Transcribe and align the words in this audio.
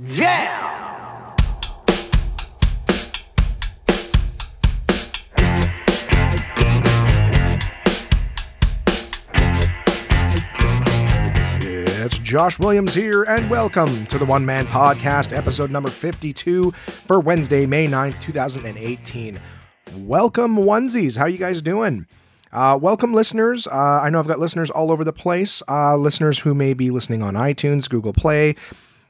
Yeah! 0.00 1.34
It's 11.60 12.20
Josh 12.20 12.60
Williams 12.60 12.94
here, 12.94 13.24
and 13.24 13.50
welcome 13.50 14.06
to 14.06 14.18
the 14.18 14.24
One 14.24 14.46
Man 14.46 14.68
Podcast, 14.68 15.36
episode 15.36 15.72
number 15.72 15.90
52 15.90 16.70
for 16.70 17.18
Wednesday, 17.18 17.66
May 17.66 17.88
9th, 17.88 18.20
2018. 18.20 19.40
Welcome, 19.96 20.58
onesies. 20.58 21.18
How 21.18 21.26
you 21.26 21.38
guys 21.38 21.60
doing? 21.60 22.06
Uh, 22.52 22.78
welcome, 22.80 23.12
listeners. 23.12 23.66
Uh, 23.66 24.00
I 24.04 24.10
know 24.10 24.20
I've 24.20 24.28
got 24.28 24.38
listeners 24.38 24.70
all 24.70 24.92
over 24.92 25.02
the 25.02 25.12
place. 25.12 25.60
Uh, 25.68 25.96
listeners 25.96 26.38
who 26.38 26.54
may 26.54 26.72
be 26.72 26.92
listening 26.92 27.20
on 27.20 27.34
iTunes, 27.34 27.90
Google 27.90 28.12
Play. 28.12 28.54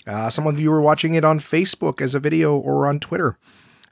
Uh, 0.09 0.31
some 0.31 0.47
of 0.47 0.59
you 0.59 0.73
are 0.73 0.81
watching 0.81 1.15
it 1.15 1.25
on 1.25 1.39
Facebook 1.39 2.01
as 2.01 2.15
a 2.15 2.21
video 2.21 2.57
or 2.57 2.87
on 2.87 2.99
Twitter. 2.99 3.37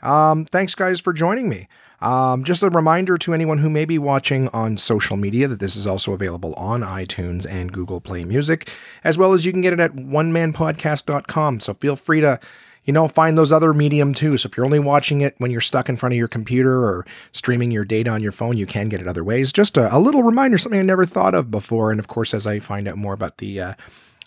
Um, 0.03 0.45
thanks, 0.47 0.75
guys, 0.75 0.99
for 0.99 1.13
joining 1.13 1.49
me. 1.49 1.69
Um, 2.01 2.45
just 2.45 2.63
a 2.63 2.71
reminder 2.71 3.17
to 3.19 3.33
anyone 3.33 3.59
who 3.59 3.71
may 3.71 3.85
be 3.85 3.99
watching 3.99 4.49
on 4.49 4.77
social 4.77 5.17
media 5.17 5.49
that 5.49 5.61
this 5.61 5.77
is 5.77 5.87
also 5.87 6.13
available 6.13 6.53
on 6.55 6.83
iTunes 6.83 7.47
and 7.49 7.73
Google 7.73 8.01
Play 8.01 8.25
Music, 8.25 8.71
as 9.03 9.17
well 9.17 9.33
as 9.33 9.45
you 9.45 9.53
can 9.53 9.63
get 9.63 9.73
it 9.73 9.81
at 9.81 9.93
onemanpodcast.com. 9.93 11.61
So 11.61 11.75
feel 11.75 11.97
free 11.97 12.21
to, 12.21 12.39
you 12.85 12.93
know, 12.93 13.09
find 13.09 13.37
those 13.39 13.51
other 13.51 13.73
medium 13.73 14.13
too. 14.13 14.37
So 14.37 14.49
if 14.49 14.57
you're 14.57 14.67
only 14.67 14.79
watching 14.79 15.23
it 15.23 15.35
when 15.39 15.51
you're 15.51 15.63
stuck 15.63 15.89
in 15.89 15.97
front 15.97 16.13
of 16.13 16.19
your 16.19 16.29
computer 16.29 16.85
or 16.85 17.07
streaming 17.33 17.71
your 17.71 17.85
data 17.85 18.11
on 18.11 18.23
your 18.23 18.33
phone, 18.33 18.59
you 18.59 18.67
can 18.67 18.91
get 18.91 19.01
it 19.01 19.09
other 19.09 19.25
ways. 19.25 19.53
Just 19.53 19.79
a, 19.79 19.95
a 19.95 19.99
little 19.99 20.23
reminder, 20.23 20.59
something 20.59 20.81
I 20.81 20.85
never 20.85 21.07
thought 21.07 21.35
of 21.35 21.51
before. 21.51 21.91
And 21.91 21.99
of 21.99 22.09
course, 22.09 22.35
as 22.35 22.47
I 22.47 22.59
find 22.59 22.87
out 22.87 22.99
more 22.99 23.15
about 23.15 23.39
the 23.39 23.59
uh, 23.61 23.75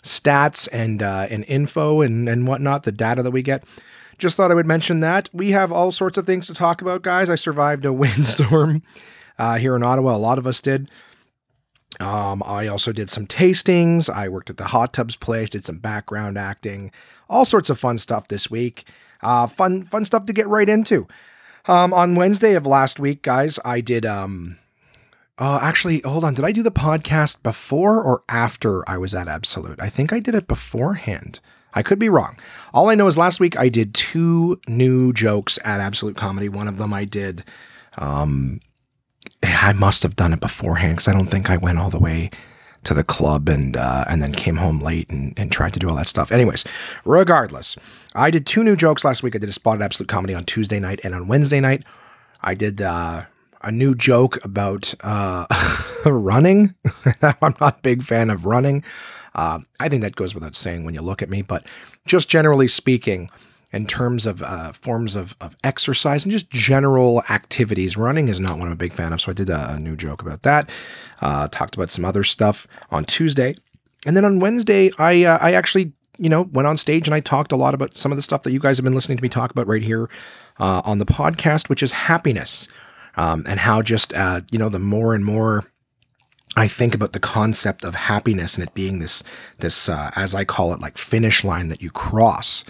stats 0.02 0.68
and 0.72 1.02
uh, 1.02 1.26
and 1.30 1.44
info 1.46 2.00
and 2.00 2.28
and 2.28 2.46
whatnot, 2.46 2.84
the 2.84 2.92
data 2.92 3.22
that 3.22 3.30
we 3.30 3.42
get. 3.42 3.64
Just 4.18 4.36
thought 4.36 4.50
I 4.50 4.54
would 4.54 4.66
mention 4.66 5.00
that. 5.00 5.30
We 5.32 5.52
have 5.52 5.72
all 5.72 5.92
sorts 5.92 6.18
of 6.18 6.26
things 6.26 6.46
to 6.48 6.54
talk 6.54 6.82
about, 6.82 7.02
guys. 7.02 7.30
I 7.30 7.36
survived 7.36 7.84
a 7.86 7.92
windstorm 7.92 8.82
uh, 9.38 9.56
here 9.56 9.74
in 9.74 9.82
Ottawa. 9.82 10.14
A 10.14 10.18
lot 10.18 10.38
of 10.38 10.46
us 10.46 10.60
did. 10.60 10.90
Um, 11.98 12.42
I 12.44 12.66
also 12.66 12.92
did 12.92 13.10
some 13.10 13.26
tastings. 13.26 14.08
I 14.08 14.28
worked 14.28 14.50
at 14.50 14.58
the 14.58 14.68
hot 14.68 14.92
tubs 14.92 15.16
place, 15.16 15.50
did 15.50 15.64
some 15.64 15.78
background 15.78 16.38
acting, 16.38 16.92
all 17.28 17.44
sorts 17.44 17.68
of 17.68 17.78
fun 17.78 17.98
stuff 17.98 18.28
this 18.28 18.50
week. 18.50 18.84
Uh, 19.22 19.46
fun, 19.46 19.84
fun 19.84 20.04
stuff 20.04 20.24
to 20.26 20.32
get 20.32 20.46
right 20.46 20.68
into. 20.68 21.08
Um, 21.66 21.92
on 21.92 22.14
Wednesday 22.14 22.54
of 22.54 22.64
last 22.64 23.00
week, 23.00 23.22
guys, 23.22 23.58
I 23.64 23.80
did. 23.80 24.06
Um, 24.06 24.59
uh, 25.40 25.58
actually, 25.62 26.00
hold 26.00 26.24
on. 26.24 26.34
Did 26.34 26.44
I 26.44 26.52
do 26.52 26.62
the 26.62 26.70
podcast 26.70 27.42
before 27.42 28.02
or 28.02 28.22
after 28.28 28.88
I 28.88 28.98
was 28.98 29.14
at 29.14 29.26
Absolute? 29.26 29.80
I 29.80 29.88
think 29.88 30.12
I 30.12 30.20
did 30.20 30.34
it 30.34 30.46
beforehand. 30.46 31.40
I 31.72 31.82
could 31.82 31.98
be 31.98 32.08
wrong. 32.08 32.38
All 32.74 32.90
I 32.90 32.94
know 32.94 33.06
is 33.06 33.16
last 33.16 33.40
week 33.40 33.58
I 33.58 33.68
did 33.68 33.94
two 33.94 34.60
new 34.68 35.12
jokes 35.12 35.58
at 35.64 35.80
Absolute 35.80 36.16
Comedy. 36.16 36.48
One 36.48 36.68
of 36.68 36.78
them 36.78 36.92
I 36.92 37.04
did. 37.04 37.42
Um, 37.96 38.60
I 39.42 39.72
must 39.72 40.02
have 40.02 40.16
done 40.16 40.32
it 40.32 40.40
beforehand 40.40 40.96
because 40.96 41.08
I 41.08 41.12
don't 41.12 41.30
think 41.30 41.48
I 41.48 41.56
went 41.56 41.78
all 41.78 41.90
the 41.90 41.98
way 41.98 42.30
to 42.84 42.94
the 42.94 43.04
club 43.04 43.48
and 43.48 43.76
uh, 43.76 44.04
and 44.08 44.22
then 44.22 44.32
came 44.32 44.56
home 44.56 44.80
late 44.80 45.08
and, 45.10 45.32
and 45.38 45.52
tried 45.52 45.72
to 45.74 45.78
do 45.78 45.88
all 45.88 45.96
that 45.96 46.06
stuff. 46.06 46.32
Anyways, 46.32 46.64
regardless, 47.04 47.76
I 48.14 48.30
did 48.30 48.46
two 48.46 48.64
new 48.64 48.76
jokes 48.76 49.04
last 49.04 49.22
week. 49.22 49.34
I 49.34 49.38
did 49.38 49.48
a 49.48 49.52
spot 49.52 49.76
at 49.76 49.82
Absolute 49.82 50.08
Comedy 50.08 50.34
on 50.34 50.44
Tuesday 50.44 50.80
night 50.80 51.00
and 51.04 51.14
on 51.14 51.28
Wednesday 51.28 51.60
night. 51.60 51.84
I 52.42 52.54
did 52.54 52.80
uh, 52.80 53.24
a 53.62 53.72
new 53.72 53.94
joke 53.94 54.42
about 54.44 54.94
uh, 55.00 55.46
running. 56.06 56.74
I'm 57.22 57.54
not 57.60 57.78
a 57.78 57.80
big 57.82 58.02
fan 58.02 58.30
of 58.30 58.44
running. 58.44 58.84
Uh, 59.34 59.60
I 59.78 59.88
think 59.88 60.02
that 60.02 60.16
goes 60.16 60.34
without 60.34 60.56
saying 60.56 60.84
when 60.84 60.94
you 60.94 61.02
look 61.02 61.22
at 61.22 61.30
me, 61.30 61.42
but 61.42 61.64
just 62.06 62.28
generally 62.28 62.68
speaking, 62.68 63.30
in 63.72 63.86
terms 63.86 64.26
of 64.26 64.42
uh, 64.42 64.72
forms 64.72 65.14
of, 65.14 65.36
of 65.40 65.56
exercise 65.62 66.24
and 66.24 66.32
just 66.32 66.50
general 66.50 67.22
activities, 67.30 67.96
running 67.96 68.28
is 68.28 68.40
not 68.40 68.58
one 68.58 68.66
I'm 68.66 68.72
a 68.72 68.76
big 68.76 68.92
fan 68.92 69.12
of. 69.12 69.20
So 69.20 69.30
I 69.30 69.34
did 69.34 69.48
a, 69.48 69.74
a 69.74 69.78
new 69.78 69.96
joke 69.96 70.22
about 70.22 70.42
that. 70.42 70.68
Uh, 71.22 71.46
talked 71.48 71.76
about 71.76 71.90
some 71.90 72.04
other 72.04 72.24
stuff 72.24 72.66
on 72.90 73.04
Tuesday, 73.04 73.54
and 74.06 74.16
then 74.16 74.24
on 74.24 74.40
Wednesday, 74.40 74.90
I 74.98 75.24
uh, 75.24 75.38
I 75.40 75.52
actually 75.52 75.92
you 76.18 76.28
know 76.28 76.42
went 76.52 76.66
on 76.66 76.78
stage 76.78 77.06
and 77.06 77.14
I 77.14 77.20
talked 77.20 77.52
a 77.52 77.56
lot 77.56 77.74
about 77.74 77.96
some 77.96 78.10
of 78.10 78.16
the 78.16 78.22
stuff 78.22 78.42
that 78.42 78.52
you 78.52 78.58
guys 78.58 78.76
have 78.76 78.84
been 78.84 78.94
listening 78.94 79.18
to 79.18 79.22
me 79.22 79.28
talk 79.28 79.50
about 79.50 79.66
right 79.66 79.82
here 79.82 80.08
uh, 80.58 80.82
on 80.84 80.98
the 80.98 81.06
podcast, 81.06 81.68
which 81.68 81.82
is 81.82 81.92
happiness, 81.92 82.66
um, 83.16 83.44
and 83.46 83.60
how 83.60 83.82
just 83.82 84.14
uh, 84.14 84.40
you 84.50 84.58
know 84.58 84.68
the 84.68 84.78
more 84.78 85.14
and 85.14 85.24
more 85.24 85.70
I 86.56 86.66
think 86.66 86.94
about 86.94 87.12
the 87.12 87.20
concept 87.20 87.84
of 87.84 87.94
happiness 87.94 88.56
and 88.56 88.66
it 88.66 88.74
being 88.74 88.98
this 88.98 89.22
this 89.58 89.88
uh, 89.88 90.10
as 90.16 90.34
I 90.34 90.44
call 90.44 90.72
it 90.72 90.80
like 90.80 90.98
finish 90.98 91.44
line 91.44 91.68
that 91.68 91.82
you 91.82 91.90
cross. 91.90 92.64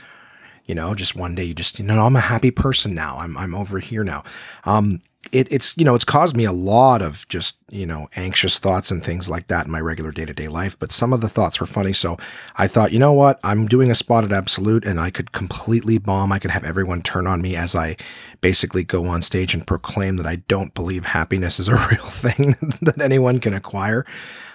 You 0.67 0.75
know, 0.75 0.95
just 0.95 1.17
one 1.17 1.35
day 1.35 1.45
you 1.45 1.55
just 1.55 1.79
you 1.79 1.85
know 1.85 2.07
I'm 2.07 2.17
a 2.17 2.21
happy 2.21 2.51
person 2.51 2.95
now. 2.95 3.17
I'm 3.19 3.37
I'm 3.37 3.55
over 3.55 3.79
here 3.79 4.05
now. 4.05 4.23
Um, 4.65 5.01
it, 5.33 5.51
it's 5.53 5.77
you 5.77 5.85
know 5.85 5.95
it's 5.95 6.05
caused 6.05 6.37
me 6.37 6.45
a 6.45 6.53
lot 6.53 7.03
of 7.03 7.27
just 7.29 7.59
you 7.71 7.87
know 7.87 8.09
anxious 8.17 8.59
thoughts 8.59 8.91
and 8.91 9.05
things 9.05 9.31
like 9.31 9.47
that 9.47 9.67
in 9.67 9.73
my 9.73 9.81
regular 9.81 10.11
day 10.11 10.25
to 10.25 10.33
day 10.33 10.49
life. 10.49 10.79
But 10.79 10.93
some 10.93 11.13
of 11.13 11.21
the 11.21 11.29
thoughts 11.29 11.61
were 11.61 11.67
funny, 11.67 11.93
so 11.93 12.17
I 12.57 12.67
thought, 12.67 12.93
you 12.93 12.99
know 12.99 13.13
what, 13.13 13.39
I'm 13.45 13.67
doing 13.67 13.91
a 13.91 13.95
spot 13.95 14.25
at 14.25 14.33
Absolute, 14.33 14.85
and 14.85 14.99
I 14.99 15.11
could 15.11 15.33
completely 15.33 15.99
bomb. 15.99 16.33
I 16.33 16.39
could 16.39 16.51
have 16.51 16.65
everyone 16.65 17.03
turn 17.03 17.27
on 17.27 17.43
me 17.43 17.55
as 17.55 17.77
I 17.77 17.97
basically 18.41 18.83
go 18.83 19.07
on 19.07 19.23
stage 19.23 19.55
and 19.55 19.67
proclaim 19.67 20.17
that 20.17 20.27
I 20.27 20.37
don't 20.37 20.75
believe 20.75 21.05
happiness 21.05 21.61
is 21.61 21.69
a 21.69 21.75
real 21.91 22.07
thing 22.07 22.57
that 22.83 23.01
anyone 23.01 23.39
can 23.39 23.55
acquire. 23.55 24.05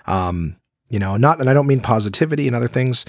Um, 0.08 0.58
you 0.90 1.00
know, 1.00 1.18
not 1.18 1.40
and 1.40 1.50
I 1.50 1.54
don't 1.54 1.68
mean 1.68 1.82
positivity 1.82 2.48
and 2.48 2.56
other 2.56 2.68
things, 2.68 3.06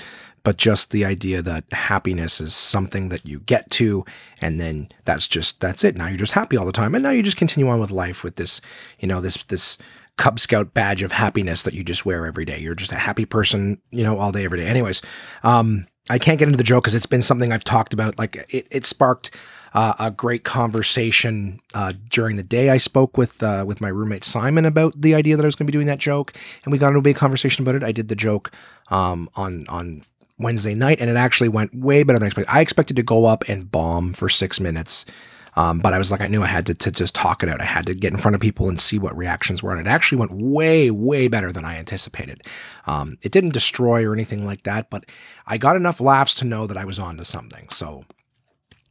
but 0.47 0.59
just 0.59 0.93
the 0.93 1.05
idea 1.05 1.43
that 1.43 1.65
happiness 1.73 2.41
is 2.41 2.55
something 2.55 3.09
that 3.09 3.27
you 3.27 3.41
get 3.41 3.69
to 3.69 4.05
and 4.41 4.61
then 4.61 4.89
that's 5.05 5.27
just 5.27 5.61
that's 5.61 5.83
it. 5.83 5.97
Now 5.97 6.07
you're 6.07 6.19
just 6.19 6.34
happy 6.34 6.57
all 6.57 6.65
the 6.65 6.71
time. 6.71 6.95
And 6.95 7.03
now 7.03 7.11
you 7.11 7.25
just 7.25 7.37
continue 7.37 7.69
on 7.69 7.81
with 7.81 7.91
life 7.91 8.23
with 8.23 8.37
this 8.37 8.61
you 9.01 9.09
know 9.09 9.21
this 9.21 9.43
this 9.49 9.77
cub 10.17 10.39
scout 10.39 10.73
badge 10.73 11.03
of 11.03 11.11
happiness 11.11 11.65
that 11.65 11.75
you 11.75 11.83
just 11.83 12.07
wear 12.07 12.27
every 12.27 12.45
day. 12.45 12.61
You're 12.61 12.77
just 12.77 12.93
a 12.93 12.95
happy 12.95 13.25
person 13.25 13.81
you 13.91 14.05
know 14.05 14.21
all 14.21 14.31
day 14.31 14.45
every 14.45 14.61
day. 14.61 14.69
Anyways 14.69 15.03
um 15.43 15.89
i 16.09 16.17
can't 16.17 16.39
get 16.39 16.47
into 16.47 16.57
the 16.57 16.63
joke 16.63 16.84
because 16.84 16.95
it's 16.95 17.07
been 17.07 17.23
something 17.23 17.53
i've 17.53 17.65
talked 17.65 17.93
about. 17.93 18.17
Like 18.17 18.37
it, 18.49 18.69
it 18.71 18.87
sparked 18.87 19.33
uh, 19.75 19.95
a 19.99 20.11
great 20.13 20.45
conversation 20.45 21.59
uh, 21.75 21.93
during 22.09 22.37
the 22.37 22.45
day. 22.45 22.71
I 22.71 22.77
spoke 22.77 23.19
with 23.19 23.43
uh, 23.43 23.65
with 23.67 23.81
my 23.81 23.89
roommate 23.89 24.23
Simon 24.23 24.65
about 24.65 24.95
the 24.97 25.17
idea 25.17 25.37
that 25.37 25.43
I 25.43 25.47
was 25.47 25.57
going 25.57 25.67
to 25.67 25.73
be 25.73 25.77
doing 25.77 25.89
that 25.89 25.99
joke, 25.99 26.34
and 26.65 26.71
we 26.71 26.78
got 26.78 26.89
into 26.89 27.01
a 27.01 27.03
big 27.03 27.17
conversation 27.17 27.65
about 27.65 27.75
it. 27.75 27.83
I 27.83 27.91
did 27.91 28.09
the 28.09 28.15
joke 28.15 28.53
um, 28.91 29.28
on 29.34 29.67
on 29.69 30.03
Wednesday 30.38 30.74
night, 30.74 31.00
and 31.00 31.08
it 31.08 31.16
actually 31.16 31.48
went 31.48 31.74
way 31.74 32.02
better 32.02 32.19
than 32.19 32.24
I 32.24 32.28
expected. 32.28 32.52
I 32.52 32.60
expected 32.60 32.97
to 32.97 33.02
go 33.02 33.24
up 33.24 33.44
and 33.48 33.70
bomb 33.70 34.12
for 34.12 34.28
six 34.28 34.60
minutes, 34.60 35.06
um, 35.54 35.78
but 35.78 35.94
I 35.94 35.98
was 35.98 36.10
like, 36.10 36.20
I 36.20 36.28
knew 36.28 36.42
I 36.42 36.47
had 36.47 36.66
to, 36.66 36.74
to 36.74 36.91
just 36.91 37.14
talk 37.14 37.42
it 37.42 37.48
out. 37.48 37.62
I 37.62 37.64
had 37.64 37.86
to 37.86 37.94
get 37.94 38.12
in 38.12 38.19
front 38.19 38.34
of 38.34 38.41
people 38.41 38.69
and 38.69 38.78
see 38.78 38.98
what 38.98 39.16
reactions 39.16 39.62
were, 39.62 39.72
and 39.72 39.80
it 39.80 39.91
actually 39.91 40.19
went 40.19 40.32
way, 40.32 40.91
way 40.91 41.28
better 41.28 41.52
than 41.52 41.64
I 41.64 41.76
anticipated. 41.76 42.42
Um, 42.86 43.16
it 43.22 43.32
didn't 43.32 43.54
destroy 43.54 44.04
or 44.04 44.12
anything 44.12 44.44
like 44.44 44.64
that, 44.64 44.91
but 44.91 45.04
I 45.47 45.56
got 45.56 45.76
enough 45.76 46.00
laughs 46.00 46.34
to 46.34 46.44
know 46.44 46.66
that 46.66 46.76
I 46.76 46.84
was 46.84 46.98
onto 46.98 47.24
something. 47.24 47.68
So 47.70 48.04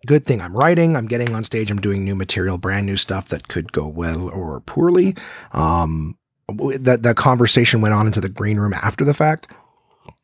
good 0.06 0.26
thing 0.26 0.42
I'm 0.42 0.56
writing. 0.56 0.96
I'm 0.96 1.08
getting 1.08 1.34
on 1.36 1.44
stage. 1.44 1.70
I'm 1.70 1.82
doing 1.82 2.04
new 2.04 2.16
material, 2.16 2.58
brand 2.58 2.86
new 2.86 2.98
stuff 2.98 3.30
that 3.30 3.48
could 3.48 3.72
go 3.72 3.88
well 3.88 4.30
or 4.30 4.62
poorly. 4.62 5.16
Um, 5.52 6.18
that 6.48 7.04
the 7.04 7.16
conversation 7.16 7.82
went 7.82 7.94
on 7.94 8.08
into 8.08 8.22
the 8.22 8.30
green 8.30 8.58
room 8.58 8.74
after 8.74 9.04
the 9.04 9.14
fact. 9.14 9.52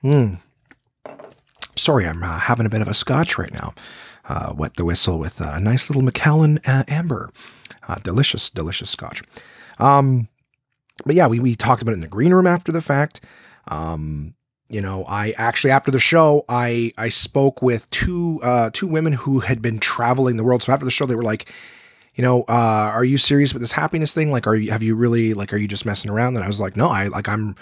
Hmm. 0.01 0.35
Sorry, 1.81 2.05
I'm 2.05 2.21
uh, 2.21 2.37
having 2.37 2.67
a 2.67 2.69
bit 2.69 2.81
of 2.81 2.87
a 2.87 2.93
scotch 2.93 3.39
right 3.39 3.51
now. 3.51 3.73
Uh, 4.29 4.53
wet 4.55 4.75
the 4.75 4.85
whistle 4.85 5.17
with 5.17 5.41
a 5.41 5.59
nice 5.59 5.89
little 5.89 6.03
Macallan 6.03 6.59
uh, 6.67 6.83
amber. 6.87 7.31
Uh, 7.87 7.95
delicious, 7.95 8.51
delicious 8.51 8.91
scotch. 8.91 9.23
Um, 9.79 10.27
but 11.07 11.15
yeah, 11.15 11.25
we, 11.25 11.39
we 11.39 11.55
talked 11.55 11.81
about 11.81 11.93
it 11.93 11.95
in 11.95 12.01
the 12.01 12.07
green 12.07 12.35
room 12.35 12.45
after 12.45 12.71
the 12.71 12.83
fact. 12.83 13.21
Um, 13.67 14.35
you 14.69 14.79
know, 14.79 15.05
I 15.07 15.33
actually 15.39 15.71
after 15.71 15.89
the 15.89 15.99
show, 15.99 16.45
I 16.47 16.91
I 16.99 17.09
spoke 17.09 17.63
with 17.63 17.89
two 17.89 18.39
uh, 18.43 18.69
two 18.71 18.85
women 18.85 19.13
who 19.13 19.39
had 19.39 19.59
been 19.59 19.79
traveling 19.79 20.37
the 20.37 20.43
world. 20.43 20.61
So 20.61 20.71
after 20.71 20.85
the 20.85 20.91
show, 20.91 21.07
they 21.07 21.15
were 21.15 21.23
like, 21.23 21.51
you 22.13 22.21
know, 22.21 22.43
uh, 22.43 22.91
are 22.93 23.03
you 23.03 23.17
serious 23.17 23.53
with 23.53 23.61
this 23.61 23.71
happiness 23.71 24.13
thing? 24.13 24.29
Like, 24.29 24.45
are 24.45 24.55
you 24.55 24.71
have 24.71 24.83
you 24.83 24.95
really 24.95 25.33
like 25.33 25.51
are 25.51 25.57
you 25.57 25.67
just 25.67 25.87
messing 25.87 26.11
around? 26.11 26.35
And 26.35 26.43
I 26.43 26.47
was 26.47 26.61
like, 26.61 26.77
no, 26.77 26.89
I 26.89 27.07
like 27.07 27.27
I'm 27.27 27.55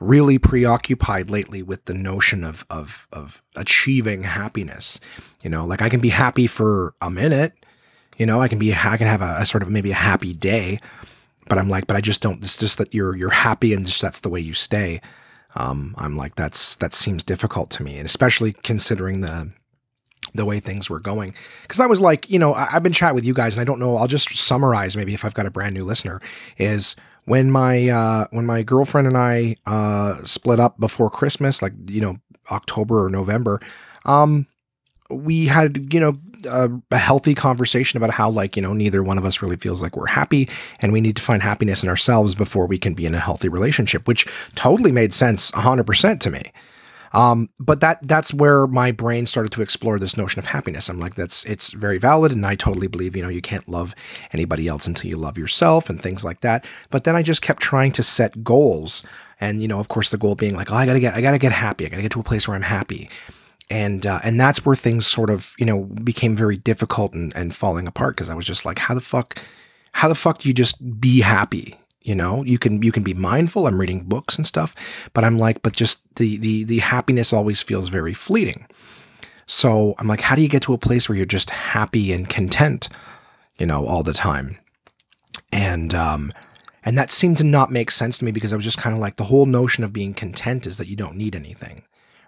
really 0.00 0.38
preoccupied 0.38 1.30
lately 1.30 1.62
with 1.62 1.84
the 1.86 1.94
notion 1.94 2.44
of 2.44 2.66
of 2.70 3.06
of 3.12 3.42
achieving 3.54 4.22
happiness. 4.22 5.00
You 5.42 5.50
know, 5.50 5.64
like 5.64 5.82
I 5.82 5.88
can 5.88 6.00
be 6.00 6.10
happy 6.10 6.46
for 6.46 6.94
a 7.00 7.10
minute. 7.10 7.52
You 8.16 8.26
know, 8.26 8.40
I 8.40 8.48
can 8.48 8.58
be 8.58 8.72
I 8.72 8.96
can 8.96 9.06
have 9.06 9.22
a, 9.22 9.36
a 9.40 9.46
sort 9.46 9.62
of 9.62 9.70
maybe 9.70 9.90
a 9.90 9.94
happy 9.94 10.32
day, 10.32 10.80
but 11.48 11.58
I'm 11.58 11.68
like, 11.68 11.86
but 11.86 11.96
I 11.96 12.00
just 12.00 12.20
don't. 12.20 12.42
It's 12.42 12.56
just 12.56 12.78
that 12.78 12.94
you're 12.94 13.16
you're 13.16 13.30
happy 13.30 13.72
and 13.72 13.86
just 13.86 14.02
that's 14.02 14.20
the 14.20 14.28
way 14.28 14.40
you 14.40 14.54
stay. 14.54 15.00
Um, 15.54 15.94
I'm 15.98 16.16
like 16.16 16.34
that's 16.34 16.76
that 16.76 16.94
seems 16.94 17.24
difficult 17.24 17.70
to 17.70 17.82
me, 17.82 17.96
and 17.98 18.06
especially 18.06 18.52
considering 18.52 19.22
the 19.22 19.52
the 20.34 20.44
way 20.44 20.60
things 20.60 20.90
were 20.90 21.00
going. 21.00 21.34
Because 21.62 21.80
I 21.80 21.86
was 21.86 22.00
like, 22.00 22.28
you 22.28 22.38
know, 22.38 22.54
I, 22.54 22.66
have 22.66 22.82
been 22.82 22.92
chatting 22.92 23.14
with 23.14 23.26
you 23.26 23.34
guys, 23.34 23.56
and 23.56 23.62
I 23.62 23.64
don't 23.64 23.78
know. 23.78 23.96
I'll 23.96 24.06
just 24.08 24.34
summarize 24.36 24.96
maybe 24.96 25.14
if 25.14 25.24
I've 25.24 25.34
got 25.34 25.46
a 25.46 25.50
brand 25.50 25.74
new 25.74 25.84
listener. 25.84 26.20
Is 26.58 26.96
when 27.26 27.50
my 27.50 27.88
uh, 27.88 28.26
when 28.30 28.46
my 28.46 28.62
girlfriend 28.62 29.06
and 29.06 29.16
I 29.16 29.56
uh, 29.66 30.16
split 30.24 30.58
up 30.58 30.80
before 30.80 31.10
Christmas, 31.10 31.60
like 31.62 31.74
you 31.88 32.00
know 32.00 32.16
October 32.50 33.04
or 33.04 33.10
November. 33.10 33.60
Um, 34.04 34.46
we 35.10 35.46
had, 35.46 35.92
you 35.92 36.00
know, 36.00 36.18
a, 36.48 36.70
a, 36.90 36.98
healthy 36.98 37.34
conversation 37.34 37.96
about 37.96 38.10
how, 38.10 38.30
like, 38.30 38.56
you 38.56 38.62
know, 38.62 38.72
neither 38.72 39.02
one 39.02 39.18
of 39.18 39.24
us 39.24 39.40
really 39.40 39.56
feels 39.56 39.82
like 39.82 39.96
we're 39.96 40.06
happy 40.06 40.48
and 40.80 40.92
we 40.92 41.00
need 41.00 41.16
to 41.16 41.22
find 41.22 41.42
happiness 41.42 41.82
in 41.82 41.88
ourselves 41.88 42.34
before 42.34 42.66
we 42.66 42.78
can 42.78 42.94
be 42.94 43.06
in 43.06 43.14
a 43.14 43.20
healthy 43.20 43.48
relationship, 43.48 44.06
which 44.08 44.26
totally 44.54 44.92
made 44.92 45.14
sense 45.14 45.50
100% 45.52 46.20
to 46.20 46.30
me. 46.30 46.52
Um, 47.16 47.48
but 47.58 47.80
that 47.80 48.06
that's 48.06 48.34
where 48.34 48.66
my 48.66 48.92
brain 48.92 49.24
started 49.24 49.50
to 49.52 49.62
explore 49.62 49.98
this 49.98 50.18
notion 50.18 50.38
of 50.38 50.44
happiness. 50.44 50.90
I'm 50.90 51.00
like, 51.00 51.14
that's 51.14 51.46
it's 51.46 51.72
very 51.72 51.96
valid, 51.96 52.30
and 52.30 52.44
I 52.44 52.56
totally 52.56 52.88
believe 52.88 53.16
you 53.16 53.22
know 53.22 53.30
you 53.30 53.40
can't 53.40 53.66
love 53.66 53.94
anybody 54.34 54.68
else 54.68 54.86
until 54.86 55.08
you 55.08 55.16
love 55.16 55.38
yourself 55.38 55.88
and 55.88 56.00
things 56.00 56.26
like 56.26 56.42
that. 56.42 56.66
But 56.90 57.04
then 57.04 57.16
I 57.16 57.22
just 57.22 57.40
kept 57.40 57.62
trying 57.62 57.92
to 57.92 58.02
set 58.02 58.44
goals, 58.44 59.02
and 59.40 59.62
you 59.62 59.68
know, 59.68 59.80
of 59.80 59.88
course, 59.88 60.10
the 60.10 60.18
goal 60.18 60.34
being 60.34 60.54
like, 60.54 60.70
oh, 60.70 60.76
I 60.76 60.84
gotta 60.84 61.00
get 61.00 61.14
I 61.14 61.22
gotta 61.22 61.38
get 61.38 61.52
happy. 61.52 61.86
I 61.86 61.88
gotta 61.88 62.02
get 62.02 62.12
to 62.12 62.20
a 62.20 62.24
place 62.24 62.46
where 62.46 62.54
I'm 62.54 62.62
happy 62.62 63.08
and 63.70 64.06
uh, 64.06 64.20
and 64.22 64.38
that's 64.38 64.64
where 64.64 64.76
things 64.76 65.06
sort 65.06 65.30
of 65.30 65.54
you 65.58 65.66
know 65.66 65.84
became 66.04 66.36
very 66.36 66.58
difficult 66.58 67.14
and, 67.14 67.34
and 67.34 67.54
falling 67.54 67.86
apart 67.86 68.14
because 68.14 68.28
I 68.28 68.34
was 68.34 68.44
just 68.44 68.66
like, 68.66 68.78
how 68.78 68.94
the 68.94 69.00
fuck, 69.00 69.40
how 69.92 70.08
the 70.08 70.14
fuck 70.14 70.38
do 70.38 70.48
you 70.48 70.54
just 70.54 71.00
be 71.00 71.20
happy? 71.20 71.76
You 72.06 72.14
know, 72.14 72.44
you 72.44 72.56
can 72.56 72.80
you 72.82 72.92
can 72.92 73.02
be 73.02 73.14
mindful. 73.14 73.66
I'm 73.66 73.80
reading 73.80 74.04
books 74.04 74.36
and 74.36 74.46
stuff, 74.46 74.76
but 75.12 75.24
I'm 75.24 75.38
like, 75.38 75.60
but 75.62 75.72
just 75.72 76.04
the 76.14 76.36
the 76.36 76.62
the 76.62 76.78
happiness 76.78 77.32
always 77.32 77.64
feels 77.64 77.88
very 77.88 78.14
fleeting. 78.14 78.68
So 79.46 79.96
I'm 79.98 80.06
like, 80.06 80.20
how 80.20 80.36
do 80.36 80.42
you 80.42 80.48
get 80.48 80.62
to 80.62 80.72
a 80.72 80.78
place 80.78 81.08
where 81.08 81.16
you're 81.16 81.26
just 81.26 81.50
happy 81.50 82.12
and 82.12 82.30
content, 82.30 82.88
you 83.58 83.66
know, 83.66 83.84
all 83.86 84.04
the 84.04 84.12
time? 84.12 84.56
And 85.50 85.94
um, 85.94 86.32
and 86.84 86.96
that 86.96 87.10
seemed 87.10 87.38
to 87.38 87.44
not 87.44 87.72
make 87.72 87.90
sense 87.90 88.18
to 88.18 88.24
me 88.24 88.30
because 88.30 88.52
I 88.52 88.56
was 88.56 88.64
just 88.64 88.78
kind 88.78 88.94
of 88.94 89.00
like 89.00 89.16
the 89.16 89.24
whole 89.24 89.46
notion 89.46 89.82
of 89.82 89.92
being 89.92 90.14
content 90.14 90.64
is 90.64 90.76
that 90.76 90.86
you 90.86 90.94
don't 90.94 91.16
need 91.16 91.34
anything 91.34 91.82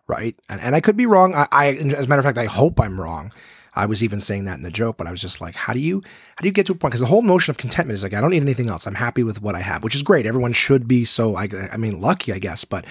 right? 0.08 0.34
And, 0.48 0.58
and 0.60 0.74
I 0.74 0.80
could 0.80 0.96
be 0.96 1.04
wrong. 1.04 1.34
I, 1.34 1.46
I, 1.52 1.66
as 1.74 2.06
a 2.06 2.08
matter 2.08 2.20
of 2.20 2.24
fact, 2.24 2.38
I 2.38 2.46
hope 2.46 2.80
I'm 2.80 2.98
wrong. 2.98 3.30
I 3.78 3.86
was 3.86 4.02
even 4.02 4.20
saying 4.20 4.44
that 4.44 4.56
in 4.56 4.62
the 4.62 4.70
joke, 4.70 4.96
but 4.96 5.06
I 5.06 5.10
was 5.10 5.20
just 5.20 5.40
like, 5.40 5.54
how 5.54 5.72
do 5.72 5.80
you 5.80 6.02
how 6.36 6.42
do 6.42 6.48
you 6.48 6.52
get 6.52 6.66
to 6.66 6.72
a 6.72 6.74
point? 6.74 6.90
Because 6.90 7.00
the 7.00 7.06
whole 7.06 7.22
notion 7.22 7.52
of 7.52 7.58
contentment 7.58 7.94
is 7.94 8.02
like, 8.02 8.12
I 8.12 8.20
don't 8.20 8.30
need 8.30 8.42
anything 8.42 8.68
else. 8.68 8.86
I'm 8.86 8.94
happy 8.94 9.22
with 9.22 9.40
what 9.40 9.54
I 9.54 9.60
have, 9.60 9.84
which 9.84 9.94
is 9.94 10.02
great. 10.02 10.26
Everyone 10.26 10.52
should 10.52 10.88
be 10.88 11.04
so. 11.04 11.36
I, 11.36 11.48
I 11.72 11.76
mean, 11.76 12.00
lucky, 12.00 12.32
I 12.32 12.38
guess, 12.38 12.64
but 12.64 12.84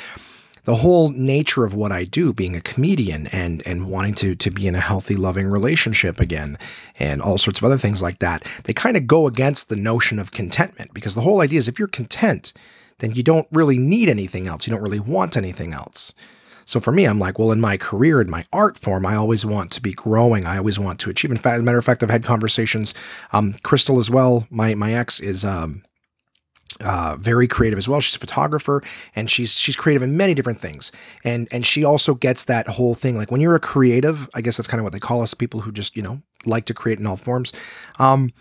the 0.63 0.75
whole 0.75 1.09
nature 1.09 1.63
of 1.63 1.73
what 1.73 1.93
I 1.93 2.03
do, 2.03 2.33
being 2.33 2.55
a 2.55 2.61
comedian 2.61 3.27
and 3.27 3.61
and 3.65 3.89
wanting 3.89 4.13
to 4.15 4.35
to 4.35 4.51
be 4.51 4.65
in 4.65 4.75
a 4.75 4.81
healthy, 4.81 5.15
loving 5.15 5.47
relationship 5.47 6.19
again, 6.19 6.57
and 6.99 7.21
all 7.21 7.37
sorts 7.37 7.59
of 7.59 7.65
other 7.65 7.77
things 7.77 8.01
like 8.01 8.19
that, 8.19 8.45
they 8.63 8.73
kind 8.73 8.97
of 8.97 9.07
go 9.07 9.27
against 9.27 9.69
the 9.69 9.75
notion 9.75 10.19
of 10.19 10.31
contentment 10.31 10.93
because 10.93 11.15
the 11.15 11.21
whole 11.21 11.41
idea 11.41 11.59
is 11.59 11.67
if 11.67 11.79
you're 11.79 11.87
content, 11.87 12.53
then 12.99 13.11
you 13.11 13.23
don't 13.23 13.47
really 13.51 13.77
need 13.77 14.09
anything 14.09 14.47
else. 14.47 14.67
You 14.67 14.71
don't 14.71 14.83
really 14.83 14.99
want 14.99 15.37
anything 15.37 15.73
else. 15.73 16.13
So 16.67 16.81
for 16.81 16.91
me, 16.91 17.05
I'm 17.05 17.17
like, 17.17 17.39
well, 17.39 17.51
in 17.51 17.61
my 17.61 17.77
career, 17.77 18.21
in 18.21 18.29
my 18.29 18.43
art 18.51 18.77
form, 18.77 19.05
I 19.05 19.15
always 19.15 19.45
want 19.45 19.71
to 19.71 19.81
be 19.81 19.93
growing. 19.93 20.45
I 20.45 20.57
always 20.57 20.77
want 20.77 20.99
to 20.99 21.09
achieve. 21.09 21.31
In 21.31 21.37
fact, 21.37 21.55
as 21.55 21.61
a 21.61 21.63
matter 21.63 21.79
of 21.79 21.85
fact, 21.85 22.03
I've 22.03 22.09
had 22.09 22.25
conversations. 22.25 22.93
Um, 23.31 23.55
Crystal 23.63 23.99
as 23.99 24.11
well, 24.11 24.45
my 24.49 24.75
my 24.75 24.93
ex 24.93 25.21
is 25.21 25.45
um, 25.45 25.81
uh, 26.81 27.15
very 27.19 27.47
creative 27.47 27.79
as 27.79 27.87
well. 27.87 28.01
She's 28.01 28.17
a 28.17 28.19
photographer 28.19 28.83
and 29.15 29.29
she's 29.29 29.53
she's 29.53 29.77
creative 29.77 30.03
in 30.03 30.17
many 30.17 30.33
different 30.33 30.59
things. 30.59 30.91
And 31.23 31.47
and 31.51 31.65
she 31.65 31.85
also 31.85 32.13
gets 32.13 32.45
that 32.45 32.67
whole 32.67 32.93
thing. 32.93 33.15
Like 33.17 33.31
when 33.31 33.39
you're 33.39 33.55
a 33.55 33.61
creative, 33.61 34.29
I 34.35 34.41
guess 34.41 34.57
that's 34.57 34.67
kind 34.67 34.79
of 34.79 34.83
what 34.83 34.93
they 34.93 34.99
call 34.99 35.21
us, 35.21 35.33
people 35.33 35.61
who 35.61 35.71
just, 35.71 35.95
you 35.95 36.03
know, 36.03 36.21
like 36.45 36.65
to 36.65 36.73
create 36.73 36.99
in 36.99 37.07
all 37.07 37.17
forms. 37.17 37.53
Um, 37.97 38.31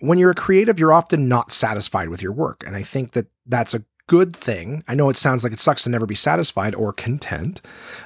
when 0.00 0.18
you're 0.18 0.30
a 0.30 0.34
creative, 0.34 0.78
you're 0.78 0.94
often 0.94 1.28
not 1.28 1.52
satisfied 1.52 2.08
with 2.08 2.22
your 2.22 2.32
work. 2.32 2.64
And 2.66 2.74
I 2.74 2.82
think 2.82 3.10
that 3.10 3.26
that's 3.46 3.74
a 3.74 3.84
good 4.10 4.34
thing. 4.34 4.82
I 4.88 4.96
know 4.96 5.08
it 5.08 5.16
sounds 5.16 5.44
like 5.44 5.52
it 5.52 5.60
sucks 5.60 5.84
to 5.84 5.88
never 5.88 6.04
be 6.04 6.16
satisfied 6.16 6.74
or 6.74 6.92
content, 6.92 7.60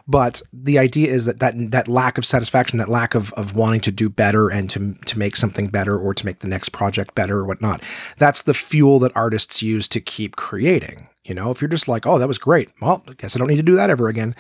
but 0.06 0.42
the 0.52 0.78
idea 0.78 1.10
is 1.10 1.24
that 1.24 1.40
that 1.40 1.54
that 1.70 1.88
lack 1.88 2.18
of 2.18 2.26
satisfaction, 2.26 2.78
that 2.78 2.90
lack 2.90 3.14
of 3.14 3.32
of 3.32 3.56
wanting 3.56 3.80
to 3.80 3.90
do 3.90 4.10
better 4.10 4.50
and 4.50 4.68
to 4.68 4.96
to 5.06 5.18
make 5.18 5.34
something 5.34 5.68
better 5.68 5.98
or 5.98 6.12
to 6.12 6.26
make 6.26 6.40
the 6.40 6.46
next 6.46 6.68
project 6.68 7.14
better 7.14 7.38
or 7.38 7.46
whatnot, 7.46 7.82
that's 8.18 8.42
the 8.42 8.52
fuel 8.52 8.98
that 8.98 9.16
artists 9.16 9.62
use 9.62 9.88
to 9.88 9.98
keep 9.98 10.36
creating. 10.36 11.08
You 11.24 11.34
know, 11.34 11.50
if 11.50 11.62
you're 11.62 11.70
just 11.70 11.88
like, 11.88 12.06
oh, 12.06 12.18
that 12.18 12.28
was 12.28 12.36
great, 12.36 12.68
well, 12.82 13.02
I 13.08 13.14
guess 13.14 13.34
I 13.34 13.38
don't 13.38 13.48
need 13.48 13.56
to 13.56 13.62
do 13.62 13.76
that 13.76 13.88
ever 13.88 14.08
again. 14.08 14.36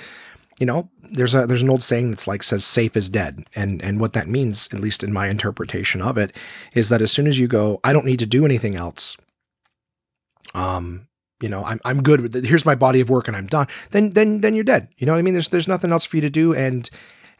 You 0.60 0.66
know, 0.66 0.90
there's 1.00 1.34
a 1.34 1.46
there's 1.46 1.62
an 1.62 1.70
old 1.70 1.82
saying 1.82 2.10
that's 2.10 2.28
like 2.28 2.42
says 2.42 2.66
safe 2.66 2.94
is 2.94 3.08
dead, 3.08 3.42
and 3.56 3.82
and 3.82 3.98
what 4.00 4.12
that 4.12 4.28
means, 4.28 4.68
at 4.70 4.80
least 4.80 5.02
in 5.02 5.14
my 5.14 5.28
interpretation 5.28 6.02
of 6.02 6.18
it, 6.18 6.36
is 6.74 6.90
that 6.90 7.00
as 7.00 7.10
soon 7.10 7.26
as 7.26 7.38
you 7.38 7.48
go, 7.48 7.80
I 7.82 7.94
don't 7.94 8.04
need 8.04 8.18
to 8.18 8.26
do 8.26 8.44
anything 8.44 8.76
else. 8.76 9.16
Um, 10.54 11.08
you 11.40 11.48
know, 11.48 11.64
I'm 11.64 11.80
I'm 11.84 12.02
good 12.02 12.20
with 12.20 12.36
it. 12.36 12.44
Here's 12.44 12.64
my 12.64 12.74
body 12.74 13.00
of 13.00 13.10
work 13.10 13.28
and 13.28 13.36
I'm 13.36 13.46
done. 13.46 13.66
Then 13.90 14.10
then 14.10 14.40
then 14.40 14.54
you're 14.54 14.64
dead. 14.64 14.88
You 14.96 15.06
know 15.06 15.12
what 15.12 15.18
I 15.18 15.22
mean? 15.22 15.34
There's 15.34 15.48
there's 15.48 15.68
nothing 15.68 15.90
else 15.90 16.04
for 16.04 16.16
you 16.16 16.22
to 16.22 16.30
do 16.30 16.54
and 16.54 16.88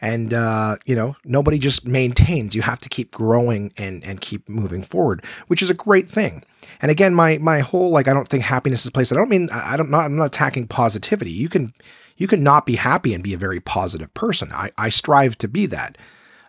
and 0.00 0.34
uh, 0.34 0.76
you 0.84 0.94
know 0.94 1.16
nobody 1.24 1.58
just 1.58 1.86
maintains. 1.86 2.54
You 2.54 2.62
have 2.62 2.80
to 2.80 2.88
keep 2.88 3.10
growing 3.10 3.72
and 3.78 4.04
and 4.04 4.20
keep 4.20 4.48
moving 4.48 4.82
forward, 4.82 5.24
which 5.46 5.62
is 5.62 5.70
a 5.70 5.74
great 5.74 6.06
thing. 6.06 6.44
And 6.82 6.90
again, 6.90 7.14
my 7.14 7.38
my 7.38 7.60
whole 7.60 7.90
like 7.90 8.08
I 8.08 8.14
don't 8.14 8.28
think 8.28 8.44
happiness 8.44 8.80
is 8.80 8.86
a 8.86 8.92
place. 8.92 9.12
I 9.12 9.16
don't 9.16 9.30
mean 9.30 9.48
I 9.50 9.76
don't 9.76 9.90
not 9.90 10.04
I'm 10.04 10.16
not 10.16 10.26
attacking 10.26 10.68
positivity. 10.68 11.30
You 11.30 11.48
can 11.48 11.72
you 12.16 12.26
can 12.26 12.42
not 12.42 12.66
be 12.66 12.76
happy 12.76 13.14
and 13.14 13.24
be 13.24 13.34
a 13.34 13.38
very 13.38 13.60
positive 13.60 14.12
person. 14.14 14.50
I 14.52 14.70
I 14.76 14.88
strive 14.88 15.38
to 15.38 15.48
be 15.48 15.66
that. 15.66 15.96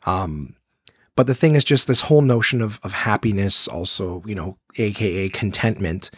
Um, 0.06 0.56
but 1.16 1.28
the 1.28 1.36
thing 1.36 1.56
is 1.56 1.64
just 1.64 1.88
this 1.88 2.02
whole 2.02 2.22
notion 2.22 2.62
of 2.62 2.80
of 2.84 2.94
happiness, 2.94 3.68
also 3.68 4.24
you 4.26 4.36
know, 4.36 4.58
aka 4.78 5.30
contentment. 5.30 6.12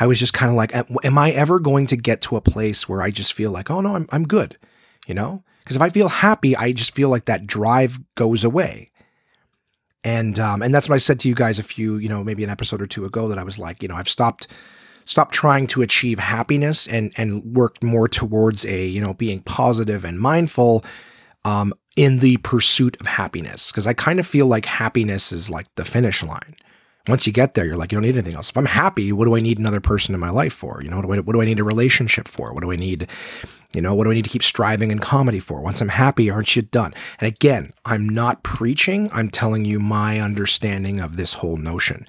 I 0.00 0.06
was 0.06 0.18
just 0.18 0.32
kind 0.32 0.50
of 0.50 0.56
like, 0.56 0.74
am 1.04 1.18
I 1.18 1.30
ever 1.32 1.60
going 1.60 1.86
to 1.88 1.96
get 1.96 2.22
to 2.22 2.36
a 2.36 2.40
place 2.40 2.88
where 2.88 3.02
I 3.02 3.10
just 3.10 3.34
feel 3.34 3.50
like, 3.50 3.70
oh 3.70 3.82
no, 3.82 3.94
I'm, 3.94 4.08
I'm 4.10 4.26
good, 4.26 4.56
you 5.06 5.14
know? 5.14 5.44
Because 5.58 5.76
if 5.76 5.82
I 5.82 5.90
feel 5.90 6.08
happy, 6.08 6.56
I 6.56 6.72
just 6.72 6.94
feel 6.94 7.10
like 7.10 7.26
that 7.26 7.46
drive 7.46 8.00
goes 8.14 8.42
away. 8.42 8.90
And 10.02 10.38
um, 10.38 10.62
and 10.62 10.74
that's 10.74 10.88
what 10.88 10.94
I 10.94 10.98
said 10.98 11.20
to 11.20 11.28
you 11.28 11.34
guys 11.34 11.58
a 11.58 11.62
few, 11.62 11.96
you 11.98 12.08
know, 12.08 12.24
maybe 12.24 12.42
an 12.42 12.48
episode 12.48 12.80
or 12.80 12.86
two 12.86 13.04
ago 13.04 13.28
that 13.28 13.38
I 13.38 13.44
was 13.44 13.58
like, 13.58 13.82
you 13.82 13.88
know, 13.88 13.94
I've 13.94 14.08
stopped 14.08 14.48
stopped 15.04 15.34
trying 15.34 15.66
to 15.68 15.82
achieve 15.82 16.18
happiness 16.18 16.86
and 16.86 17.12
and 17.18 17.44
worked 17.54 17.84
more 17.84 18.08
towards 18.08 18.64
a, 18.64 18.86
you 18.86 19.02
know, 19.02 19.12
being 19.12 19.40
positive 19.42 20.06
and 20.06 20.18
mindful 20.18 20.82
um, 21.44 21.74
in 21.96 22.20
the 22.20 22.38
pursuit 22.38 22.96
of 22.98 23.06
happiness. 23.06 23.70
Because 23.70 23.86
I 23.86 23.92
kind 23.92 24.18
of 24.18 24.26
feel 24.26 24.46
like 24.46 24.64
happiness 24.64 25.30
is 25.30 25.50
like 25.50 25.66
the 25.74 25.84
finish 25.84 26.24
line 26.24 26.54
once 27.08 27.26
you 27.26 27.32
get 27.32 27.54
there, 27.54 27.64
you're 27.64 27.76
like, 27.76 27.92
you 27.92 27.96
don't 27.96 28.02
need 28.02 28.14
anything 28.14 28.34
else. 28.34 28.50
If 28.50 28.56
I'm 28.56 28.66
happy, 28.66 29.12
what 29.12 29.24
do 29.24 29.36
I 29.36 29.40
need 29.40 29.58
another 29.58 29.80
person 29.80 30.14
in 30.14 30.20
my 30.20 30.30
life 30.30 30.52
for? 30.52 30.82
You 30.82 30.90
know, 30.90 30.96
what 30.96 31.06
do 31.06 31.12
I, 31.14 31.18
what 31.20 31.32
do 31.32 31.42
I 31.42 31.46
need 31.46 31.60
a 31.60 31.64
relationship 31.64 32.28
for? 32.28 32.52
What 32.52 32.62
do 32.62 32.70
I 32.70 32.76
need, 32.76 33.08
you 33.72 33.80
know, 33.80 33.94
what 33.94 34.04
do 34.04 34.10
I 34.10 34.14
need 34.14 34.24
to 34.24 34.30
keep 34.30 34.42
striving 34.42 34.90
in 34.90 34.98
comedy 34.98 35.40
for? 35.40 35.60
Once 35.62 35.80
I'm 35.80 35.88
happy, 35.88 36.30
aren't 36.30 36.54
you 36.56 36.62
done? 36.62 36.92
And 37.18 37.28
again, 37.28 37.72
I'm 37.84 38.08
not 38.08 38.42
preaching. 38.42 39.08
I'm 39.12 39.30
telling 39.30 39.64
you 39.64 39.80
my 39.80 40.20
understanding 40.20 41.00
of 41.00 41.16
this 41.16 41.34
whole 41.34 41.56
notion. 41.56 42.06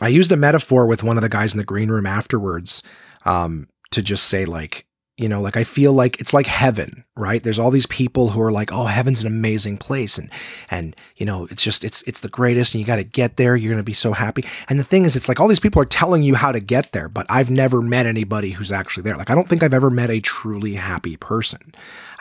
I 0.00 0.08
used 0.08 0.32
a 0.32 0.36
metaphor 0.36 0.86
with 0.86 1.02
one 1.02 1.16
of 1.16 1.22
the 1.22 1.28
guys 1.28 1.52
in 1.52 1.58
the 1.58 1.64
green 1.64 1.90
room 1.90 2.06
afterwards 2.06 2.82
um, 3.24 3.68
to 3.90 4.02
just 4.02 4.24
say, 4.24 4.44
like, 4.44 4.86
you 5.20 5.28
know 5.28 5.40
like 5.40 5.56
i 5.56 5.64
feel 5.64 5.92
like 5.92 6.20
it's 6.20 6.34
like 6.34 6.46
heaven 6.46 7.04
right? 7.20 7.42
There's 7.42 7.58
all 7.58 7.70
these 7.70 7.86
people 7.86 8.30
who 8.30 8.40
are 8.40 8.50
like 8.50 8.72
oh 8.72 8.86
heaven's 8.86 9.20
an 9.20 9.26
amazing 9.26 9.76
place 9.76 10.18
and 10.18 10.30
and 10.70 10.96
you 11.16 11.26
know 11.26 11.46
it's 11.50 11.62
just 11.62 11.84
it's 11.84 12.02
it's 12.02 12.20
the 12.20 12.28
greatest 12.28 12.74
and 12.74 12.80
you 12.80 12.86
got 12.86 12.96
to 12.96 13.04
get 13.04 13.36
there 13.36 13.54
you're 13.54 13.70
going 13.70 13.82
to 13.82 13.84
be 13.84 13.92
so 13.92 14.12
happy. 14.12 14.44
And 14.68 14.80
the 14.80 14.84
thing 14.84 15.04
is 15.04 15.14
it's 15.14 15.28
like 15.28 15.38
all 15.38 15.46
these 15.46 15.60
people 15.60 15.80
are 15.82 15.86
telling 15.86 16.22
you 16.22 16.34
how 16.34 16.50
to 16.50 16.60
get 16.60 16.92
there 16.92 17.08
but 17.08 17.26
i've 17.28 17.50
never 17.50 17.82
met 17.82 18.06
anybody 18.06 18.50
who's 18.50 18.72
actually 18.72 19.02
there. 19.04 19.16
Like 19.16 19.30
i 19.30 19.34
don't 19.34 19.48
think 19.48 19.62
i've 19.62 19.74
ever 19.74 19.90
met 19.90 20.10
a 20.10 20.20
truly 20.20 20.74
happy 20.74 21.16
person. 21.16 21.72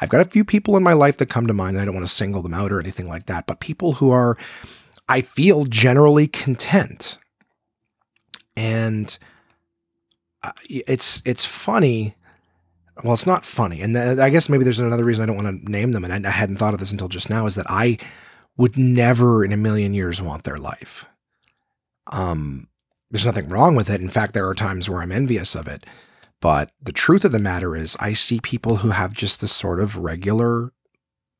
I've 0.02 0.10
got 0.10 0.26
a 0.26 0.30
few 0.30 0.44
people 0.44 0.78
in 0.78 0.84
my 0.84 0.94
life 0.94 1.18
that 1.18 1.30
come 1.30 1.48
to 1.48 1.54
mind 1.54 1.80
i 1.80 1.86
don't 1.86 1.96
want 1.96 2.08
to 2.08 2.14
single 2.14 2.44
them 2.44 2.54
out 2.54 2.72
or 2.72 2.80
anything 2.80 3.08
like 3.08 3.26
that 3.28 3.48
but 3.48 3.60
people 3.60 3.94
who 3.94 4.12
are 4.12 4.38
i 5.08 5.22
feel 5.22 5.66
generally 5.66 6.28
content. 6.28 7.18
And 8.58 9.18
uh, 10.44 10.52
it's 10.70 11.22
it's 11.26 11.46
funny 11.46 12.16
well, 13.04 13.14
it's 13.14 13.28
not 13.28 13.46
funny. 13.46 13.82
And 13.82 13.96
th- 13.96 14.20
I 14.20 14.30
guess 14.30 14.50
maybe 14.50 14.64
there's 14.64 14.80
another 14.80 15.06
reason 15.06 15.24
I 15.24 15.26
don't 15.26 15.44
want 15.44 15.64
to 15.64 15.72
name 15.72 15.92
them. 15.92 16.04
And 16.04 16.26
I, 16.26 16.30
I 16.30 16.32
hadn't 16.32 16.58
thought 16.58 16.74
of 16.74 16.80
this 16.80 16.92
until 16.92 17.08
just 17.08 17.30
now 17.30 17.46
is 17.46 17.56
that 17.56 17.70
I 17.70 17.98
would 18.58 18.78
never 18.78 19.46
in 19.46 19.52
a 19.52 19.58
million 19.58 19.94
years 19.94 20.22
want 20.22 20.44
their 20.44 20.58
life. 20.58 21.06
Um, 22.12 22.68
there's 23.12 23.26
nothing 23.26 23.50
wrong 23.50 23.76
with 23.76 23.90
it. 23.90 24.02
In 24.02 24.10
fact, 24.10 24.34
there 24.34 24.48
are 24.48 24.56
times 24.56 24.90
where 24.90 25.02
I'm 25.02 25.12
envious 25.12 25.56
of 25.56 25.68
it. 25.68 25.86
But 26.42 26.72
the 26.82 26.92
truth 26.92 27.26
of 27.26 27.32
the 27.32 27.40
matter 27.40 27.76
is, 27.76 27.98
I 28.00 28.14
see 28.14 28.40
people 28.42 28.78
who 28.78 28.90
have 28.90 29.14
just 29.14 29.42
this 29.42 29.52
sort 29.52 29.82
of 29.82 29.98
regular, 29.98 30.72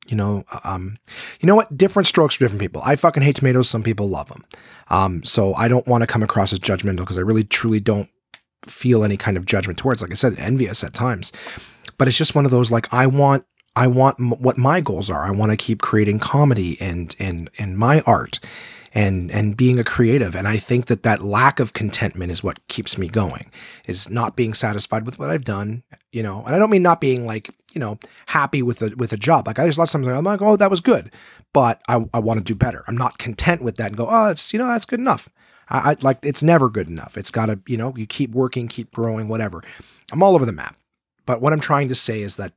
you 0.06 0.16
know, 0.16 0.44
um, 0.64 0.96
you 1.40 1.46
know 1.46 1.54
what? 1.54 1.76
Different 1.76 2.06
strokes 2.06 2.34
for 2.34 2.44
different 2.44 2.60
people. 2.60 2.82
I 2.84 2.96
fucking 2.96 3.22
hate 3.22 3.36
tomatoes. 3.36 3.68
Some 3.68 3.82
people 3.82 4.08
love 4.08 4.28
them. 4.28 4.44
Um, 4.88 5.24
so 5.24 5.54
I 5.54 5.68
don't 5.68 5.86
want 5.86 6.02
to 6.02 6.06
come 6.06 6.22
across 6.22 6.52
as 6.52 6.60
judgmental 6.60 6.98
because 6.98 7.18
I 7.18 7.22
really 7.22 7.44
truly 7.44 7.80
don't 7.80 8.08
feel 8.64 9.04
any 9.04 9.16
kind 9.16 9.36
of 9.36 9.46
judgment 9.46 9.78
towards. 9.78 10.02
Like 10.02 10.12
I 10.12 10.14
said, 10.14 10.38
envious 10.38 10.84
at 10.84 10.94
times, 10.94 11.32
but 11.98 12.08
it's 12.08 12.18
just 12.18 12.34
one 12.34 12.44
of 12.44 12.50
those 12.50 12.70
like 12.70 12.92
I 12.92 13.06
want 13.06 13.44
I 13.76 13.86
want 13.86 14.18
m- 14.18 14.30
what 14.40 14.58
my 14.58 14.80
goals 14.80 15.10
are. 15.10 15.24
I 15.24 15.30
want 15.30 15.50
to 15.52 15.56
keep 15.56 15.80
creating 15.80 16.18
comedy 16.18 16.76
and 16.80 17.14
and 17.18 17.50
and 17.58 17.78
my 17.78 18.00
art, 18.02 18.40
and 18.94 19.30
and 19.30 19.56
being 19.56 19.78
a 19.78 19.84
creative. 19.84 20.34
And 20.34 20.48
i 20.48 20.56
think 20.56 20.86
that 20.86 21.02
that 21.02 21.22
lack 21.22 21.60
of 21.60 21.72
contentment 21.72 22.32
is 22.32 22.42
what 22.42 22.66
keeps 22.68 22.98
me 22.98 23.08
going 23.08 23.50
is 23.86 24.10
not 24.10 24.36
being 24.36 24.54
satisfied 24.54 25.06
with 25.06 25.18
what 25.18 25.30
i've 25.30 25.44
done 25.44 25.82
you 26.12 26.22
know? 26.22 26.42
And 26.44 26.54
i 26.54 26.58
don't 26.58 26.70
mean 26.70 26.82
not 26.82 27.00
being 27.00 27.26
like 27.26 27.50
you 27.72 27.80
know 27.80 27.98
happy 28.26 28.62
with 28.62 28.82
a 28.82 28.94
with 28.96 29.12
a 29.12 29.16
job. 29.16 29.46
Like 29.46 29.58
i 29.58 29.66
just 29.66 29.78
lots 29.78 29.94
of 29.94 30.02
times 30.02 30.16
i'm 30.16 30.24
like 30.24 30.42
oh 30.42 30.56
that 30.56 30.70
was 30.70 30.80
good. 30.80 31.10
But 31.52 31.80
i, 31.88 32.04
I 32.12 32.18
want 32.18 32.38
to 32.38 32.44
do 32.44 32.54
better. 32.54 32.84
I'm 32.88 32.96
not 32.96 33.18
content 33.18 33.62
with 33.62 33.76
that 33.76 33.88
and 33.88 33.96
go 33.96 34.06
oh 34.10 34.26
that's 34.28 34.52
you 34.52 34.58
know 34.58 34.66
that's 34.66 34.86
good 34.86 35.00
enough 35.00 35.28
I, 35.70 35.92
I 35.92 35.96
like 36.02 36.18
it's 36.22 36.42
never 36.42 36.68
good 36.68 36.88
enough. 36.88 37.16
It's 37.16 37.30
got 37.30 37.46
to 37.46 37.60
you 37.66 37.76
know 37.76 37.94
you 37.96 38.06
keep 38.06 38.32
working 38.32 38.68
keep 38.68 38.92
growing 38.92 39.28
whatever. 39.28 39.62
I'm 40.12 40.22
all 40.22 40.34
over 40.34 40.46
the 40.46 40.52
map. 40.52 40.76
But 41.26 41.40
what 41.40 41.52
i'm 41.52 41.60
trying 41.60 41.88
to 41.88 41.94
say 41.94 42.22
is 42.22 42.36
that 42.36 42.52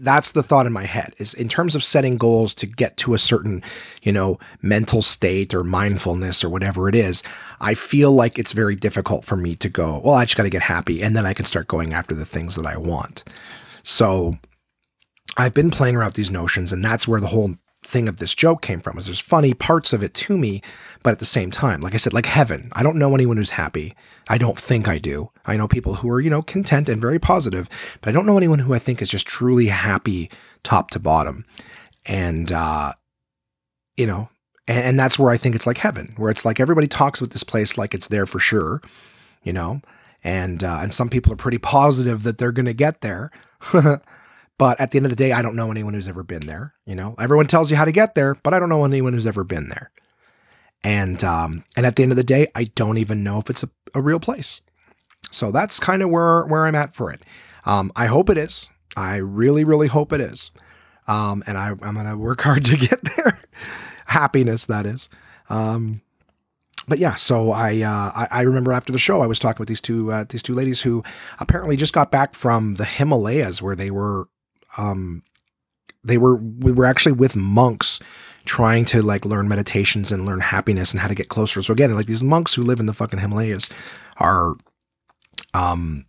that's 0.00 0.32
the 0.32 0.42
thought 0.42 0.66
in 0.66 0.72
my 0.72 0.84
head 0.84 1.14
is 1.18 1.34
in 1.34 1.48
terms 1.48 1.74
of 1.74 1.84
setting 1.84 2.16
goals 2.16 2.54
to 2.54 2.66
get 2.66 2.96
to 2.98 3.14
a 3.14 3.18
certain 3.18 3.62
you 4.02 4.12
know 4.12 4.38
mental 4.62 5.02
state 5.02 5.54
or 5.54 5.64
mindfulness 5.64 6.44
or 6.44 6.48
whatever 6.48 6.88
it 6.88 6.94
is 6.94 7.22
i 7.60 7.74
feel 7.74 8.12
like 8.12 8.38
it's 8.38 8.52
very 8.52 8.76
difficult 8.76 9.24
for 9.24 9.36
me 9.36 9.54
to 9.54 9.68
go 9.68 10.00
well 10.04 10.14
i 10.14 10.24
just 10.24 10.36
got 10.36 10.44
to 10.44 10.50
get 10.50 10.62
happy 10.62 11.02
and 11.02 11.16
then 11.16 11.26
i 11.26 11.32
can 11.32 11.44
start 11.44 11.66
going 11.66 11.92
after 11.92 12.14
the 12.14 12.24
things 12.24 12.56
that 12.56 12.66
i 12.66 12.76
want. 12.76 13.24
So 13.82 14.38
i've 15.36 15.54
been 15.54 15.70
playing 15.70 15.96
around 15.96 16.08
with 16.08 16.14
these 16.14 16.30
notions 16.30 16.72
and 16.72 16.84
that's 16.84 17.08
where 17.08 17.20
the 17.20 17.28
whole 17.28 17.56
thing 17.84 18.08
of 18.08 18.16
this 18.16 18.34
joke 18.34 18.62
came 18.62 18.80
from 18.80 18.98
is 18.98 19.06
there's 19.06 19.20
funny 19.20 19.54
parts 19.54 19.92
of 19.92 20.02
it 20.02 20.12
to 20.12 20.36
me 20.36 20.60
but 21.06 21.12
at 21.12 21.18
the 21.20 21.24
same 21.24 21.50
time 21.50 21.80
like 21.80 21.94
i 21.94 21.96
said 21.96 22.12
like 22.12 22.26
heaven 22.26 22.68
i 22.72 22.82
don't 22.82 22.98
know 22.98 23.14
anyone 23.14 23.36
who's 23.36 23.50
happy. 23.50 23.94
I 24.28 24.38
don't 24.38 24.58
think 24.58 24.88
i 24.88 24.98
do. 24.98 25.30
I 25.44 25.56
know 25.56 25.68
people 25.68 25.94
who 25.94 26.10
are 26.10 26.20
you 26.20 26.30
know 26.30 26.42
content 26.42 26.88
and 26.88 27.00
very 27.00 27.18
positive 27.18 27.68
but 28.00 28.10
i 28.10 28.12
don't 28.12 28.26
know 28.26 28.36
anyone 28.36 28.58
who 28.58 28.74
i 28.74 28.78
think 28.78 29.00
is 29.00 29.10
just 29.10 29.26
truly 29.26 29.68
happy 29.68 30.30
top 30.62 30.90
to 30.90 30.98
bottom. 30.98 31.44
And 32.04 32.50
uh 32.50 32.92
you 33.96 34.06
know 34.06 34.28
and, 34.68 34.84
and 34.84 34.98
that's 34.98 35.18
where 35.18 35.30
i 35.30 35.36
think 35.36 35.54
it's 35.54 35.66
like 35.66 35.78
heaven 35.78 36.12
where 36.16 36.30
it's 36.30 36.44
like 36.44 36.60
everybody 36.60 36.88
talks 36.88 37.20
about 37.20 37.30
this 37.30 37.44
place 37.44 37.78
like 37.78 37.94
it's 37.94 38.08
there 38.08 38.26
for 38.26 38.40
sure 38.40 38.82
you 39.46 39.52
know? 39.52 39.80
And 40.24 40.64
uh, 40.64 40.80
and 40.82 40.92
some 40.92 41.08
people 41.08 41.32
are 41.32 41.36
pretty 41.36 41.58
positive 41.58 42.24
that 42.24 42.36
they're 42.36 42.52
going 42.52 42.66
to 42.66 42.74
get 42.74 43.00
there. 43.00 43.30
But 44.58 44.80
at 44.80 44.90
the 44.90 44.98
end 44.98 45.04
of 45.04 45.10
the 45.10 45.16
day, 45.16 45.32
I 45.32 45.42
don't 45.42 45.54
know 45.54 45.70
anyone 45.70 45.92
who's 45.92 46.08
ever 46.08 46.22
been 46.22 46.46
there. 46.46 46.72
You 46.86 46.94
know, 46.94 47.14
everyone 47.18 47.46
tells 47.46 47.70
you 47.70 47.76
how 47.76 47.84
to 47.84 47.92
get 47.92 48.14
there, 48.14 48.34
but 48.42 48.54
I 48.54 48.58
don't 48.58 48.70
know 48.70 48.84
anyone 48.84 49.12
who's 49.12 49.26
ever 49.26 49.44
been 49.44 49.68
there. 49.68 49.90
And 50.84 51.22
um, 51.24 51.64
and 51.76 51.84
at 51.84 51.96
the 51.96 52.02
end 52.02 52.12
of 52.12 52.16
the 52.16 52.24
day, 52.24 52.46
I 52.54 52.64
don't 52.64 52.98
even 52.98 53.24
know 53.24 53.38
if 53.38 53.50
it's 53.50 53.62
a, 53.62 53.70
a 53.94 54.00
real 54.00 54.20
place. 54.20 54.60
So 55.30 55.50
that's 55.50 55.80
kind 55.80 56.02
of 56.02 56.10
where 56.10 56.46
where 56.46 56.66
I'm 56.66 56.74
at 56.74 56.94
for 56.94 57.10
it. 57.10 57.22
Um, 57.64 57.90
I 57.96 58.06
hope 58.06 58.30
it 58.30 58.38
is. 58.38 58.70
I 58.96 59.16
really, 59.16 59.64
really 59.64 59.88
hope 59.88 60.12
it 60.12 60.20
is. 60.20 60.50
Um, 61.08 61.42
and 61.46 61.58
I, 61.58 61.70
I'm 61.82 61.94
going 61.94 62.06
to 62.06 62.16
work 62.16 62.40
hard 62.42 62.64
to 62.66 62.76
get 62.76 63.00
there. 63.16 63.40
Happiness, 64.06 64.66
that 64.66 64.86
is. 64.86 65.08
Um, 65.50 66.00
but 66.88 66.98
yeah, 66.98 67.16
so 67.16 67.50
I, 67.50 67.80
uh, 67.80 68.12
I, 68.14 68.28
I 68.30 68.40
remember 68.42 68.72
after 68.72 68.92
the 68.92 68.98
show 68.98 69.20
I 69.20 69.26
was 69.26 69.40
talking 69.40 69.58
with 69.58 69.68
these 69.68 69.80
two 69.80 70.12
uh, 70.12 70.24
these 70.28 70.42
two 70.42 70.54
ladies 70.54 70.80
who 70.82 71.02
apparently 71.40 71.76
just 71.76 71.92
got 71.92 72.12
back 72.12 72.34
from 72.34 72.76
the 72.76 72.84
Himalayas 72.84 73.60
where 73.60 73.74
they 73.74 73.90
were 73.90 74.28
um, 74.78 75.24
they 76.04 76.16
were 76.16 76.36
we 76.36 76.70
were 76.70 76.84
actually 76.84 77.12
with 77.12 77.34
monks 77.34 77.98
trying 78.46 78.84
to 78.86 79.02
like 79.02 79.24
learn 79.24 79.48
meditations 79.48 80.10
and 80.12 80.24
learn 80.24 80.40
happiness 80.40 80.92
and 80.92 81.00
how 81.00 81.08
to 81.08 81.14
get 81.14 81.28
closer. 81.28 81.62
So 81.62 81.72
again, 81.72 81.94
like 81.94 82.06
these 82.06 82.22
monks 82.22 82.54
who 82.54 82.62
live 82.62 82.80
in 82.80 82.86
the 82.86 82.94
fucking 82.94 83.20
Himalayas 83.20 83.68
are 84.18 84.54
um 85.52 86.06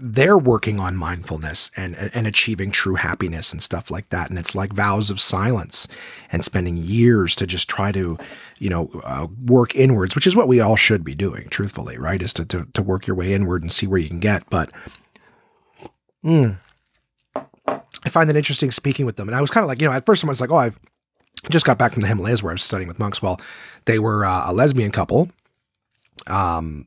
they're 0.00 0.38
working 0.38 0.78
on 0.78 0.96
mindfulness 0.96 1.72
and, 1.76 1.96
and 2.14 2.26
achieving 2.26 2.70
true 2.70 2.94
happiness 2.94 3.52
and 3.52 3.60
stuff 3.60 3.90
like 3.90 4.10
that. 4.10 4.30
And 4.30 4.38
it's 4.38 4.54
like 4.54 4.72
vows 4.72 5.10
of 5.10 5.20
silence 5.20 5.88
and 6.30 6.44
spending 6.44 6.76
years 6.76 7.34
to 7.34 7.48
just 7.48 7.68
try 7.68 7.90
to, 7.90 8.16
you 8.60 8.70
know, 8.70 8.90
uh, 9.02 9.26
work 9.44 9.74
inwards, 9.74 10.14
which 10.14 10.26
is 10.26 10.36
what 10.36 10.46
we 10.46 10.60
all 10.60 10.76
should 10.76 11.02
be 11.02 11.16
doing, 11.16 11.48
truthfully, 11.48 11.98
right? 11.98 12.22
Is 12.22 12.32
to, 12.34 12.44
to, 12.46 12.68
to 12.74 12.82
work 12.82 13.08
your 13.08 13.16
way 13.16 13.34
inward 13.34 13.62
and 13.62 13.72
see 13.72 13.88
where 13.88 13.98
you 13.98 14.08
can 14.08 14.20
get. 14.20 14.48
But, 14.50 14.70
mm, 16.24 16.60
I 17.34 18.08
find 18.08 18.30
that 18.30 18.36
interesting 18.36 18.70
speaking 18.70 19.04
with 19.04 19.16
them. 19.16 19.28
And 19.28 19.34
I 19.34 19.40
was 19.40 19.50
kind 19.50 19.64
of 19.64 19.68
like, 19.68 19.80
you 19.82 19.88
know, 19.88 19.94
at 19.94 20.06
first 20.06 20.24
I 20.24 20.28
was 20.28 20.40
like, 20.40 20.52
oh, 20.52 20.56
I've 20.56 20.78
just 21.50 21.66
got 21.66 21.78
back 21.78 21.92
from 21.92 22.02
the 22.02 22.08
Himalayas 22.08 22.42
where 22.42 22.52
I 22.52 22.54
was 22.54 22.62
studying 22.62 22.88
with 22.88 22.98
monks. 22.98 23.22
Well, 23.22 23.40
they 23.84 23.98
were 23.98 24.24
uh, 24.24 24.50
a 24.50 24.52
lesbian 24.52 24.90
couple. 24.90 25.30
Um, 26.26 26.86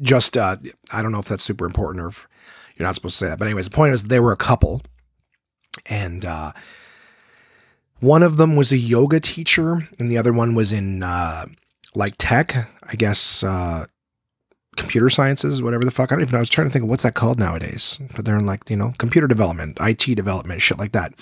just, 0.00 0.36
uh, 0.36 0.56
I 0.92 1.02
don't 1.02 1.12
know 1.12 1.18
if 1.18 1.26
that's 1.26 1.44
super 1.44 1.66
important 1.66 2.04
or 2.04 2.08
if 2.08 2.28
you're 2.76 2.86
not 2.86 2.94
supposed 2.94 3.18
to 3.18 3.24
say 3.24 3.28
that. 3.28 3.38
But 3.38 3.46
anyways, 3.46 3.68
the 3.68 3.74
point 3.74 3.94
is 3.94 4.04
they 4.04 4.20
were 4.20 4.32
a 4.32 4.36
couple. 4.36 4.82
And 5.86 6.24
uh, 6.24 6.52
one 8.00 8.22
of 8.22 8.36
them 8.36 8.56
was 8.56 8.72
a 8.72 8.78
yoga 8.78 9.20
teacher 9.20 9.88
and 9.98 10.08
the 10.08 10.18
other 10.18 10.32
one 10.32 10.54
was 10.54 10.72
in 10.72 11.02
uh, 11.02 11.46
like 11.94 12.14
tech, 12.18 12.70
I 12.88 12.94
guess, 12.94 13.42
uh, 13.42 13.86
computer 14.76 15.10
sciences, 15.10 15.60
whatever 15.60 15.84
the 15.84 15.90
fuck. 15.90 16.12
I 16.12 16.14
don't 16.14 16.22
even 16.22 16.32
know. 16.32 16.38
I 16.38 16.40
was 16.40 16.48
trying 16.48 16.68
to 16.68 16.72
think 16.72 16.84
of 16.84 16.90
what's 16.90 17.02
that 17.02 17.14
called 17.14 17.38
nowadays. 17.38 17.98
But 18.14 18.24
they're 18.24 18.38
in 18.38 18.46
like, 18.46 18.70
you 18.70 18.76
know, 18.76 18.92
computer 18.98 19.26
development, 19.26 19.78
IT 19.80 20.14
development, 20.14 20.62
shit 20.62 20.78
like 20.78 20.92
that. 20.92 21.14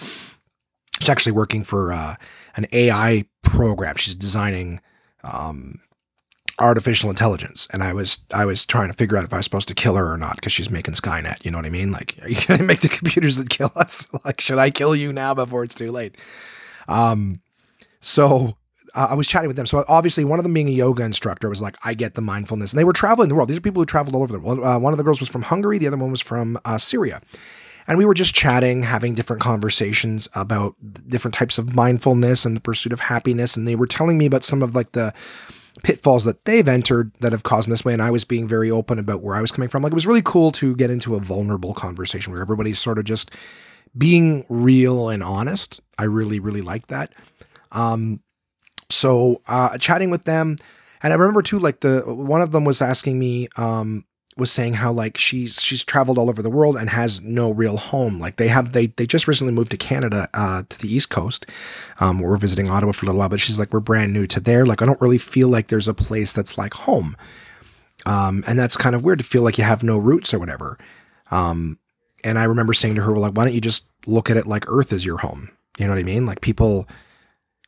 She's 1.01 1.09
actually 1.09 1.33
working 1.33 1.65
for 1.65 1.93
uh, 1.93 2.17
an 2.57 2.67
AI 2.73 3.25
program. 3.43 3.97
She's 3.97 4.15
designing 4.15 4.81
um, 5.23 5.81
artificial 6.59 7.11
intelligence. 7.11 7.69
And 7.73 7.83
I 7.83 7.93
was 7.93 8.19
I 8.33 8.45
was 8.45 8.65
trying 8.65 8.89
to 8.89 8.95
figure 8.95 9.17
out 9.17 9.25
if 9.25 9.33
I 9.33 9.39
was 9.39 9.45
supposed 9.45 9.69
to 9.69 9.75
kill 9.75 9.97
her 9.97 10.13
or 10.13 10.17
not 10.17 10.37
because 10.37 10.53
she's 10.53 10.71
making 10.71 10.95
Skynet. 10.95 11.45
You 11.45 11.51
know 11.51 11.59
what 11.59 11.67
I 11.67 11.71
mean? 11.71 11.93
Like, 11.93 12.17
are 12.23 12.29
you 12.31 12.41
gonna 12.47 12.63
make 12.63 12.81
the 12.81 12.89
computers 12.89 13.37
that 13.37 13.51
kill 13.51 13.73
us? 13.77 14.09
like, 14.25 14.41
should 14.41 14.59
I 14.59 14.71
kill 14.71 14.97
you 14.97 15.13
now 15.13 15.35
before 15.35 15.65
it's 15.65 15.75
too 15.75 15.91
late? 15.91 16.17
Um, 16.89 17.41
so 18.01 18.57
uh, 18.95 19.09
I 19.11 19.15
was 19.15 19.29
chatting 19.29 19.49
with 19.49 19.57
them. 19.57 19.67
So 19.67 19.85
obviously, 19.89 20.25
one 20.25 20.39
of 20.39 20.45
them 20.45 20.55
being 20.55 20.69
a 20.69 20.73
yoga 20.73 21.05
instructor 21.05 21.49
was 21.49 21.61
like, 21.61 21.77
I 21.85 21.95
get 21.95 22.15
the 22.15 22.23
mindfulness. 22.23 22.73
And 22.73 22.79
they 22.79 22.85
were 22.85 22.93
traveling 22.93 23.29
the 23.29 23.35
world. 23.35 23.49
These 23.49 23.59
are 23.59 23.63
people 23.63 23.83
who 23.83 23.87
traveled 23.87 24.15
all 24.15 24.23
over 24.23 24.33
the 24.33 24.41
world. 24.41 24.61
Uh, 24.61 24.79
one 24.79 24.93
of 24.93 24.97
the 24.97 25.05
girls 25.05 25.21
was 25.21 25.29
from 25.29 25.43
Hungary, 25.43 25.79
the 25.79 25.87
other 25.87 25.97
one 25.97 26.11
was 26.11 26.21
from 26.23 26.59
uh, 26.65 26.79
Syria. 26.79 27.21
And 27.89 27.99
we 27.99 28.05
were 28.05 28.15
just 28.15 28.35
chatting, 28.35 28.83
having 28.83 29.15
different 29.15 29.43
conversations 29.43 30.29
about 30.35 30.75
different 31.09 31.35
types 31.35 31.59
of 31.59 31.75
mindfulness 31.75 32.45
and 32.45 32.57
the 32.57 32.61
pursuit 32.61 32.93
of 32.93 33.01
happiness. 33.01 33.57
And 33.57 33.67
they 33.67 33.77
were 33.77 33.87
telling 33.87 34.19
me 34.19 34.27
about 34.27 34.45
some 34.45 34.63
of 34.63 34.75
like 34.75 34.93
the 34.93 35.15
pitfalls 35.83 36.25
that 36.25 36.45
they've 36.47 36.67
entered 36.67 37.13
that 37.21 37.33
have 37.33 37.43
caused 37.43 37.69
this 37.69 37.85
way. 37.85 37.93
And 37.93 38.03
I 38.03 38.11
was 38.11 38.25
being 38.25 38.49
very 38.49 38.71
open 38.71 38.99
about 38.99 39.23
where 39.23 39.37
I 39.37 39.41
was 39.41 39.53
coming 39.53 39.69
from. 39.69 39.83
Like 39.83 39.93
it 39.93 39.95
was 39.95 40.07
really 40.07 40.23
cool 40.23 40.51
to 40.53 40.75
get 40.75 40.91
into 40.91 41.15
a 41.15 41.21
vulnerable 41.21 41.75
conversation 41.75 42.33
where 42.33 42.43
everybody's 42.43 42.79
sort 42.79 42.99
of 42.99 43.05
just 43.05 43.31
being 43.97 44.45
real 44.49 45.09
and 45.09 45.23
honest. 45.23 45.81
I 45.99 46.05
really, 46.05 46.41
really 46.41 46.63
like 46.63 46.89
that. 46.89 47.13
Um, 47.73 48.21
so 48.91 49.43
uh, 49.47 49.79
chatting 49.79 50.11
with 50.11 50.25
them, 50.25 50.57
and 51.03 51.13
I 51.13 51.17
remember 51.17 51.43
too, 51.43 51.59
like 51.59 51.81
the 51.81 52.03
one 52.07 52.41
of 52.41 52.53
them 52.53 52.65
was 52.65 52.81
asking 52.81 53.19
me, 53.19 53.49
um, 53.57 54.05
was 54.37 54.53
saying 54.53 54.75
how 54.75 54.93
like 54.93 55.17
she's 55.17 55.63
she's 55.63 55.83
traveled 55.83 56.19
all 56.19 56.29
over 56.29 56.43
the 56.43 56.51
world 56.51 56.77
and 56.77 56.91
has 56.91 57.23
no 57.23 57.51
real 57.51 57.77
home. 57.79 58.21
Like 58.21 58.37
they 58.37 58.49
have 58.49 58.73
they 58.73 58.87
they 58.89 59.07
just 59.07 59.27
recently 59.27 59.53
moved 59.53 59.71
to 59.71 59.77
Canada, 59.77 60.29
uh, 60.35 60.63
to 60.69 60.79
the 60.79 60.93
East 60.93 61.11
Coast. 61.11 61.47
Um, 62.01 62.19
we're 62.19 62.37
visiting 62.37 62.69
Ottawa 62.69 62.93
for 62.93 63.07
a 63.07 63.09
little 63.09 63.19
while, 63.19 63.29
but 63.29 63.41
she's 63.41 63.59
like 63.59 63.73
we're 63.73 63.81
brand 63.81 64.13
new 64.13 64.27
to 64.29 64.41
there. 64.41 64.67
Like 64.67 64.83
I 64.83 64.87
don't 64.87 65.01
really 65.01 65.19
feel 65.19 65.49
like 65.49 65.69
there's 65.69 65.89
a 65.89 65.95
place 65.95 66.33
that's 66.33 66.59
like 66.59 66.75
home. 66.75 67.17
Um, 68.05 68.45
and 68.47 68.59
that's 68.59 68.77
kind 68.77 68.95
of 68.95 69.03
weird 69.03 69.19
to 69.19 69.25
feel 69.25 69.43
like 69.43 69.59
you 69.59 69.65
have 69.65 69.83
no 69.83 69.99
roots 69.99 70.33
or 70.33 70.39
whatever. 70.39 70.79
Um, 71.31 71.79
and 72.23 72.39
I 72.39 72.45
remember 72.45 72.73
saying 72.73 72.95
to 72.97 73.03
her, 73.03 73.13
well, 73.13 73.23
like, 73.23 73.33
why 73.33 73.45
don't 73.45 73.55
you 73.55 73.61
just 73.61 73.89
look 74.07 74.31
at 74.31 74.37
it 74.37 74.47
like 74.47 74.65
Earth 74.69 74.93
is 74.93 75.05
your 75.05 75.19
home? 75.19 75.51
You 75.79 75.87
know 75.87 75.93
what 75.93 75.99
I 75.99 76.05
mean? 76.05 76.25
Like 76.25 76.41
people 76.41 76.89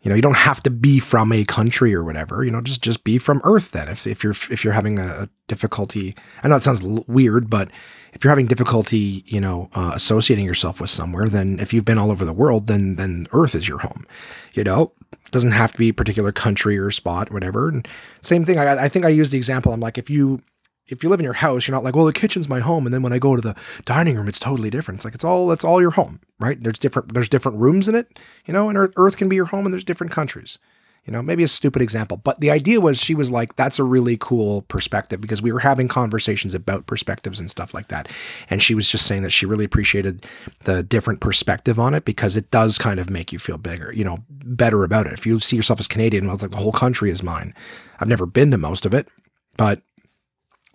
you 0.01 0.09
know, 0.09 0.15
you 0.15 0.23
don't 0.23 0.37
have 0.37 0.63
to 0.63 0.71
be 0.71 1.01
from 1.01 1.33
a 1.33 1.45
country 1.45 1.95
or 1.95 2.05
whatever. 2.05 2.45
You 2.45 2.51
know, 2.51 2.61
just 2.61 2.83
just 2.83 3.03
be 3.03 3.19
from 3.19 3.41
Earth. 3.45 3.73
Then, 3.73 3.89
if 3.89 4.07
if 4.07 4.23
you're 4.23 4.33
if 4.51 4.63
you're 4.63 4.73
having 4.73 4.99
a 4.99 5.29
difficulty, 5.49 6.15
I 6.43 6.49
know 6.49 6.57
it 6.57 6.63
sounds 6.63 6.83
weird, 6.83 7.51
but 7.51 7.71
if 8.13 8.23
you're 8.23 8.31
having 8.31 8.47
difficulty, 8.47 9.25
you 9.27 9.41
know, 9.41 9.69
uh, 9.75 9.93
associating 9.95 10.47
yourself 10.47 10.81
with 10.81 10.91
somewhere, 10.91 11.29
then 11.29 11.59
if 11.59 11.73
you've 11.73 11.85
been 11.85 11.99
all 11.99 12.11
over 12.11 12.25
the 12.25 12.33
world, 12.33 12.69
then 12.69 12.95
then 12.97 13.27
Earth 13.33 13.57
is 13.57 13.69
your 13.69 13.79
home. 13.79 14.07
You 14.53 14.63
know, 14.63 14.93
it 15.13 15.33
doesn't 15.33 15.53
have 15.53 15.73
to 15.73 15.79
be 15.79 15.89
a 15.89 15.95
particular 15.95 16.31
country 16.31 16.79
or 16.79 16.91
spot, 16.93 17.31
or 17.31 17.35
whatever. 17.35 17.69
And 17.69 17.87
same 18.21 18.45
thing. 18.45 18.59
I, 18.59 18.85
I 18.85 18.89
think 18.89 19.05
I 19.05 19.09
use 19.09 19.31
the 19.31 19.37
example. 19.37 19.73
I'm 19.73 19.81
like, 19.81 19.99
if 19.99 20.09
you 20.09 20.41
if 20.89 21.03
you 21.03 21.09
live 21.09 21.21
in 21.21 21.25
your 21.25 21.35
house, 21.35 21.67
you're 21.67 21.75
not 21.75 21.85
like, 21.85 21.95
well, 21.95 22.07
the 22.07 22.13
kitchen's 22.13 22.49
my 22.49 22.61
home, 22.61 22.87
and 22.87 22.95
then 22.95 23.03
when 23.03 23.13
I 23.13 23.19
go 23.19 23.37
to 23.37 23.43
the 23.43 23.57
dining 23.85 24.17
room, 24.17 24.29
it's 24.29 24.39
totally 24.39 24.71
different. 24.71 24.99
It's 24.99 25.05
like 25.05 25.15
it's 25.15 25.25
all 25.25 25.47
that's 25.47 25.65
all 25.65 25.81
your 25.81 25.93
home, 25.93 26.21
right? 26.39 26.61
There's 26.61 26.79
different 26.79 27.15
there's 27.15 27.29
different 27.29 27.59
rooms 27.59 27.89
in 27.89 27.95
it, 27.95 28.19
you 28.47 28.53
know, 28.53 28.69
and 28.69 28.79
Earth, 28.79 28.93
Earth 28.97 29.17
can 29.17 29.29
be 29.29 29.37
your 29.37 29.47
home, 29.47 29.67
and 29.67 29.73
there's 29.73 29.85
different 29.85 30.13
countries. 30.13 30.59
You 31.05 31.13
know, 31.13 31.23
maybe 31.23 31.43
a 31.43 31.49
stupid 31.49 31.81
example, 31.81 32.19
but 32.19 32.39
the 32.41 32.51
idea 32.51 32.83
was 32.83 33.03
she 33.03 33.15
was 33.15 33.31
like, 33.31 33.57
that's 33.57 33.79
a 33.79 33.85
really 33.85 34.19
cool 34.19 34.61
perspective 34.63 35.23
because 35.23 35.41
we 35.41 35.53
were 35.53 35.61
having 35.61 35.89
conversations 35.89 36.55
about 36.55 36.85
perspectives 36.85 37.41
and 37.41 37.51
stuff 37.51 37.73
like 37.73 37.89
that. 37.89 38.09
And 38.51 38.63
she 38.63 38.75
was 38.75 38.91
just 38.91 39.07
saying 39.07 39.23
that 39.23 39.31
she 39.31 39.47
really 39.47 39.65
appreciated 39.65 40.27
the 40.65 40.83
different 40.83 41.21
perspective 41.21 41.79
on 41.79 41.95
it 41.95 42.05
because 42.05 42.37
it 42.37 42.51
does 42.51 42.77
kind 42.77 43.01
of 43.01 43.09
make 43.09 43.33
you 43.33 43.39
feel 43.39 43.57
bigger, 43.57 43.91
you 43.95 44.05
know, 44.05 44.23
better 44.29 44.85
about 44.85 45.07
it. 45.07 45.15
If 45.15 45.25
you 45.25 45.41
see 45.41 45.57
yourself 45.57 45.81
as 45.81 45.89
Canadian, 45.89 46.27
well, 46.27 46.35
it's 46.35 46.43
like 46.43 46.51
the 46.51 46.59
whole 46.59 46.73
country 46.73 47.11
is 47.11 47.23
mine. 47.23 47.55
I've 48.01 48.09
never 48.09 48.27
been 48.27 48.51
to 48.51 48.59
most 48.59 48.85
of 48.85 48.93
it, 48.93 49.09
but 49.57 49.81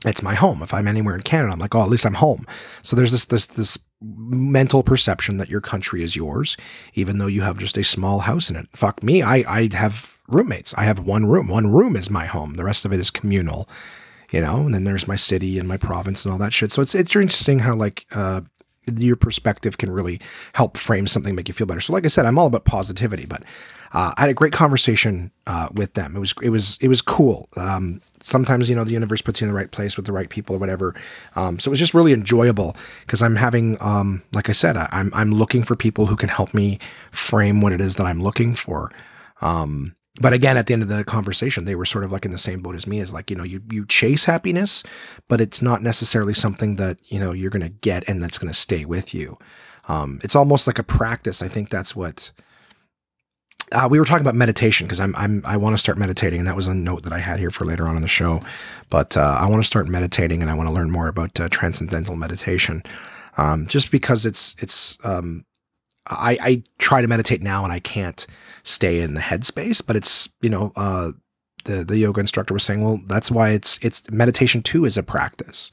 it's 0.05 0.23
my 0.23 0.35
home. 0.35 0.61
If 0.61 0.73
I'm 0.73 0.87
anywhere 0.87 1.15
in 1.15 1.21
Canada, 1.21 1.53
I'm 1.53 1.59
like, 1.59 1.75
oh, 1.75 1.83
at 1.83 1.89
least 1.89 2.05
I'm 2.05 2.15
home. 2.15 2.45
So 2.81 2.95
there's 2.95 3.11
this 3.11 3.25
this 3.25 3.45
this 3.45 3.77
mental 4.01 4.83
perception 4.83 5.37
that 5.37 5.49
your 5.49 5.61
country 5.61 6.03
is 6.03 6.15
yours, 6.15 6.57
even 6.93 7.17
though 7.17 7.27
you 7.27 7.41
have 7.41 7.57
just 7.57 7.77
a 7.77 7.83
small 7.83 8.19
house 8.19 8.49
in 8.49 8.55
it. 8.55 8.67
Fuck 8.73 9.03
me, 9.03 9.21
I 9.21 9.43
I 9.47 9.69
have 9.73 10.17
roommates. 10.27 10.73
I 10.75 10.83
have 10.83 10.99
one 10.99 11.25
room. 11.25 11.47
One 11.47 11.67
room 11.67 11.95
is 11.95 12.09
my 12.09 12.25
home. 12.25 12.55
The 12.55 12.63
rest 12.63 12.85
of 12.85 12.93
it 12.93 12.99
is 12.99 13.11
communal, 13.11 13.69
you 14.31 14.41
know. 14.41 14.65
And 14.65 14.73
then 14.73 14.83
there's 14.83 15.07
my 15.07 15.15
city 15.15 15.59
and 15.59 15.67
my 15.67 15.77
province 15.77 16.25
and 16.25 16.31
all 16.31 16.39
that 16.39 16.53
shit. 16.53 16.71
So 16.71 16.81
it's 16.81 16.95
it's 16.95 17.15
interesting 17.15 17.59
how 17.59 17.75
like 17.75 18.05
uh, 18.11 18.41
your 18.97 19.15
perspective 19.15 19.77
can 19.77 19.91
really 19.91 20.19
help 20.53 20.77
frame 20.77 21.07
something, 21.07 21.35
make 21.35 21.47
you 21.47 21.53
feel 21.53 21.67
better. 21.67 21.81
So, 21.81 21.93
like 21.93 22.05
I 22.05 22.09
said, 22.09 22.25
I'm 22.25 22.37
all 22.37 22.47
about 22.47 22.65
positivity, 22.65 23.25
but 23.25 23.43
uh, 23.93 24.13
I 24.17 24.21
had 24.21 24.29
a 24.29 24.33
great 24.33 24.53
conversation 24.53 25.31
uh, 25.47 25.69
with 25.73 25.93
them. 25.93 26.15
It 26.15 26.19
was 26.19 26.33
it 26.41 26.49
was 26.49 26.77
it 26.81 26.87
was 26.87 27.01
cool. 27.01 27.47
Um, 27.55 28.01
sometimes 28.23 28.69
you 28.69 28.75
know 28.75 28.83
the 28.83 28.93
universe 28.93 29.21
puts 29.21 29.41
you 29.41 29.47
in 29.47 29.53
the 29.53 29.57
right 29.57 29.71
place 29.71 29.95
with 29.95 30.05
the 30.05 30.11
right 30.11 30.29
people 30.29 30.55
or 30.55 30.59
whatever. 30.59 30.95
Um, 31.35 31.59
so 31.59 31.69
it 31.69 31.73
was 31.73 31.79
just 31.79 31.93
really 31.93 32.13
enjoyable 32.13 32.75
because 33.01 33.21
I'm 33.21 33.35
having, 33.35 33.77
um, 33.81 34.23
like 34.31 34.49
I 34.49 34.53
said, 34.53 34.77
I, 34.77 34.83
am 34.85 34.89
I'm, 34.91 35.13
I'm 35.13 35.31
looking 35.33 35.63
for 35.63 35.75
people 35.75 36.07
who 36.07 36.15
can 36.15 36.29
help 36.29 36.53
me 36.53 36.79
frame 37.11 37.61
what 37.61 37.73
it 37.73 37.81
is 37.81 37.95
that 37.97 38.05
I'm 38.05 38.21
looking 38.21 38.55
for. 38.55 38.91
Um, 39.41 39.95
but 40.21 40.33
again, 40.33 40.57
at 40.57 40.67
the 40.67 40.73
end 40.73 40.83
of 40.83 40.89
the 40.89 41.03
conversation, 41.03 41.65
they 41.65 41.75
were 41.75 41.85
sort 41.85 42.03
of 42.03 42.11
like 42.11 42.23
in 42.23 42.31
the 42.31 42.37
same 42.37 42.61
boat 42.61 42.75
as 42.75 42.85
me. 42.85 42.99
Is 42.99 43.13
like 43.13 43.31
you 43.31 43.35
know 43.35 43.43
you 43.43 43.61
you 43.71 43.85
chase 43.85 44.25
happiness, 44.25 44.83
but 45.27 45.41
it's 45.41 45.61
not 45.61 45.81
necessarily 45.81 46.33
something 46.33 46.75
that 46.75 46.99
you 47.05 47.19
know 47.19 47.31
you're 47.31 47.49
going 47.49 47.63
to 47.65 47.69
get 47.69 48.07
and 48.07 48.21
that's 48.21 48.37
going 48.37 48.51
to 48.51 48.57
stay 48.57 48.85
with 48.85 49.13
you. 49.13 49.37
Um, 49.87 50.19
it's 50.23 50.35
almost 50.35 50.67
like 50.67 50.79
a 50.79 50.83
practice. 50.83 51.41
I 51.41 51.47
think 51.47 51.69
that's 51.69 51.95
what. 51.95 52.31
Uh, 53.73 53.87
we 53.89 53.99
were 53.99 54.05
talking 54.05 54.21
about 54.21 54.35
meditation 54.35 54.87
because 54.87 54.99
I'm 54.99 55.15
I'm 55.15 55.41
I 55.45 55.57
want 55.57 55.73
to 55.73 55.77
start 55.77 55.97
meditating, 55.97 56.39
and 56.39 56.47
that 56.47 56.55
was 56.55 56.67
a 56.67 56.75
note 56.75 57.03
that 57.03 57.13
I 57.13 57.19
had 57.19 57.39
here 57.39 57.49
for 57.49 57.65
later 57.65 57.87
on 57.87 57.95
in 57.95 58.01
the 58.01 58.07
show. 58.07 58.41
But 58.89 59.17
uh, 59.17 59.37
I 59.39 59.49
want 59.49 59.61
to 59.61 59.67
start 59.67 59.87
meditating, 59.87 60.41
and 60.41 60.51
I 60.51 60.53
want 60.53 60.69
to 60.69 60.73
learn 60.73 60.91
more 60.91 61.07
about 61.07 61.39
uh, 61.39 61.49
transcendental 61.49 62.15
meditation, 62.15 62.83
um, 63.37 63.67
just 63.67 63.91
because 63.91 64.25
it's 64.25 64.55
it's 64.61 65.03
um, 65.03 65.45
I, 66.09 66.37
I 66.41 66.63
try 66.79 67.01
to 67.01 67.07
meditate 67.07 67.41
now 67.41 67.63
and 67.63 67.71
I 67.71 67.79
can't 67.79 68.25
stay 68.63 69.01
in 69.01 69.13
the 69.13 69.21
headspace, 69.21 69.85
but 69.85 69.95
it's, 69.95 70.29
you 70.41 70.49
know, 70.49 70.71
uh, 70.75 71.11
the, 71.65 71.83
the 71.83 71.97
yoga 71.97 72.19
instructor 72.19 72.53
was 72.53 72.63
saying, 72.63 72.83
well, 72.83 72.99
that's 73.07 73.31
why 73.31 73.51
it's, 73.51 73.79
it's 73.81 74.09
meditation 74.11 74.61
too 74.61 74.85
is 74.85 74.97
a 74.97 75.03
practice. 75.03 75.71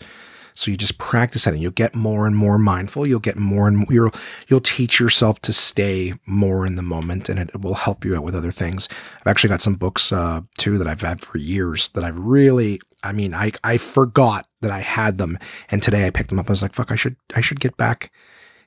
So 0.61 0.71
you 0.71 0.77
just 0.77 0.99
practice 0.99 1.45
that 1.45 1.55
and 1.55 1.63
you'll 1.63 1.73
get 1.73 1.95
more 1.95 2.27
and 2.27 2.37
more 2.37 2.59
mindful. 2.59 3.07
You'll 3.07 3.19
get 3.19 3.37
more 3.37 3.67
and 3.67 3.79
more, 3.79 3.87
you'll, 3.91 4.11
you'll 4.49 4.61
teach 4.61 5.01
yourself 5.01 5.41
to 5.41 5.53
stay 5.53 6.15
more 6.27 6.67
in 6.67 6.77
the 6.77 6.83
moment 6.83 7.29
and 7.29 7.39
it, 7.39 7.51
it 7.55 7.63
will 7.63 7.75
help 7.75 8.05
you 8.05 8.15
out 8.15 8.25
with 8.25 8.35
other 8.35 8.53
things. 8.53 8.89
I've 9.21 9.27
actually 9.27 9.49
got 9.49 9.63
some 9.63 9.75
books, 9.75 10.13
uh, 10.13 10.43
too, 10.59 10.79
that 10.79 10.87
I've 10.87 11.01
had 11.01 11.21
for 11.21 11.39
years 11.39 11.89
that 11.91 12.05
I've 12.05 12.19
really, 12.19 12.81
I 13.03 13.13
mean, 13.13 13.33
I, 13.35 13.53
I 13.65 13.79
forgot 13.79 14.47
that 14.61 14.71
I 14.71 14.81
had 14.81 15.19
them. 15.19 15.39
And 15.71 15.83
today 15.83 16.07
I 16.07 16.11
picked 16.11 16.29
them 16.29 16.39
up. 16.39 16.51
I 16.51 16.53
was 16.53 16.63
like, 16.63 16.75
fuck, 16.75 16.93
I 16.93 16.97
should, 16.97 17.17
I 17.35 17.41
should 17.41 17.61
get 17.61 17.77
back 17.77 18.13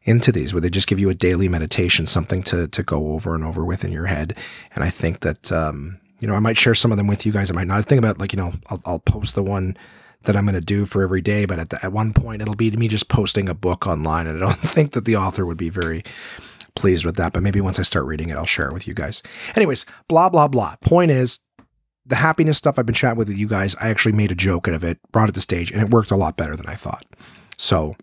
into 0.06 0.32
these 0.32 0.54
where 0.54 0.62
they 0.62 0.70
just 0.70 0.88
give 0.88 1.00
you 1.00 1.10
a 1.10 1.16
daily 1.16 1.48
meditation, 1.48 2.06
something 2.06 2.44
to 2.44 2.68
to 2.68 2.84
go 2.84 3.14
over 3.14 3.36
and 3.36 3.44
over 3.44 3.64
with 3.64 3.84
in 3.86 3.92
your 3.92 4.06
head. 4.06 4.38
And 4.76 4.84
I 4.84 4.90
think 4.90 5.22
that 5.22 5.52
um, 5.52 6.00
you 6.20 6.28
know 6.28 6.36
I 6.36 6.40
might 6.40 6.58
share 6.58 6.76
some 6.76 6.92
of 6.92 6.98
them 6.98 7.08
with 7.08 7.26
you 7.26 7.32
guys. 7.32 7.50
I 7.50 7.54
might 7.54 7.68
not 7.68 7.86
think 7.86 8.00
about 8.00 8.20
like 8.20 8.34
you 8.34 8.38
know 8.38 8.52
I'll, 8.68 8.82
I'll 8.86 9.00
post 9.00 9.36
the 9.36 9.44
one 9.44 9.78
that 10.24 10.36
I'm 10.36 10.46
going 10.46 10.56
to 10.56 10.62
do 10.62 10.86
for 10.86 11.01
every 11.01 11.22
day, 11.22 11.46
but 11.46 11.60
at 11.60 11.70
the, 11.70 11.84
at 11.84 11.92
one 11.92 12.13
point 12.13 12.42
it'll 12.42 12.56
be 12.56 12.72
me 12.72 12.88
just 12.88 13.10
posting 13.10 13.50
a 13.50 13.53
book 13.53 13.88
online, 13.88 14.27
and 14.27 14.38
I 14.38 14.48
don't 14.48 14.60
think 14.60 14.92
that 14.92 15.06
the 15.06 15.18
author 15.18 15.46
would 15.46 15.58
be 15.58 15.70
very 15.70 16.03
pleased 16.75 17.06
with 17.06 17.15
that. 17.18 17.34
But 17.34 17.44
maybe 17.44 17.62
once 17.62 17.80
I 17.80 17.84
start 17.84 18.06
reading 18.06 18.30
it, 18.30 18.36
I'll 18.36 18.46
share 18.46 18.68
it 18.68 18.74
with 18.74 18.88
you 18.88 18.94
guys. 18.94 19.22
Anyways, 19.56 19.86
blah 20.08 20.30
blah 20.30 20.48
blah. 20.48 20.75
Point 20.82 21.12
is. 21.12 21.39
The 22.06 22.15
happiness 22.15 22.58
stuff 22.58 22.77
I've 22.77 22.86
been 22.86 22.94
chatting 22.94 23.18
with 23.18 23.30
you 23.30 23.48
guys, 23.48 23.75
I 23.75 23.88
actually 23.88 24.12
made 24.12 24.30
a 24.30 24.36
joke 24.36 24.68
out 24.68 24.74
of 24.74 24.84
it, 24.84 25.00
brought 25.13 25.30
it 25.30 25.36
to 25.36 25.39
stage, 25.39 25.72
and 25.72 25.82
it 25.82 25.92
worked 25.92 26.12
a 26.12 26.18
lot 26.18 26.36
better 26.36 26.53
than 26.53 26.65
I 26.68 26.75
thought. 26.75 27.06
So 27.56 27.96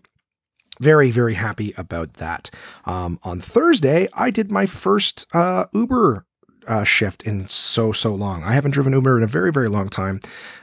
very, 0.81 1.11
very 1.11 1.35
happy 1.35 1.71
about 1.77 2.15
that. 2.15 2.49
Um, 2.85 3.19
on 3.23 3.39
Thursday, 3.39 4.07
I 4.15 4.31
did 4.31 4.51
my 4.51 4.65
first 4.65 5.27
uh, 5.33 5.65
Uber 5.71 6.25
uh, 6.67 6.83
shift 6.83 7.23
in 7.23 7.47
so 7.47 7.91
so 7.91 8.13
long. 8.13 8.43
I 8.43 8.53
haven't 8.53 8.71
driven 8.71 8.93
Uber 8.93 9.17
in 9.17 9.23
a 9.23 9.27
very 9.27 9.51
very 9.51 9.67
long 9.69 9.89
time. 9.89 10.19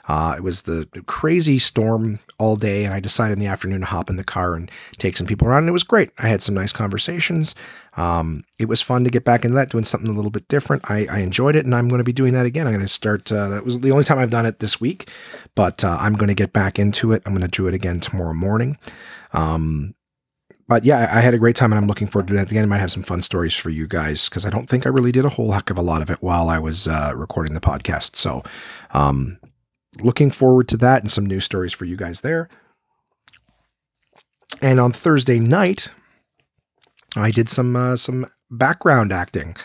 Uh, 0.07 0.35
it 0.37 0.43
was 0.43 0.62
the 0.62 0.88
crazy 1.07 1.59
storm 1.59 2.19
all 2.38 2.57
day, 2.57 2.85
and 2.85 2.95
I 2.95 3.00
decided 3.00 3.35
in 3.35 3.38
the 3.40 3.47
afternoon 3.47 3.81
to 3.81 3.87
hop 3.87 4.09
in 4.09 4.17
the 4.17 4.25
car 4.25 4.55
and 4.55 4.71
take 4.97 5.17
some 5.17 5.26
people 5.26 5.47
around. 5.47 5.64
And 5.64 5.69
it 5.69 5.73
was 5.73 5.85
great. 5.85 6.11
I 6.19 6.28
had 6.28 6.40
some 6.40 6.55
nice 6.55 6.73
conversations. 6.73 7.55
Um, 7.97 8.45
it 8.59 8.69
was 8.69 8.81
fun 8.81 9.05
to 9.05 9.11
get 9.11 9.25
back 9.25 9.45
into 9.45 9.57
that, 9.57 9.71
doing 9.71 9.85
something 9.85 10.09
a 10.09 10.12
little 10.14 10.31
bit 10.31 10.49
different. 10.49 10.88
I, 10.90 11.07
I 11.11 11.19
enjoyed 11.19 11.57
it, 11.57 11.64
and 11.64 11.75
I'm 11.75 11.88
going 11.88 11.99
to 11.99 12.05
be 12.05 12.12
doing 12.12 12.33
that 12.35 12.47
again. 12.47 12.67
I'm 12.67 12.73
going 12.73 12.87
to 12.87 12.88
start. 12.88 13.31
Uh, 13.31 13.49
that 13.49 13.64
was 13.64 13.81
the 13.81 13.90
only 13.90 14.05
time 14.05 14.18
I've 14.18 14.31
done 14.31 14.46
it 14.46 14.61
this 14.61 14.81
week, 14.81 15.11
but 15.55 15.85
uh, 15.85 15.99
I'm 16.01 16.14
going 16.14 16.29
to 16.29 16.35
get 16.35 16.53
back 16.53 16.79
into 16.79 17.12
it. 17.12 17.23
I'm 17.27 17.33
going 17.33 17.49
to 17.49 17.49
do 17.49 17.66
it 17.66 17.75
again 17.75 18.01
tomorrow 18.01 18.35
morning. 18.35 18.79
Um, 19.33 19.94
but 20.69 20.85
yeah, 20.85 21.09
I 21.11 21.21
had 21.21 21.35
a 21.35 21.39
great 21.39 21.57
time 21.57 21.73
and 21.73 21.79
I'm 21.79 21.87
looking 21.87 22.07
forward 22.07 22.29
to 22.29 22.35
that 22.35 22.51
again. 22.51 22.63
I 22.63 22.67
might 22.67 22.79
have 22.79 22.93
some 22.93 23.03
fun 23.03 23.23
stories 23.23 23.55
for 23.55 23.71
you 23.71 23.87
guys 23.87 24.29
because 24.29 24.45
I 24.45 24.51
don't 24.51 24.69
think 24.69 24.85
I 24.85 24.91
really 24.91 25.13
did 25.13 25.25
a 25.25 25.31
whole 25.31 25.53
heck 25.53 25.71
of 25.71 25.79
a 25.79 25.83
lot 25.83 26.03
of 26.03 26.11
it 26.11 26.23
while 26.23 26.51
I 26.51 26.59
was 26.59 26.87
uh, 26.87 27.13
recording 27.15 27.55
the 27.55 27.61
podcast. 27.61 28.17
So, 28.17 28.43
um, 28.93 29.39
looking 30.01 30.31
forward 30.31 30.69
to 30.69 30.77
that 30.77 31.03
and 31.03 31.11
some 31.11 31.25
new 31.25 31.41
stories 31.41 31.73
for 31.73 31.87
you 31.87 31.97
guys 31.97 32.21
there. 32.21 32.49
And 34.61 34.79
on 34.79 34.93
Thursday 34.93 35.39
night, 35.39 35.91
I 37.17 37.31
did 37.31 37.49
some 37.49 37.75
uh, 37.75 37.97
some 37.97 38.27
background 38.51 39.13
acting. 39.13 39.57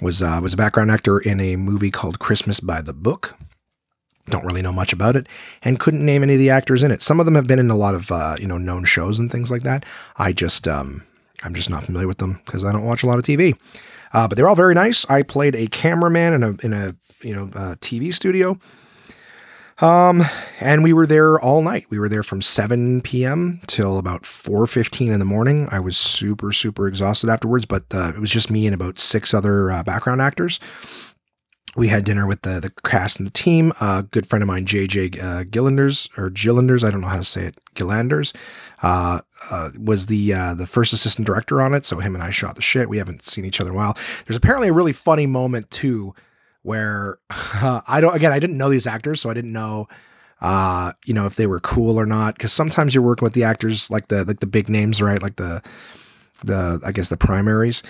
Was 0.00 0.22
uh, 0.22 0.38
was 0.40 0.54
a 0.54 0.56
background 0.56 0.92
actor 0.92 1.18
in 1.18 1.40
a 1.40 1.56
movie 1.56 1.90
called 1.90 2.20
Christmas 2.20 2.60
by 2.60 2.80
the 2.80 2.94
Book 2.94 3.36
don't 4.28 4.44
really 4.44 4.62
know 4.62 4.72
much 4.72 4.92
about 4.92 5.16
it 5.16 5.26
and 5.62 5.80
couldn't 5.80 6.04
name 6.04 6.22
any 6.22 6.34
of 6.34 6.38
the 6.38 6.50
actors 6.50 6.82
in 6.82 6.90
it. 6.90 7.02
Some 7.02 7.20
of 7.20 7.26
them 7.26 7.34
have 7.34 7.46
been 7.46 7.58
in 7.58 7.70
a 7.70 7.76
lot 7.76 7.94
of 7.94 8.10
uh, 8.10 8.36
you 8.38 8.46
know 8.46 8.58
known 8.58 8.84
shows 8.84 9.18
and 9.18 9.30
things 9.30 9.50
like 9.50 9.62
that. 9.62 9.84
I 10.16 10.32
just 10.32 10.68
um, 10.68 11.02
I'm 11.42 11.54
just 11.54 11.70
not 11.70 11.84
familiar 11.84 12.06
with 12.06 12.18
them 12.18 12.40
because 12.44 12.64
I 12.64 12.72
don't 12.72 12.84
watch 12.84 13.02
a 13.02 13.06
lot 13.06 13.18
of 13.18 13.24
TV. 13.24 13.56
Uh, 14.12 14.26
but 14.26 14.36
they're 14.36 14.48
all 14.48 14.56
very 14.56 14.74
nice. 14.74 15.08
I 15.10 15.22
played 15.22 15.54
a 15.54 15.66
cameraman 15.66 16.34
in 16.34 16.42
a 16.42 16.56
in 16.62 16.72
a 16.72 16.94
you 17.22 17.34
know 17.34 17.44
uh, 17.54 17.74
TV 17.76 18.12
studio. 18.12 18.58
Um, 19.80 20.24
and 20.58 20.82
we 20.82 20.92
were 20.92 21.06
there 21.06 21.38
all 21.38 21.62
night. 21.62 21.86
We 21.88 22.00
were 22.00 22.08
there 22.08 22.24
from 22.24 22.42
7 22.42 23.00
p.m. 23.02 23.60
till 23.68 23.96
about 23.98 24.22
4:15 24.22 25.12
in 25.12 25.20
the 25.20 25.24
morning. 25.24 25.68
I 25.70 25.78
was 25.78 25.96
super 25.96 26.52
super 26.52 26.88
exhausted 26.88 27.30
afterwards, 27.30 27.64
but 27.64 27.84
uh, 27.92 28.12
it 28.14 28.18
was 28.18 28.30
just 28.30 28.50
me 28.50 28.66
and 28.66 28.74
about 28.74 28.98
six 28.98 29.32
other 29.32 29.70
uh, 29.70 29.82
background 29.84 30.20
actors 30.20 30.58
we 31.78 31.86
had 31.86 32.04
dinner 32.04 32.26
with 32.26 32.42
the 32.42 32.58
the 32.58 32.70
cast 32.82 33.20
and 33.20 33.26
the 33.26 33.32
team. 33.32 33.72
A 33.80 33.84
uh, 33.84 34.02
good 34.02 34.26
friend 34.26 34.42
of 34.42 34.48
mine, 34.48 34.66
JJ 34.66 35.22
uh, 35.22 35.44
Gillanders 35.44 36.10
or 36.18 36.28
Gillanders, 36.28 36.82
I 36.82 36.90
don't 36.90 37.00
know 37.00 37.06
how 37.06 37.16
to 37.16 37.24
say 37.24 37.44
it, 37.44 37.56
Gillanders, 37.76 38.34
uh, 38.82 39.20
uh, 39.50 39.70
was 39.78 40.06
the 40.06 40.34
uh, 40.34 40.54
the 40.54 40.66
first 40.66 40.92
assistant 40.92 41.24
director 41.24 41.62
on 41.62 41.74
it. 41.74 41.86
So 41.86 42.00
him 42.00 42.16
and 42.16 42.24
I 42.24 42.30
shot 42.30 42.56
the 42.56 42.62
shit. 42.62 42.88
We 42.88 42.98
haven't 42.98 43.24
seen 43.24 43.44
each 43.44 43.60
other 43.60 43.70
in 43.70 43.76
a 43.76 43.78
while. 43.78 43.96
There's 44.26 44.36
apparently 44.36 44.68
a 44.68 44.72
really 44.72 44.92
funny 44.92 45.26
moment 45.26 45.70
too, 45.70 46.14
where 46.62 47.18
I 47.30 48.00
don't. 48.00 48.14
Again, 48.14 48.32
I 48.32 48.40
didn't 48.40 48.58
know 48.58 48.70
these 48.70 48.86
actors, 48.86 49.20
so 49.20 49.30
I 49.30 49.34
didn't 49.34 49.52
know. 49.52 49.86
Uh, 50.40 50.92
you 51.04 51.14
know 51.14 51.26
if 51.26 51.36
they 51.36 51.46
were 51.46 51.60
cool 51.60 51.98
or 51.98 52.06
not 52.06 52.34
because 52.34 52.52
sometimes 52.52 52.94
you're 52.94 53.02
working 53.02 53.26
with 53.26 53.34
the 53.34 53.42
actors 53.42 53.90
like 53.90 54.06
the 54.06 54.24
like 54.24 54.38
the 54.38 54.46
big 54.46 54.68
names 54.68 55.02
right 55.02 55.20
like 55.20 55.34
the 55.34 55.60
the 56.44 56.80
I 56.86 56.92
guess 56.92 57.08
the 57.08 57.16
primaries 57.16 57.82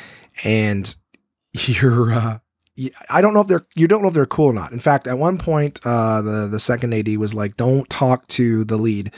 and 0.45 0.97
you're 1.53 2.11
uh 2.11 2.39
I 3.11 3.21
don't 3.21 3.35
know 3.35 3.41
if 3.41 3.49
they're 3.49 3.67
you 3.75 3.89
don't 3.89 4.03
know 4.03 4.09
if 4.09 4.15
they're 4.15 4.27
cool 4.27 4.47
or 4.47 4.53
not. 4.53 4.73
In 4.73 4.81
fact, 4.81 5.07
at 5.07 5.19
one 5.19 5.39
point, 5.39 5.81
uh, 5.85 6.23
the 6.23 6.49
the 6.49 6.61
second 6.61 6.95
AD 6.95 7.17
was 7.17 7.35
like, 7.35 7.57
"Don't 7.57 7.89
talk 7.89 8.27
to 8.29 8.65
the 8.65 8.77
lead." 8.77 9.15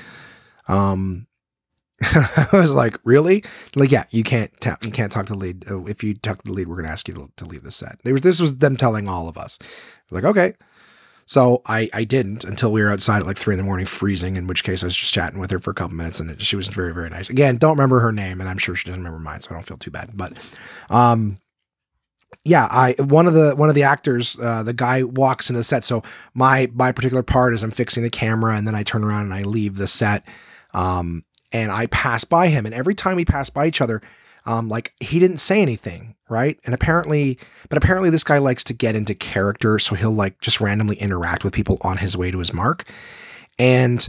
Um, 0.68 1.26
I 2.02 2.48
was 2.52 2.72
like, 2.72 2.98
"Really?" 3.04 3.44
Like, 3.76 3.90
yeah, 3.90 4.04
you 4.10 4.22
can't 4.22 4.50
tap, 4.60 4.84
you 4.84 4.90
can't 4.90 5.12
talk 5.12 5.26
to 5.26 5.34
the 5.34 5.38
lead. 5.38 5.64
Oh, 5.68 5.86
if 5.86 6.02
you 6.02 6.14
talk 6.14 6.38
to 6.38 6.46
the 6.46 6.52
lead, 6.52 6.68
we're 6.68 6.76
gonna 6.76 6.88
ask 6.88 7.08
you 7.08 7.14
to, 7.14 7.30
to 7.36 7.44
leave 7.44 7.62
the 7.62 7.70
set. 7.70 7.98
They 8.02 8.12
were, 8.12 8.20
this 8.20 8.40
was 8.40 8.58
them 8.58 8.76
telling 8.76 9.08
all 9.08 9.28
of 9.28 9.36
us. 9.36 9.58
Like, 10.10 10.24
okay. 10.24 10.54
So 11.26 11.62
I 11.66 11.90
I 11.92 12.04
didn't 12.04 12.44
until 12.44 12.72
we 12.72 12.82
were 12.82 12.90
outside 12.90 13.20
at 13.20 13.26
like 13.26 13.36
three 13.36 13.54
in 13.54 13.58
the 13.58 13.64
morning, 13.64 13.86
freezing. 13.86 14.36
In 14.36 14.46
which 14.46 14.64
case, 14.64 14.82
I 14.82 14.86
was 14.86 14.96
just 14.96 15.14
chatting 15.14 15.38
with 15.38 15.50
her 15.50 15.58
for 15.58 15.70
a 15.70 15.74
couple 15.74 15.96
minutes, 15.96 16.18
and 16.18 16.30
it, 16.30 16.40
she 16.40 16.56
was 16.56 16.68
very 16.68 16.94
very 16.94 17.10
nice. 17.10 17.28
Again, 17.30 17.58
don't 17.58 17.76
remember 17.76 18.00
her 18.00 18.12
name, 18.12 18.40
and 18.40 18.48
I'm 18.48 18.58
sure 18.58 18.74
she 18.74 18.86
doesn't 18.86 19.00
remember 19.00 19.20
mine, 19.20 19.40
so 19.42 19.50
I 19.50 19.54
don't 19.54 19.66
feel 19.66 19.76
too 19.76 19.90
bad. 19.90 20.10
But, 20.14 20.38
um 20.88 21.38
yeah, 22.44 22.66
I 22.70 22.94
one 22.98 23.26
of 23.26 23.34
the 23.34 23.54
one 23.54 23.68
of 23.68 23.74
the 23.74 23.82
actors, 23.82 24.38
uh, 24.40 24.62
the 24.62 24.72
guy 24.72 25.02
walks 25.02 25.50
into 25.50 25.58
the 25.58 25.64
set. 25.64 25.84
So 25.84 26.02
my 26.34 26.70
my 26.74 26.92
particular 26.92 27.22
part 27.22 27.54
is 27.54 27.62
I'm 27.62 27.70
fixing 27.70 28.02
the 28.02 28.10
camera, 28.10 28.56
and 28.56 28.66
then 28.66 28.74
I 28.74 28.82
turn 28.82 29.04
around 29.04 29.24
and 29.24 29.34
I 29.34 29.42
leave 29.42 29.76
the 29.76 29.86
set, 29.86 30.26
um, 30.72 31.24
and 31.52 31.70
I 31.70 31.86
pass 31.86 32.24
by 32.24 32.48
him, 32.48 32.64
and 32.64 32.74
every 32.74 32.94
time 32.94 33.16
we 33.16 33.26
pass 33.26 33.50
by 33.50 33.66
each 33.66 33.82
other, 33.82 34.00
um, 34.46 34.68
like 34.70 34.94
he 35.00 35.18
didn't 35.18 35.36
say 35.36 35.60
anything, 35.60 36.16
right? 36.30 36.58
And 36.64 36.74
apparently, 36.74 37.38
but 37.68 37.76
apparently 37.76 38.08
this 38.08 38.24
guy 38.24 38.38
likes 38.38 38.64
to 38.64 38.72
get 38.72 38.94
into 38.94 39.14
character, 39.14 39.78
so 39.78 39.94
he'll 39.94 40.10
like 40.10 40.40
just 40.40 40.62
randomly 40.62 40.96
interact 40.96 41.44
with 41.44 41.52
people 41.52 41.76
on 41.82 41.98
his 41.98 42.16
way 42.16 42.30
to 42.30 42.38
his 42.38 42.54
mark. 42.54 42.88
And 43.58 44.08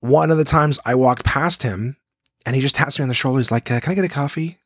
one 0.00 0.32
of 0.32 0.38
the 0.38 0.44
times 0.44 0.80
I 0.84 0.96
walked 0.96 1.24
past 1.24 1.62
him, 1.62 1.98
and 2.44 2.56
he 2.56 2.60
just 2.60 2.74
taps 2.74 2.98
me 2.98 3.04
on 3.04 3.08
the 3.08 3.14
shoulder. 3.14 3.38
He's 3.38 3.52
like, 3.52 3.70
uh, 3.70 3.78
"Can 3.78 3.92
I 3.92 3.94
get 3.94 4.04
a 4.04 4.08
coffee? 4.08 4.58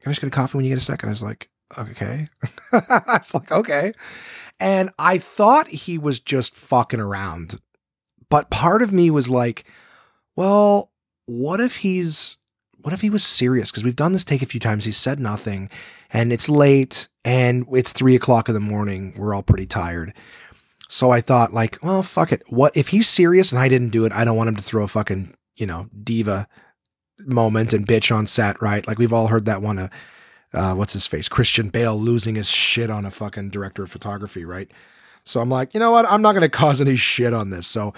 Can 0.00 0.10
I 0.10 0.12
just 0.12 0.20
get 0.20 0.28
a 0.28 0.30
coffee 0.30 0.56
when 0.56 0.64
you 0.64 0.70
get 0.70 0.78
a 0.78 0.84
second? 0.84 1.08
I 1.08 1.12
was 1.12 1.22
like, 1.22 1.48
okay. 1.78 2.28
I 2.72 3.02
was 3.08 3.34
like, 3.34 3.52
okay. 3.52 3.92
And 4.60 4.90
I 4.98 5.18
thought 5.18 5.68
he 5.68 5.98
was 5.98 6.20
just 6.20 6.54
fucking 6.54 7.00
around. 7.00 7.60
But 8.28 8.50
part 8.50 8.82
of 8.82 8.92
me 8.92 9.10
was 9.10 9.28
like, 9.28 9.64
well, 10.36 10.90
what 11.26 11.60
if 11.60 11.76
he's 11.78 12.38
what 12.80 12.94
if 12.94 13.00
he 13.00 13.10
was 13.10 13.24
serious? 13.24 13.70
Because 13.70 13.84
we've 13.84 13.96
done 13.96 14.12
this 14.12 14.24
take 14.24 14.42
a 14.42 14.46
few 14.46 14.60
times. 14.60 14.84
He 14.84 14.92
said 14.92 15.20
nothing. 15.20 15.70
and 16.12 16.32
it's 16.32 16.48
late 16.48 17.08
and 17.24 17.66
it's 17.72 17.92
three 17.92 18.16
o'clock 18.16 18.48
in 18.48 18.54
the 18.54 18.60
morning. 18.60 19.14
We're 19.16 19.34
all 19.34 19.42
pretty 19.42 19.66
tired. 19.66 20.12
So 20.88 21.10
I 21.10 21.20
thought, 21.20 21.54
like, 21.54 21.78
well, 21.82 22.02
fuck 22.02 22.32
it. 22.32 22.42
What 22.48 22.76
if 22.76 22.88
he's 22.88 23.08
serious 23.08 23.50
and 23.50 23.58
I 23.58 23.68
didn't 23.68 23.90
do 23.90 24.04
it? 24.04 24.12
I 24.12 24.24
don't 24.24 24.36
want 24.36 24.48
him 24.48 24.56
to 24.56 24.62
throw 24.62 24.84
a 24.84 24.88
fucking, 24.88 25.34
you 25.56 25.64
know, 25.64 25.88
diva 26.02 26.48
moment 27.18 27.72
and 27.72 27.86
bitch 27.86 28.14
on 28.14 28.26
set, 28.26 28.60
right? 28.60 28.86
Like 28.86 28.98
we've 28.98 29.12
all 29.12 29.28
heard 29.28 29.46
that 29.46 29.62
one. 29.62 29.78
Uh, 29.78 29.88
uh, 30.54 30.74
what's 30.74 30.92
his 30.92 31.06
face? 31.06 31.28
Christian 31.28 31.68
Bale 31.68 31.98
losing 31.98 32.34
his 32.34 32.50
shit 32.50 32.90
on 32.90 33.04
a 33.04 33.10
fucking 33.10 33.50
director 33.50 33.82
of 33.82 33.90
photography, 33.90 34.44
right? 34.44 34.70
So 35.24 35.40
I'm 35.40 35.50
like, 35.50 35.74
you 35.74 35.80
know 35.80 35.90
what? 35.90 36.06
I'm 36.06 36.22
not 36.22 36.32
going 36.32 36.42
to 36.48 36.48
cause 36.48 36.80
any 36.80 36.96
shit 36.96 37.32
on 37.32 37.50
this. 37.50 37.66
So 37.66 37.94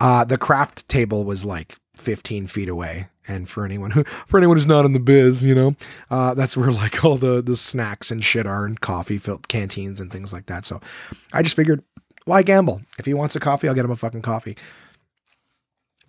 uh, 0.00 0.24
the 0.24 0.38
craft 0.38 0.88
table 0.88 1.24
was 1.24 1.44
like 1.44 1.76
15 1.96 2.46
feet 2.46 2.68
away. 2.68 3.08
And 3.26 3.48
for 3.48 3.64
anyone 3.64 3.90
who, 3.90 4.04
for 4.26 4.38
anyone 4.38 4.56
who's 4.56 4.66
not 4.66 4.86
in 4.86 4.94
the 4.94 5.00
biz, 5.00 5.44
you 5.44 5.54
know, 5.54 5.74
uh, 6.10 6.34
that's 6.34 6.56
where 6.56 6.72
like 6.72 7.04
all 7.04 7.16
the 7.16 7.42
the 7.42 7.56
snacks 7.56 8.10
and 8.10 8.24
shit 8.24 8.46
are, 8.46 8.64
and 8.64 8.80
coffee 8.80 9.18
filled 9.18 9.48
canteens 9.48 10.00
and 10.00 10.10
things 10.10 10.32
like 10.32 10.46
that. 10.46 10.64
So 10.64 10.80
I 11.34 11.42
just 11.42 11.54
figured 11.54 11.82
why 12.24 12.42
gamble? 12.42 12.82
If 12.98 13.06
he 13.06 13.14
wants 13.14 13.36
a 13.36 13.40
coffee, 13.40 13.68
I'll 13.68 13.74
get 13.74 13.84
him 13.84 13.90
a 13.90 13.96
fucking 13.96 14.22
coffee. 14.22 14.56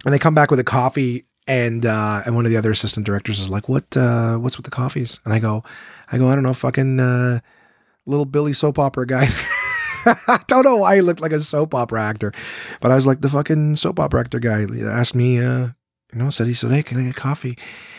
And 0.06 0.14
they 0.14 0.20
come 0.20 0.36
back 0.36 0.50
with 0.50 0.60
a 0.60 0.66
coffee 0.66 1.26
and 1.50 1.84
uh, 1.84 2.22
and 2.26 2.36
one 2.36 2.46
of 2.46 2.52
the 2.52 2.58
other 2.58 2.70
assistant 2.72 3.06
directors 3.06 3.40
is 3.40 3.50
like, 3.50 3.68
"What 3.68 3.98
uh, 3.98 4.38
what's 4.38 4.56
with 4.56 4.66
the 4.66 4.72
coffees?" 4.72 5.20
And 5.26 5.34
I 5.34 5.40
go, 5.40 5.64
I 6.12 6.18
go, 6.20 6.28
I 6.28 6.36
don't 6.36 6.44
know, 6.44 6.54
fucking 6.54 7.00
uh, 7.00 7.40
little 8.06 8.26
Billy 8.26 8.54
soap 8.54 8.78
opera 8.78 9.08
guy. 9.08 9.28
I 10.06 10.40
don't 10.48 10.64
know 10.64 10.78
why 10.78 10.96
he 10.96 11.02
looked 11.02 11.22
like 11.22 11.34
a 11.34 11.42
soap 11.42 11.74
opera 11.74 12.02
actor, 12.04 12.32
but 12.80 12.92
I 12.92 12.96
was 12.96 13.08
like 13.08 13.22
the 13.22 13.30
fucking 13.30 13.76
soap 13.78 14.00
opera 14.00 14.22
actor 14.22 14.40
guy. 14.40 14.68
Asked 14.86 15.16
me, 15.16 15.40
uh, 15.40 15.70
you 16.14 16.20
know, 16.20 16.30
said 16.30 16.46
he 16.46 16.54
said, 16.54 16.72
"Hey, 16.72 16.84
can 16.84 17.00
I 17.00 17.06
get 17.06 17.16
coffee?" 17.16 17.58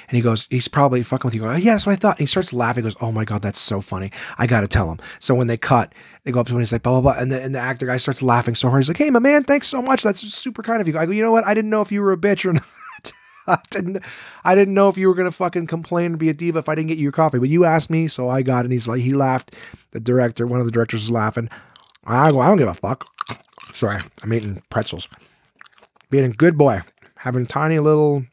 And 0.08 0.16
he 0.16 0.22
goes, 0.22 0.48
he's 0.50 0.66
probably 0.66 1.04
fucking 1.04 1.28
with 1.28 1.36
you. 1.36 1.40
Go, 1.40 1.52
yeah, 1.52 1.74
that's 1.74 1.86
what 1.86 1.92
I 1.92 1.96
thought. 1.96 2.16
And 2.16 2.20
he 2.22 2.26
starts 2.26 2.52
laughing. 2.52 2.82
Goes, 2.82 2.96
oh 3.00 3.12
my 3.12 3.24
God, 3.24 3.42
that's 3.42 3.60
so 3.60 3.80
funny. 3.80 4.10
I 4.38 4.48
got 4.48 4.62
to 4.62 4.66
tell 4.66 4.90
him. 4.90 4.98
So 5.20 5.36
when 5.36 5.46
they 5.46 5.56
cut, 5.56 5.94
they 6.24 6.32
go 6.32 6.40
up 6.40 6.48
to 6.48 6.50
him 6.50 6.56
and 6.56 6.62
he's 6.62 6.72
like, 6.72 6.82
blah, 6.82 7.00
blah, 7.00 7.12
blah. 7.12 7.22
And 7.22 7.30
the, 7.30 7.40
and 7.40 7.54
the 7.54 7.60
actor 7.60 7.86
guy 7.86 7.96
starts 7.96 8.20
laughing 8.20 8.56
so 8.56 8.68
hard. 8.68 8.80
He's 8.80 8.88
like, 8.88 8.96
hey, 8.96 9.10
my 9.10 9.20
man, 9.20 9.44
thanks 9.44 9.68
so 9.68 9.80
much. 9.80 10.02
That's 10.02 10.20
super 10.20 10.64
kind 10.64 10.80
of 10.80 10.88
you. 10.88 10.98
I 10.98 11.06
go, 11.06 11.12
you 11.12 11.22
know 11.22 11.30
what? 11.30 11.46
I 11.46 11.54
didn't 11.54 11.70
know 11.70 11.80
if 11.80 11.92
you 11.92 12.02
were 12.02 12.10
a 12.10 12.16
bitch 12.16 12.44
or 12.44 12.54
not. 12.54 12.64
I 13.46 13.58
didn't, 13.70 14.02
I 14.44 14.54
didn't 14.54 14.74
know 14.74 14.88
if 14.88 14.96
you 14.96 15.08
were 15.08 15.14
going 15.14 15.28
to 15.28 15.36
fucking 15.36 15.66
complain 15.66 16.12
and 16.12 16.18
be 16.18 16.28
a 16.28 16.34
diva 16.34 16.58
if 16.58 16.68
I 16.68 16.74
didn't 16.74 16.88
get 16.88 16.98
you 16.98 17.04
your 17.04 17.12
coffee, 17.12 17.38
but 17.38 17.48
you 17.48 17.64
asked 17.64 17.90
me, 17.90 18.08
so 18.08 18.28
I 18.28 18.42
got 18.42 18.60
it. 18.60 18.64
And 18.66 18.72
he's 18.72 18.88
like, 18.88 19.00
he 19.00 19.14
laughed. 19.14 19.54
The 19.92 20.00
director, 20.00 20.46
one 20.46 20.60
of 20.60 20.66
the 20.66 20.72
directors 20.72 21.00
was 21.00 21.10
laughing. 21.10 21.48
I 22.04 22.30
go, 22.30 22.40
I 22.40 22.48
don't 22.48 22.58
give 22.58 22.68
a 22.68 22.74
fuck. 22.74 23.06
Sorry, 23.72 24.00
I'm 24.22 24.32
eating 24.32 24.62
pretzels. 24.70 25.08
Being 26.10 26.24
a 26.24 26.34
good 26.34 26.58
boy, 26.58 26.82
having 27.16 27.46
tiny 27.46 27.78
little 27.78 28.24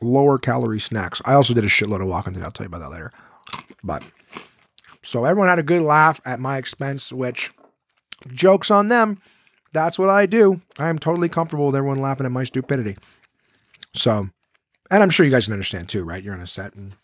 lower 0.00 0.38
calorie 0.38 0.80
snacks. 0.80 1.20
I 1.24 1.34
also 1.34 1.54
did 1.54 1.64
a 1.64 1.68
shitload 1.68 2.00
of 2.00 2.08
walking 2.08 2.32
today. 2.32 2.44
I'll 2.44 2.52
tell 2.52 2.64
you 2.64 2.68
about 2.68 2.80
that 2.80 2.90
later. 2.90 3.12
But 3.82 4.04
so 5.02 5.24
everyone 5.24 5.48
had 5.48 5.58
a 5.58 5.64
good 5.64 5.82
laugh 5.82 6.20
at 6.24 6.40
my 6.40 6.58
expense, 6.58 7.12
which 7.12 7.50
jokes 8.32 8.70
on 8.70 8.88
them. 8.88 9.20
That's 9.72 9.98
what 9.98 10.10
I 10.10 10.26
do. 10.26 10.60
I 10.78 10.88
am 10.88 10.98
totally 10.98 11.28
comfortable 11.28 11.66
with 11.66 11.76
everyone 11.76 12.00
laughing 12.00 12.26
at 12.26 12.32
my 12.32 12.44
stupidity. 12.44 12.96
So, 13.94 14.28
and 14.90 15.02
I'm 15.02 15.10
sure 15.10 15.24
you 15.24 15.32
guys 15.32 15.46
can 15.46 15.52
understand 15.52 15.88
too, 15.88 16.04
right? 16.04 16.22
You're 16.22 16.34
on 16.34 16.40
a 16.40 16.46
set 16.46 16.74
and 16.74 16.94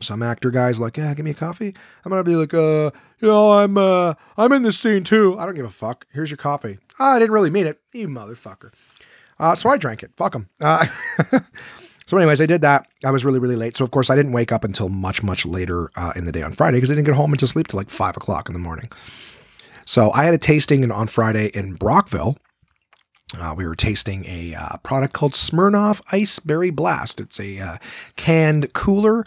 some 0.00 0.22
actor 0.22 0.50
guy's 0.50 0.80
like, 0.80 0.96
yeah, 0.96 1.14
give 1.14 1.24
me 1.24 1.30
a 1.30 1.34
coffee. 1.34 1.74
I'm 2.04 2.10
gonna 2.10 2.24
be 2.24 2.36
like, 2.36 2.54
uh, 2.54 2.90
you 3.20 3.28
know, 3.28 3.52
I'm 3.52 3.76
uh 3.78 4.14
I'm 4.36 4.52
in 4.52 4.62
this 4.62 4.78
scene 4.78 5.04
too. 5.04 5.38
I 5.38 5.46
don't 5.46 5.54
give 5.54 5.66
a 5.66 5.70
fuck. 5.70 6.06
Here's 6.12 6.30
your 6.30 6.38
coffee. 6.38 6.78
Oh, 7.00 7.16
I 7.16 7.18
didn't 7.18 7.32
really 7.32 7.50
mean 7.50 7.66
it. 7.66 7.80
You 7.92 8.08
motherfucker. 8.08 8.72
Uh, 9.38 9.54
so 9.54 9.68
I 9.68 9.76
drank 9.76 10.02
it. 10.02 10.12
Fuck 10.16 10.34
him. 10.34 10.48
Uh, 10.60 10.86
So, 12.06 12.18
anyways, 12.18 12.40
I 12.40 12.46
did 12.46 12.60
that. 12.60 12.86
I 13.04 13.10
was 13.10 13.24
really, 13.24 13.38
really 13.38 13.56
late. 13.56 13.76
So, 13.76 13.84
of 13.84 13.90
course, 13.90 14.10
I 14.10 14.16
didn't 14.16 14.32
wake 14.32 14.52
up 14.52 14.62
until 14.62 14.90
much, 14.90 15.22
much 15.22 15.46
later 15.46 15.90
uh, 15.96 16.12
in 16.14 16.26
the 16.26 16.32
day 16.32 16.42
on 16.42 16.52
Friday 16.52 16.76
because 16.76 16.90
I 16.90 16.94
didn't 16.94 17.06
get 17.06 17.14
home 17.14 17.32
until 17.32 17.48
sleep 17.48 17.68
till 17.68 17.78
like 17.78 17.88
five 17.88 18.16
o'clock 18.16 18.48
in 18.48 18.52
the 18.52 18.58
morning. 18.58 18.90
So, 19.86 20.10
I 20.12 20.24
had 20.24 20.34
a 20.34 20.38
tasting 20.38 20.90
on 20.90 21.06
Friday 21.06 21.46
in 21.54 21.74
Brockville. 21.74 22.36
Uh, 23.38 23.54
we 23.56 23.66
were 23.66 23.74
tasting 23.74 24.24
a 24.26 24.54
uh, 24.54 24.76
product 24.78 25.12
called 25.12 25.32
Smirnoff 25.32 26.00
Ice 26.12 26.38
Berry 26.38 26.70
Blast. 26.70 27.20
It's 27.20 27.40
a 27.40 27.58
uh, 27.58 27.76
canned 28.16 28.72
cooler 28.72 29.24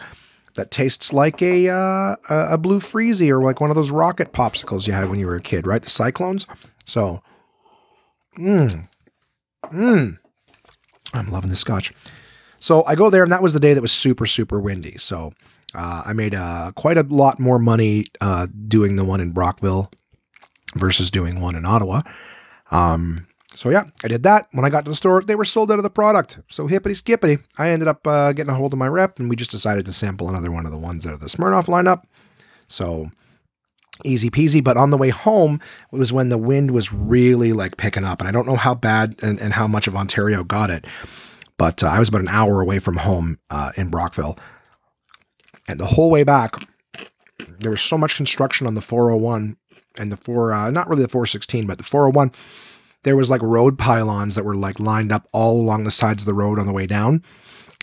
that 0.54 0.70
tastes 0.70 1.12
like 1.12 1.40
a 1.42 1.68
uh, 1.68 2.16
a 2.28 2.58
blue 2.58 2.80
freezy 2.80 3.28
or 3.30 3.42
like 3.42 3.60
one 3.60 3.70
of 3.70 3.76
those 3.76 3.90
rocket 3.90 4.32
popsicles 4.32 4.86
you 4.86 4.92
had 4.92 5.08
when 5.08 5.18
you 5.20 5.26
were 5.26 5.36
a 5.36 5.40
kid, 5.40 5.66
right? 5.66 5.82
The 5.82 5.90
cyclones. 5.90 6.46
So, 6.84 7.22
mmm, 8.38 8.88
mmm. 9.64 10.18
I'm 11.14 11.28
loving 11.28 11.50
the 11.50 11.56
scotch. 11.56 11.92
So 12.60 12.84
I 12.86 12.96
go 12.96 13.08
there, 13.08 13.22
and 13.22 13.30
that 13.30 13.42
was 13.42 13.52
the 13.52 13.60
day 13.60 13.72
that 13.72 13.80
was 13.80 13.92
super, 13.92 14.26
super 14.26 14.60
windy. 14.60 14.98
So 14.98 15.32
uh, 15.74 16.02
I 16.04 16.12
made 16.12 16.34
uh, 16.34 16.72
quite 16.74 16.98
a 16.98 17.02
lot 17.02 17.38
more 17.38 17.58
money 17.58 18.06
doing 18.66 18.96
the 18.96 19.04
one 19.04 19.20
in 19.20 19.30
Brockville 19.30 19.90
versus 20.74 21.10
doing 21.10 21.40
one 21.40 21.54
in 21.54 21.64
Ottawa. 21.64 22.02
Um, 22.70 23.27
so 23.58 23.70
yeah, 23.70 23.86
I 24.04 24.08
did 24.08 24.22
that. 24.22 24.46
When 24.52 24.64
I 24.64 24.70
got 24.70 24.84
to 24.84 24.90
the 24.92 24.96
store, 24.96 25.20
they 25.20 25.34
were 25.34 25.44
sold 25.44 25.72
out 25.72 25.80
of 25.80 25.82
the 25.82 25.90
product. 25.90 26.38
So 26.48 26.68
hippity 26.68 26.94
skippity, 26.94 27.38
I 27.58 27.70
ended 27.70 27.88
up 27.88 28.06
uh, 28.06 28.32
getting 28.32 28.52
a 28.52 28.54
hold 28.54 28.72
of 28.72 28.78
my 28.78 28.86
rep, 28.86 29.18
and 29.18 29.28
we 29.28 29.34
just 29.34 29.50
decided 29.50 29.84
to 29.86 29.92
sample 29.92 30.28
another 30.28 30.52
one 30.52 30.64
of 30.64 30.70
the 30.70 30.78
ones 30.78 31.02
that 31.02 31.10
are 31.10 31.18
the 31.18 31.26
Smirnoff 31.26 31.66
lineup. 31.66 32.04
So 32.68 33.10
easy 34.04 34.30
peasy. 34.30 34.62
But 34.62 34.76
on 34.76 34.90
the 34.90 34.96
way 34.96 35.08
home, 35.08 35.60
it 35.92 35.98
was 35.98 36.12
when 36.12 36.28
the 36.28 36.38
wind 36.38 36.70
was 36.70 36.92
really 36.92 37.52
like 37.52 37.76
picking 37.76 38.04
up, 38.04 38.20
and 38.20 38.28
I 38.28 38.30
don't 38.30 38.46
know 38.46 38.54
how 38.54 38.76
bad 38.76 39.16
and, 39.22 39.40
and 39.40 39.52
how 39.52 39.66
much 39.66 39.88
of 39.88 39.96
Ontario 39.96 40.44
got 40.44 40.70
it. 40.70 40.86
But 41.56 41.82
uh, 41.82 41.88
I 41.88 41.98
was 41.98 42.10
about 42.10 42.20
an 42.20 42.28
hour 42.28 42.60
away 42.60 42.78
from 42.78 42.98
home 42.98 43.40
uh, 43.50 43.72
in 43.76 43.88
Brockville. 43.88 44.38
And 45.66 45.80
the 45.80 45.86
whole 45.86 46.12
way 46.12 46.22
back, 46.22 46.54
there 47.58 47.72
was 47.72 47.82
so 47.82 47.98
much 47.98 48.14
construction 48.14 48.68
on 48.68 48.76
the 48.76 48.80
401 48.80 49.56
and 49.98 50.12
the 50.12 50.16
4, 50.16 50.52
uh, 50.52 50.70
not 50.70 50.88
really 50.88 51.02
the 51.02 51.08
416, 51.08 51.66
but 51.66 51.78
the 51.78 51.82
401. 51.82 52.30
There 53.04 53.16
was 53.16 53.30
like 53.30 53.42
road 53.42 53.78
pylons 53.78 54.34
that 54.34 54.44
were 54.44 54.54
like 54.54 54.80
lined 54.80 55.12
up 55.12 55.26
all 55.32 55.60
along 55.60 55.84
the 55.84 55.90
sides 55.90 56.22
of 56.22 56.26
the 56.26 56.34
road 56.34 56.58
on 56.58 56.66
the 56.66 56.72
way 56.72 56.86
down. 56.86 57.22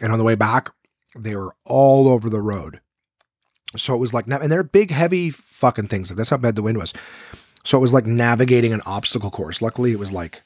And 0.02 0.12
on 0.12 0.18
the 0.18 0.26
way 0.26 0.36
back, 0.36 0.70
they 1.18 1.36
were 1.36 1.56
all 1.66 2.10
over 2.10 2.30
the 2.30 2.42
road. 2.42 2.82
So 3.78 3.94
it 3.94 4.00
was 4.00 4.14
like, 4.14 4.28
and 4.28 4.52
they're 4.52 4.64
big, 4.64 4.92
heavy 4.92 5.30
fucking 5.30 5.88
things. 5.88 6.10
Like 6.10 6.18
that's 6.18 6.30
how 6.30 6.38
bad 6.38 6.56
the 6.56 6.62
wind 6.62 6.78
was. 6.78 6.94
So 7.64 7.78
it 7.78 7.82
was 7.82 7.94
like 7.94 8.06
navigating 8.06 8.74
an 8.74 8.82
obstacle 8.86 9.32
course. 9.32 9.62
Luckily, 9.62 9.92
it 9.92 10.00
was 10.00 10.12
like 10.12 10.42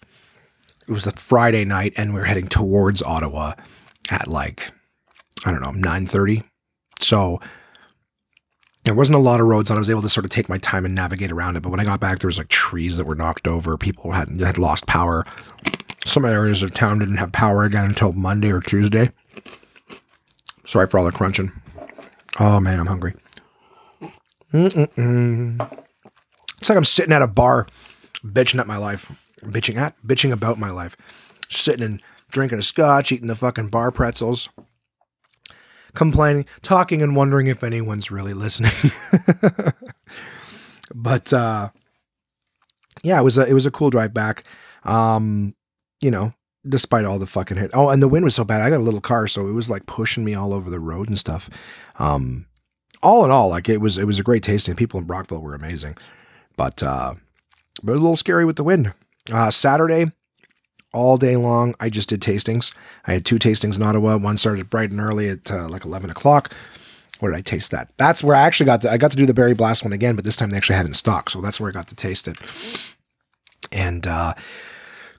it 0.87 0.91
was 0.91 1.05
a 1.05 1.11
Friday 1.11 1.65
night 1.65 1.93
and 1.97 2.13
we 2.13 2.19
were 2.19 2.25
heading 2.25 2.47
towards 2.47 3.03
Ottawa 3.03 3.53
at 4.09 4.27
like, 4.27 4.71
I 5.45 5.51
don't 5.51 5.61
know, 5.61 5.71
9.30. 5.71 6.43
So 7.01 7.39
there 8.83 8.93
wasn't 8.93 9.17
a 9.17 9.21
lot 9.21 9.39
of 9.39 9.47
roads 9.47 9.69
and 9.69 9.77
I 9.77 9.79
was 9.79 9.89
able 9.89 10.01
to 10.01 10.09
sort 10.09 10.25
of 10.25 10.31
take 10.31 10.49
my 10.49 10.57
time 10.57 10.85
and 10.85 10.95
navigate 10.95 11.31
around 11.31 11.55
it. 11.55 11.63
But 11.63 11.69
when 11.69 11.79
I 11.79 11.83
got 11.83 11.99
back, 11.99 12.19
there 12.19 12.27
was 12.27 12.37
like 12.37 12.47
trees 12.47 12.97
that 12.97 13.05
were 13.05 13.15
knocked 13.15 13.47
over. 13.47 13.77
People 13.77 14.11
had, 14.11 14.29
had 14.39 14.57
lost 14.57 14.87
power. 14.87 15.25
Some 16.05 16.25
areas 16.25 16.63
of 16.63 16.73
town 16.73 16.99
didn't 16.99 17.17
have 17.17 17.31
power 17.31 17.63
again 17.63 17.85
until 17.85 18.13
Monday 18.13 18.51
or 18.51 18.61
Tuesday. 18.61 19.11
Sorry 20.65 20.87
for 20.87 20.99
all 20.99 21.05
the 21.05 21.11
crunching. 21.11 21.51
Oh 22.39 22.59
man, 22.59 22.79
I'm 22.79 22.85
hungry. 22.85 23.13
Mm-mm-mm. 24.53 25.83
It's 26.57 26.69
like 26.69 26.77
I'm 26.77 26.85
sitting 26.85 27.13
at 27.13 27.21
a 27.21 27.27
bar 27.27 27.67
bitching 28.23 28.59
at 28.59 28.67
my 28.67 28.77
life 28.77 29.11
bitching 29.43 29.77
at, 29.77 29.95
bitching 30.05 30.31
about 30.31 30.59
my 30.59 30.71
life, 30.71 30.95
sitting 31.49 31.83
and 31.83 32.01
drinking 32.29 32.59
a 32.59 32.63
scotch, 32.63 33.11
eating 33.11 33.27
the 33.27 33.35
fucking 33.35 33.69
bar 33.69 33.91
pretzels, 33.91 34.49
complaining, 35.93 36.45
talking, 36.61 37.01
and 37.01 37.15
wondering 37.15 37.47
if 37.47 37.63
anyone's 37.63 38.11
really 38.11 38.33
listening. 38.33 38.71
but 40.95 41.31
uh, 41.33 41.69
yeah, 43.03 43.19
it 43.19 43.23
was 43.23 43.37
a 43.37 43.47
it 43.47 43.53
was 43.53 43.65
a 43.65 43.71
cool 43.71 43.89
drive 43.89 44.13
back. 44.13 44.43
Um, 44.83 45.55
you 46.01 46.11
know, 46.11 46.33
despite 46.67 47.05
all 47.05 47.19
the 47.19 47.27
fucking 47.27 47.57
hit. 47.57 47.71
Oh, 47.73 47.89
and 47.89 48.01
the 48.01 48.07
wind 48.07 48.25
was 48.25 48.35
so 48.35 48.43
bad. 48.43 48.61
I 48.61 48.69
got 48.69 48.77
a 48.77 48.83
little 48.83 49.01
car, 49.01 49.27
so 49.27 49.47
it 49.47 49.53
was 49.53 49.69
like 49.69 49.85
pushing 49.85 50.23
me 50.23 50.33
all 50.33 50.53
over 50.53 50.69
the 50.69 50.79
road 50.79 51.09
and 51.09 51.19
stuff. 51.19 51.49
Um, 51.97 52.45
all 53.01 53.23
in 53.25 53.31
all, 53.31 53.49
like 53.49 53.69
it 53.69 53.79
was 53.81 53.97
it 53.97 54.05
was 54.05 54.19
a 54.19 54.23
great 54.23 54.43
tasting. 54.43 54.75
People 54.75 54.99
in 54.99 55.05
Brockville 55.05 55.41
were 55.41 55.55
amazing, 55.55 55.97
but 56.57 56.83
uh, 56.83 57.15
but 57.81 57.93
a 57.93 57.95
little 57.95 58.17
scary 58.17 58.45
with 58.45 58.57
the 58.57 58.63
wind. 58.63 58.93
Uh, 59.31 59.51
Saturday, 59.51 60.11
all 60.93 61.17
day 61.17 61.35
long, 61.35 61.75
I 61.79 61.89
just 61.89 62.09
did 62.09 62.21
tastings. 62.21 62.75
I 63.05 63.13
had 63.13 63.25
two 63.25 63.37
tastings 63.37 63.77
in 63.77 63.83
Ottawa. 63.83 64.17
One 64.17 64.37
started 64.37 64.69
bright 64.69 64.91
and 64.91 64.99
early 64.99 65.29
at 65.29 65.51
uh, 65.51 65.67
like 65.69 65.85
11 65.85 66.09
o'clock. 66.09 66.53
Where 67.19 67.31
did 67.31 67.37
I 67.37 67.41
taste 67.41 67.71
that? 67.71 67.91
That's 67.97 68.23
where 68.23 68.35
I 68.35 68.41
actually 68.41 68.67
got 68.67 68.81
to, 68.81 68.91
I 68.91 68.97
got 68.97 69.11
to 69.11 69.17
do 69.17 69.25
the 69.25 69.33
berry 69.33 69.53
blast 69.53 69.83
one 69.83 69.93
again, 69.93 70.15
but 70.15 70.25
this 70.25 70.37
time 70.37 70.49
they 70.49 70.57
actually 70.57 70.77
had 70.77 70.85
it 70.85 70.89
in 70.89 70.93
stock. 70.93 71.29
So 71.29 71.41
that's 71.41 71.59
where 71.59 71.69
I 71.69 71.73
got 71.73 71.87
to 71.87 71.95
taste 71.95 72.27
it. 72.27 72.39
And 73.71 74.07
uh, 74.07 74.33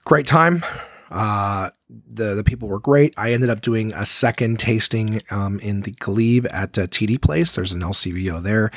great 0.05 0.27
time. 0.27 0.65
Uh, 1.11 1.71
the 1.89 2.35
the 2.37 2.45
people 2.45 2.69
were 2.69 2.79
great. 2.79 3.13
I 3.17 3.33
ended 3.33 3.51
up 3.51 3.63
doing 3.63 3.93
a 3.95 4.07
second 4.07 4.61
tasting 4.61 5.21
um, 5.31 5.59
in 5.59 5.83
the 5.83 5.91
Glebe 5.91 6.47
at 6.53 6.79
uh, 6.79 6.87
TD 6.87 7.21
Place. 7.21 7.55
There's 7.55 7.73
an 7.73 7.81
LCBO 7.81 8.41
there. 8.43 8.71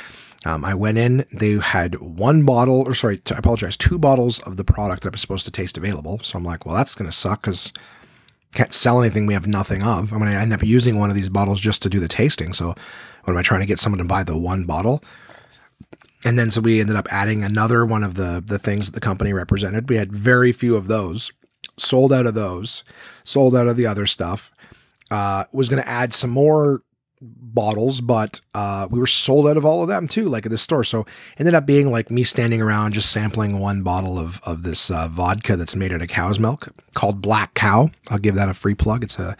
Um, 0.44 0.64
I 0.64 0.74
went 0.74 0.98
in, 0.98 1.24
they 1.32 1.52
had 1.52 1.98
one 2.00 2.44
bottle, 2.44 2.82
or 2.82 2.94
sorry, 2.94 3.20
I 3.32 3.38
apologize, 3.38 3.76
two 3.76 3.98
bottles 3.98 4.40
of 4.40 4.56
the 4.56 4.64
product 4.64 5.02
that 5.02 5.10
I 5.10 5.12
was 5.12 5.20
supposed 5.20 5.46
to 5.46 5.50
taste 5.50 5.78
available. 5.78 6.18
So 6.20 6.36
I'm 6.36 6.44
like, 6.44 6.66
well, 6.66 6.74
that's 6.74 6.94
going 6.94 7.10
to 7.10 7.16
suck 7.16 7.42
because 7.42 7.72
can't 8.54 8.72
sell 8.72 9.02
anything 9.02 9.26
we 9.26 9.34
have 9.34 9.46
nothing 9.46 9.82
of. 9.82 10.12
I'm 10.12 10.18
going 10.20 10.30
to 10.30 10.36
end 10.36 10.52
up 10.52 10.62
using 10.62 10.98
one 10.98 11.10
of 11.10 11.16
these 11.16 11.28
bottles 11.28 11.60
just 11.60 11.82
to 11.82 11.88
do 11.88 11.98
the 11.98 12.08
tasting. 12.08 12.52
So, 12.52 12.68
what 12.68 13.32
am 13.32 13.36
I 13.36 13.42
trying 13.42 13.60
to 13.60 13.66
get 13.66 13.78
someone 13.78 13.98
to 13.98 14.04
buy 14.04 14.22
the 14.22 14.36
one 14.36 14.64
bottle? 14.64 15.02
And 16.24 16.38
then 16.38 16.50
so 16.50 16.60
we 16.60 16.80
ended 16.80 16.96
up 16.96 17.08
adding 17.10 17.42
another 17.42 17.84
one 17.84 18.02
of 18.02 18.14
the 18.14 18.42
the 18.44 18.58
things 18.58 18.86
that 18.86 18.94
the 18.94 19.00
company 19.00 19.32
represented. 19.32 19.88
We 19.88 19.96
had 19.96 20.12
very 20.12 20.52
few 20.52 20.76
of 20.76 20.86
those. 20.86 21.32
Sold 21.76 22.12
out 22.12 22.26
of 22.26 22.34
those. 22.34 22.84
Sold 23.24 23.56
out 23.56 23.66
of 23.66 23.76
the 23.76 23.86
other 23.86 24.06
stuff. 24.06 24.52
Uh, 25.10 25.44
was 25.52 25.68
going 25.68 25.82
to 25.82 25.88
add 25.88 26.14
some 26.14 26.30
more 26.30 26.82
bottles, 27.20 28.00
but 28.00 28.40
uh, 28.54 28.88
we 28.90 28.98
were 28.98 29.06
sold 29.06 29.46
out 29.48 29.56
of 29.56 29.64
all 29.64 29.82
of 29.82 29.88
them 29.88 30.08
too, 30.08 30.28
like 30.28 30.46
at 30.46 30.50
the 30.50 30.58
store. 30.58 30.84
So 30.84 31.06
ended 31.38 31.54
up 31.54 31.66
being 31.66 31.90
like 31.90 32.10
me 32.10 32.24
standing 32.24 32.60
around 32.60 32.92
just 32.92 33.10
sampling 33.10 33.58
one 33.58 33.82
bottle 33.82 34.18
of 34.18 34.40
of 34.42 34.62
this 34.62 34.90
uh, 34.90 35.08
vodka 35.08 35.56
that's 35.56 35.76
made 35.76 35.92
out 35.92 36.02
of 36.02 36.08
cow's 36.08 36.38
milk 36.38 36.68
called 36.94 37.22
Black 37.22 37.54
Cow. 37.54 37.90
I'll 38.10 38.18
give 38.18 38.34
that 38.34 38.48
a 38.48 38.54
free 38.54 38.74
plug. 38.74 39.04
It's 39.04 39.18
a 39.18 39.36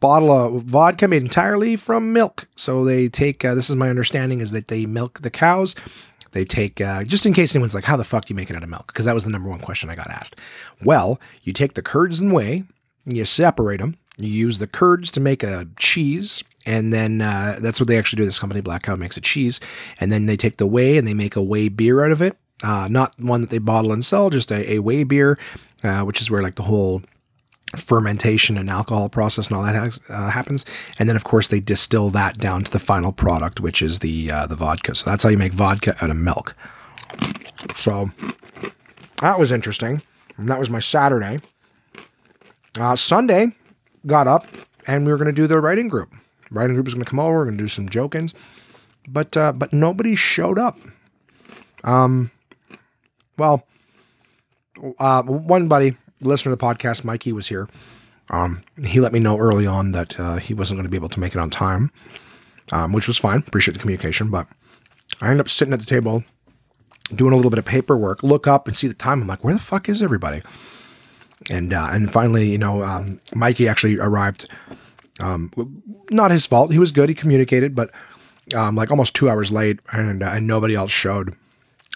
bottle 0.00 0.30
of 0.30 0.64
vodka 0.64 1.08
made 1.08 1.22
entirely 1.22 1.76
from 1.76 2.12
milk. 2.12 2.46
So 2.56 2.84
they 2.84 3.08
take 3.08 3.44
uh, 3.44 3.54
this 3.54 3.70
is 3.70 3.76
my 3.76 3.88
understanding 3.90 4.40
is 4.40 4.50
that 4.52 4.68
they 4.68 4.86
milk 4.86 5.22
the 5.22 5.30
cows. 5.30 5.74
They 6.32 6.44
take 6.44 6.80
uh, 6.80 7.04
just 7.04 7.26
in 7.26 7.32
case 7.32 7.54
anyone's 7.54 7.74
like, 7.74 7.84
how 7.84 7.96
the 7.96 8.04
fuck 8.04 8.24
do 8.24 8.34
you 8.34 8.36
make 8.36 8.50
it 8.50 8.56
out 8.56 8.64
of 8.64 8.68
milk? 8.68 8.88
Because 8.88 9.06
that 9.06 9.14
was 9.14 9.24
the 9.24 9.30
number 9.30 9.48
one 9.48 9.60
question 9.60 9.88
I 9.88 9.94
got 9.94 10.10
asked. 10.10 10.36
Well, 10.84 11.20
you 11.44 11.52
take 11.52 11.74
the 11.74 11.82
curds 11.82 12.18
and 12.18 12.32
whey, 12.32 12.64
you 13.06 13.24
separate 13.24 13.78
them. 13.78 13.96
You 14.16 14.28
use 14.28 14.58
the 14.58 14.66
curds 14.66 15.10
to 15.12 15.20
make 15.20 15.42
a 15.42 15.66
cheese 15.76 16.42
and 16.66 16.92
then 16.92 17.20
uh, 17.20 17.58
that's 17.60 17.80
what 17.80 17.88
they 17.88 17.98
actually 17.98 18.18
do. 18.18 18.24
This 18.24 18.38
company, 18.38 18.60
Black 18.60 18.82
Cow, 18.82 18.96
makes 18.96 19.16
a 19.16 19.20
cheese, 19.20 19.60
and 20.00 20.10
then 20.10 20.26
they 20.26 20.36
take 20.36 20.56
the 20.56 20.66
whey 20.66 20.96
and 20.96 21.06
they 21.06 21.14
make 21.14 21.36
a 21.36 21.42
whey 21.42 21.68
beer 21.68 22.04
out 22.04 22.12
of 22.12 22.22
it. 22.22 22.36
Uh, 22.62 22.88
not 22.90 23.14
one 23.20 23.40
that 23.42 23.50
they 23.50 23.58
bottle 23.58 23.92
and 23.92 24.04
sell, 24.04 24.30
just 24.30 24.50
a, 24.50 24.74
a 24.74 24.78
whey 24.78 25.04
beer, 25.04 25.38
uh, 25.82 26.02
which 26.02 26.20
is 26.20 26.30
where 26.30 26.42
like 26.42 26.54
the 26.54 26.62
whole 26.62 27.02
fermentation 27.76 28.56
and 28.56 28.70
alcohol 28.70 29.08
process 29.08 29.48
and 29.48 29.56
all 29.56 29.62
that 29.64 29.74
has, 29.74 30.00
uh, 30.08 30.30
happens. 30.30 30.64
And 30.98 31.08
then 31.08 31.16
of 31.16 31.24
course 31.24 31.48
they 31.48 31.60
distill 31.60 32.10
that 32.10 32.38
down 32.38 32.64
to 32.64 32.70
the 32.70 32.78
final 32.78 33.12
product, 33.12 33.60
which 33.60 33.82
is 33.82 33.98
the 33.98 34.30
uh, 34.30 34.46
the 34.46 34.56
vodka. 34.56 34.94
So 34.94 35.10
that's 35.10 35.22
how 35.22 35.28
you 35.28 35.38
make 35.38 35.52
vodka 35.52 35.94
out 36.00 36.10
of 36.10 36.16
milk. 36.16 36.56
So 37.76 38.10
that 39.20 39.38
was 39.38 39.52
interesting. 39.52 40.02
And 40.36 40.48
that 40.48 40.58
was 40.58 40.70
my 40.70 40.78
Saturday. 40.78 41.40
Uh, 42.78 42.96
Sunday, 42.96 43.52
got 44.06 44.26
up 44.26 44.46
and 44.86 45.06
we 45.06 45.12
were 45.12 45.18
going 45.18 45.32
to 45.32 45.32
do 45.32 45.46
the 45.46 45.60
writing 45.60 45.88
group 45.88 46.12
writing 46.50 46.74
group 46.74 46.86
is 46.88 46.94
going 46.94 47.04
to 47.04 47.10
come 47.10 47.20
over. 47.20 47.38
We're 47.38 47.44
going 47.44 47.58
to 47.58 47.64
do 47.64 47.68
some 47.68 47.88
joking, 47.88 48.30
but 49.08 49.36
uh, 49.36 49.52
but 49.52 49.72
nobody 49.72 50.14
showed 50.14 50.58
up. 50.58 50.78
Um, 51.84 52.30
well, 53.36 53.66
uh, 54.98 55.22
one 55.22 55.68
buddy, 55.68 55.96
listener 56.20 56.52
to 56.52 56.56
the 56.56 56.64
podcast, 56.64 57.04
Mikey, 57.04 57.32
was 57.32 57.48
here. 57.48 57.68
Um, 58.30 58.62
he 58.82 59.00
let 59.00 59.12
me 59.12 59.20
know 59.20 59.38
early 59.38 59.66
on 59.66 59.92
that 59.92 60.18
uh, 60.18 60.36
he 60.36 60.54
wasn't 60.54 60.78
going 60.78 60.84
to 60.84 60.90
be 60.90 60.96
able 60.96 61.10
to 61.10 61.20
make 61.20 61.34
it 61.34 61.38
on 61.38 61.50
time, 61.50 61.90
um, 62.72 62.92
which 62.92 63.06
was 63.06 63.18
fine. 63.18 63.38
Appreciate 63.46 63.74
the 63.74 63.80
communication, 63.80 64.30
but 64.30 64.48
I 65.20 65.26
ended 65.26 65.40
up 65.40 65.48
sitting 65.48 65.74
at 65.74 65.80
the 65.80 65.86
table 65.86 66.24
doing 67.14 67.32
a 67.32 67.36
little 67.36 67.50
bit 67.50 67.58
of 67.58 67.66
paperwork. 67.66 68.22
Look 68.22 68.46
up 68.46 68.66
and 68.66 68.76
see 68.76 68.88
the 68.88 68.94
time. 68.94 69.20
I'm 69.20 69.28
like, 69.28 69.44
where 69.44 69.54
the 69.54 69.60
fuck 69.60 69.88
is 69.88 70.02
everybody? 70.02 70.40
And 71.50 71.74
uh, 71.74 71.88
and 71.90 72.10
finally, 72.10 72.50
you 72.50 72.58
know, 72.58 72.82
um, 72.82 73.20
Mikey 73.34 73.68
actually 73.68 73.98
arrived 73.98 74.48
um, 75.20 75.50
not 76.10 76.30
his 76.30 76.46
fault. 76.46 76.72
He 76.72 76.78
was 76.78 76.92
good. 76.92 77.08
He 77.08 77.14
communicated, 77.14 77.74
but 77.74 77.90
um, 78.54 78.74
like 78.74 78.90
almost 78.90 79.14
two 79.14 79.30
hours 79.30 79.52
late, 79.52 79.80
and 79.92 80.22
uh, 80.22 80.30
and 80.34 80.46
nobody 80.46 80.74
else 80.74 80.90
showed. 80.90 81.34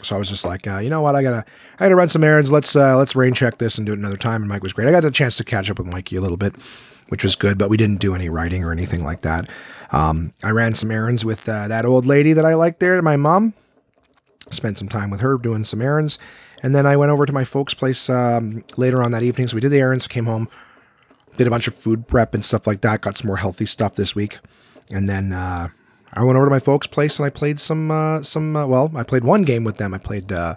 So 0.02 0.14
I 0.14 0.18
was 0.18 0.28
just 0.28 0.44
like, 0.44 0.68
uh, 0.68 0.78
you 0.78 0.90
know 0.90 1.02
what? 1.02 1.16
I 1.16 1.22
gotta 1.22 1.44
I 1.74 1.84
gotta 1.84 1.96
run 1.96 2.08
some 2.08 2.22
errands. 2.22 2.52
Let's 2.52 2.76
uh, 2.76 2.96
let's 2.96 3.16
rain 3.16 3.34
check 3.34 3.58
this 3.58 3.78
and 3.78 3.86
do 3.86 3.92
it 3.92 3.98
another 3.98 4.16
time. 4.16 4.42
And 4.42 4.48
Mike 4.48 4.62
was 4.62 4.72
great. 4.72 4.88
I 4.88 4.92
got 4.92 5.04
a 5.04 5.10
chance 5.10 5.36
to 5.38 5.44
catch 5.44 5.70
up 5.70 5.78
with 5.78 5.88
Mikey 5.88 6.16
a 6.16 6.20
little 6.20 6.36
bit, 6.36 6.54
which 7.08 7.24
was 7.24 7.34
good. 7.34 7.58
But 7.58 7.70
we 7.70 7.76
didn't 7.76 8.00
do 8.00 8.14
any 8.14 8.28
writing 8.28 8.64
or 8.64 8.70
anything 8.70 9.02
like 9.02 9.22
that. 9.22 9.48
Um, 9.90 10.32
I 10.44 10.50
ran 10.50 10.74
some 10.74 10.90
errands 10.90 11.24
with 11.24 11.48
uh, 11.48 11.66
that 11.68 11.84
old 11.84 12.06
lady 12.06 12.32
that 12.34 12.44
I 12.44 12.54
liked 12.54 12.80
there, 12.80 13.00
my 13.02 13.16
mom. 13.16 13.54
Spent 14.50 14.78
some 14.78 14.88
time 14.88 15.10
with 15.10 15.20
her 15.20 15.36
doing 15.36 15.62
some 15.64 15.82
errands, 15.82 16.18
and 16.62 16.74
then 16.74 16.86
I 16.86 16.96
went 16.96 17.10
over 17.10 17.26
to 17.26 17.32
my 17.32 17.44
folks' 17.44 17.74
place 17.74 18.08
um, 18.08 18.64
later 18.78 19.02
on 19.02 19.10
that 19.10 19.22
evening. 19.22 19.46
So 19.46 19.56
we 19.56 19.60
did 19.60 19.70
the 19.70 19.80
errands, 19.80 20.06
came 20.06 20.24
home, 20.24 20.48
did 21.38 21.46
a 21.46 21.50
bunch 21.50 21.66
of 21.66 21.74
food 21.74 22.06
prep 22.06 22.34
and 22.34 22.44
stuff 22.44 22.66
like 22.66 22.82
that. 22.82 23.00
Got 23.00 23.16
some 23.16 23.28
more 23.28 23.38
healthy 23.38 23.64
stuff 23.64 23.94
this 23.94 24.14
week, 24.14 24.38
and 24.92 25.08
then 25.08 25.32
uh, 25.32 25.68
I 26.12 26.24
went 26.24 26.36
over 26.36 26.46
to 26.46 26.50
my 26.50 26.58
folks' 26.58 26.86
place 26.86 27.18
and 27.18 27.24
I 27.24 27.30
played 27.30 27.58
some 27.58 27.90
uh, 27.90 28.22
some. 28.22 28.54
Uh, 28.56 28.66
well, 28.66 28.92
I 28.94 29.04
played 29.04 29.24
one 29.24 29.42
game 29.42 29.64
with 29.64 29.78
them. 29.78 29.94
I 29.94 29.98
played 29.98 30.30
uh, 30.30 30.56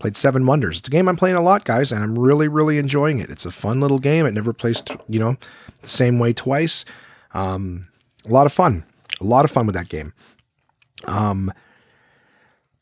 played 0.00 0.16
Seven 0.16 0.46
Wonders. 0.46 0.78
It's 0.78 0.88
a 0.88 0.90
game 0.90 1.08
I'm 1.08 1.16
playing 1.16 1.36
a 1.36 1.42
lot, 1.42 1.64
guys, 1.64 1.92
and 1.92 2.02
I'm 2.02 2.18
really 2.18 2.48
really 2.48 2.78
enjoying 2.78 3.20
it. 3.20 3.30
It's 3.30 3.46
a 3.46 3.50
fun 3.52 3.78
little 3.80 3.98
game. 3.98 4.26
It 4.26 4.34
never 4.34 4.52
plays 4.52 4.82
you 5.08 5.20
know 5.20 5.36
the 5.82 5.90
same 5.90 6.18
way 6.18 6.32
twice. 6.32 6.84
Um, 7.34 7.88
a 8.26 8.32
lot 8.32 8.46
of 8.46 8.52
fun. 8.52 8.84
A 9.20 9.24
lot 9.24 9.44
of 9.44 9.50
fun 9.50 9.66
with 9.66 9.74
that 9.74 9.88
game. 9.88 10.12
Um, 11.04 11.52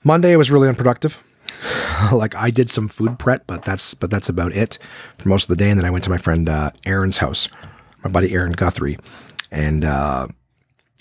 Monday 0.05 0.37
was 0.37 0.51
really 0.51 0.68
unproductive. 0.68 1.23
like 2.12 2.35
I 2.35 2.50
did 2.50 2.70
some 2.70 2.88
food 2.88 3.18
prep, 3.18 3.46
but 3.46 3.64
that's 3.64 3.94
but 3.94 4.11
that's 4.11 4.29
about 4.29 4.53
it 4.53 4.79
for 5.18 5.29
most 5.29 5.44
of 5.44 5.48
the 5.48 5.57
day. 5.57 5.70
And 5.70 5.79
then 5.79 5.87
I 5.87 5.90
went 5.90 6.05
to 6.05 6.11
my 6.11 6.18
friend 6.18 6.48
uh, 6.48 6.70
Aaron's 6.87 7.18
house, 7.18 7.48
my 8.03 8.11
buddy 8.11 8.35
Aaron 8.35 8.53
Guthrie, 8.53 8.96
and 9.50 9.85
uh, 9.85 10.29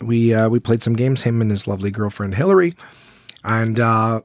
we 0.01 0.33
uh, 0.33 0.49
we 0.49 0.59
played 0.59 0.81
some 0.81 0.95
games. 0.95 1.23
Him 1.23 1.41
and 1.41 1.51
his 1.51 1.67
lovely 1.67 1.91
girlfriend 1.91 2.35
Hillary, 2.35 2.73
and 3.43 3.79
uh, 3.79 4.21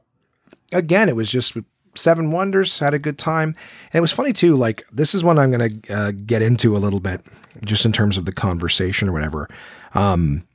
again, 0.73 1.09
it 1.09 1.15
was 1.15 1.31
just 1.31 1.57
seven 1.95 2.31
wonders. 2.31 2.79
Had 2.79 2.93
a 2.93 2.99
good 2.99 3.17
time. 3.17 3.49
And 3.91 3.99
it 3.99 4.01
was 4.01 4.11
funny 4.11 4.33
too. 4.33 4.55
Like 4.55 4.83
this 4.91 5.13
is 5.13 5.23
one 5.23 5.37
I'm 5.37 5.51
gonna 5.51 5.69
uh, 5.89 6.11
get 6.11 6.41
into 6.41 6.75
a 6.75 6.79
little 6.79 6.99
bit, 6.99 7.21
just 7.63 7.85
in 7.85 7.91
terms 7.91 8.17
of 8.17 8.25
the 8.25 8.31
conversation 8.31 9.09
or 9.09 9.11
whatever. 9.11 9.47
Um, 9.93 10.45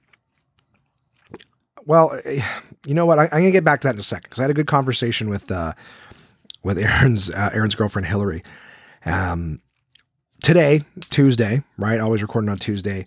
well, 1.87 2.19
you 2.85 2.95
know 2.95 3.07
what? 3.07 3.19
I, 3.19 3.25
am 3.25 3.31
gonna 3.31 3.51
get 3.51 3.65
back 3.65 3.81
to 3.83 3.89
that 3.89 3.95
in 3.95 4.01
a 4.01 4.03
second 4.03 4.25
because 4.25 4.41
I 4.41 4.43
had 4.43 4.51
a 4.51 4.55
good 4.55 4.67
conversation 4.67 5.29
with 5.29 5.51
uh, 5.51 5.73
with 6.63 6.79
Aaron's 6.79 7.31
uh, 7.31 7.51
Aaron's 7.53 7.75
girlfriend 7.75 8.07
Hillary. 8.07 8.43
Um, 9.07 9.61
today, 10.43 10.83
Tuesday, 11.11 11.63
right? 11.77 12.01
Always 12.01 12.23
recording 12.23 12.51
on 12.51 12.59
Tuesday. 12.59 13.07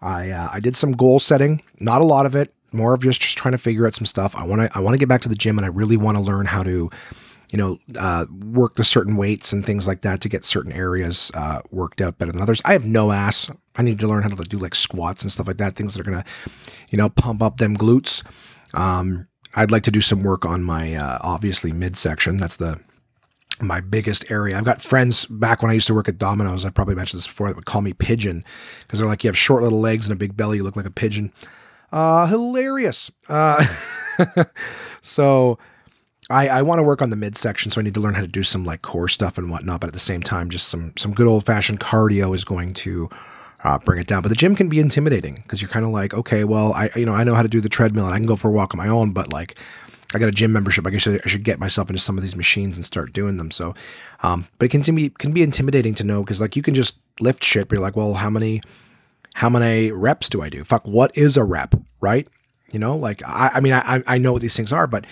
I 0.00 0.30
uh, 0.30 0.48
I 0.52 0.60
did 0.60 0.76
some 0.76 0.92
goal 0.92 1.20
setting. 1.20 1.62
Not 1.78 2.00
a 2.00 2.04
lot 2.04 2.26
of 2.26 2.34
it. 2.34 2.52
More 2.72 2.94
of 2.94 3.02
just 3.02 3.20
just 3.20 3.38
trying 3.38 3.52
to 3.52 3.58
figure 3.58 3.86
out 3.86 3.94
some 3.94 4.06
stuff. 4.06 4.36
I 4.36 4.44
want 4.44 4.62
to 4.62 4.70
I 4.76 4.80
want 4.80 4.94
to 4.94 4.98
get 4.98 5.08
back 5.08 5.22
to 5.22 5.28
the 5.28 5.34
gym 5.34 5.58
and 5.58 5.64
I 5.64 5.68
really 5.68 5.96
want 5.96 6.16
to 6.16 6.22
learn 6.22 6.46
how 6.46 6.62
to 6.62 6.90
you 7.52 7.58
know, 7.58 7.78
uh, 7.98 8.26
work 8.44 8.74
the 8.74 8.84
certain 8.84 9.16
weights 9.16 9.52
and 9.52 9.64
things 9.64 9.86
like 9.86 10.00
that 10.00 10.20
to 10.20 10.28
get 10.28 10.44
certain 10.44 10.72
areas 10.72 11.30
uh, 11.34 11.60
worked 11.70 12.00
out 12.00 12.18
better 12.18 12.32
than 12.32 12.42
others. 12.42 12.60
I 12.64 12.72
have 12.72 12.84
no 12.84 13.12
ass. 13.12 13.50
I 13.76 13.82
need 13.82 13.98
to 14.00 14.08
learn 14.08 14.22
how 14.22 14.28
to 14.28 14.36
do 14.44 14.58
like 14.58 14.74
squats 14.74 15.22
and 15.22 15.30
stuff 15.30 15.46
like 15.46 15.58
that, 15.58 15.74
things 15.74 15.94
that 15.94 16.06
are 16.06 16.10
to, 16.10 16.24
you 16.90 16.98
know, 16.98 17.08
pump 17.08 17.42
up 17.42 17.58
them 17.58 17.76
glutes. 17.76 18.24
Um, 18.74 19.28
I'd 19.54 19.70
like 19.70 19.84
to 19.84 19.90
do 19.90 20.00
some 20.00 20.22
work 20.22 20.44
on 20.44 20.62
my 20.62 20.94
uh, 20.94 21.18
obviously 21.22 21.72
midsection. 21.72 22.36
That's 22.36 22.56
the 22.56 22.80
my 23.60 23.80
biggest 23.80 24.30
area. 24.30 24.56
I've 24.56 24.64
got 24.64 24.82
friends 24.82 25.24
back 25.26 25.62
when 25.62 25.70
I 25.70 25.74
used 25.74 25.86
to 25.86 25.94
work 25.94 26.08
at 26.08 26.18
Domino's. 26.18 26.64
I 26.64 26.70
probably 26.70 26.94
mentioned 26.94 27.18
this 27.18 27.26
before. 27.26 27.48
That 27.48 27.56
would 27.56 27.64
call 27.64 27.80
me 27.80 27.94
pigeon 27.94 28.44
because 28.82 28.98
they're 28.98 29.08
like, 29.08 29.24
you 29.24 29.28
have 29.28 29.38
short 29.38 29.62
little 29.62 29.80
legs 29.80 30.06
and 30.06 30.12
a 30.12 30.18
big 30.18 30.36
belly. 30.36 30.58
You 30.58 30.62
look 30.62 30.76
like 30.76 30.86
a 30.86 30.90
pigeon. 30.90 31.32
Uh, 31.90 32.26
hilarious. 32.26 33.10
Uh, 33.28 33.64
so 35.00 35.58
I, 36.28 36.48
I 36.48 36.62
want 36.62 36.80
to 36.80 36.82
work 36.82 37.00
on 37.00 37.10
the 37.10 37.16
midsection, 37.16 37.70
so 37.70 37.80
I 37.80 37.84
need 37.84 37.94
to 37.94 38.00
learn 38.00 38.14
how 38.14 38.20
to 38.20 38.28
do 38.28 38.42
some 38.42 38.64
like 38.64 38.82
core 38.82 39.08
stuff 39.08 39.38
and 39.38 39.50
whatnot. 39.50 39.80
But 39.80 39.88
at 39.88 39.94
the 39.94 40.00
same 40.00 40.22
time, 40.22 40.50
just 40.50 40.68
some 40.68 40.92
some 40.96 41.14
good 41.14 41.26
old 41.26 41.46
fashioned 41.46 41.80
cardio 41.80 42.34
is 42.34 42.44
going 42.44 42.74
to 42.74 43.08
uh, 43.64 43.78
bring 43.78 44.00
it 44.00 44.06
down. 44.06 44.22
But 44.22 44.28
the 44.28 44.34
gym 44.34 44.54
can 44.54 44.68
be 44.68 44.80
intimidating 44.80 45.36
because 45.36 45.60
you're 45.60 45.70
kind 45.70 45.84
of 45.84 45.90
like, 45.90 46.14
okay, 46.14 46.44
well, 46.44 46.72
I 46.74 46.90
you 46.96 47.06
know 47.06 47.14
I 47.14 47.24
know 47.24 47.34
how 47.34 47.42
to 47.42 47.48
do 47.48 47.60
the 47.60 47.68
treadmill 47.68 48.06
and 48.06 48.14
I 48.14 48.18
can 48.18 48.26
go 48.26 48.36
for 48.36 48.48
a 48.48 48.52
walk 48.52 48.74
on 48.74 48.78
my 48.78 48.88
own, 48.88 49.12
but 49.12 49.32
like 49.32 49.58
I 50.14 50.18
got 50.18 50.28
a 50.28 50.32
gym 50.32 50.52
membership. 50.52 50.86
I 50.86 50.90
guess 50.90 51.06
I 51.06 51.18
should 51.26 51.44
get 51.44 51.58
myself 51.58 51.90
into 51.90 52.00
some 52.00 52.16
of 52.16 52.22
these 52.22 52.36
machines 52.36 52.76
and 52.76 52.84
start 52.84 53.12
doing 53.12 53.36
them. 53.36 53.50
So, 53.50 53.74
um, 54.22 54.46
but 54.58 54.66
it 54.66 54.82
can 54.82 54.94
be 54.94 55.10
can 55.10 55.32
be 55.32 55.42
intimidating 55.42 55.94
to 55.96 56.04
know 56.04 56.22
because 56.22 56.40
like 56.40 56.56
you 56.56 56.62
can 56.62 56.74
just 56.74 56.98
lift 57.20 57.42
shit, 57.42 57.68
but 57.68 57.76
you're 57.76 57.82
like, 57.82 57.96
well, 57.96 58.14
how 58.14 58.30
many 58.30 58.60
how 59.34 59.48
many 59.48 59.90
reps 59.90 60.28
do 60.28 60.42
I 60.42 60.48
do? 60.48 60.64
Fuck, 60.64 60.86
what 60.86 61.16
is 61.16 61.36
a 61.36 61.44
rep, 61.44 61.74
right? 62.00 62.26
You 62.72 62.78
know, 62.78 62.96
like 62.96 63.22
I, 63.26 63.50
I 63.54 63.60
mean, 63.60 63.72
I 63.72 64.02
I 64.06 64.18
know 64.18 64.32
what 64.32 64.42
these 64.42 64.56
things 64.56 64.72
are, 64.72 64.86
but 64.86 65.06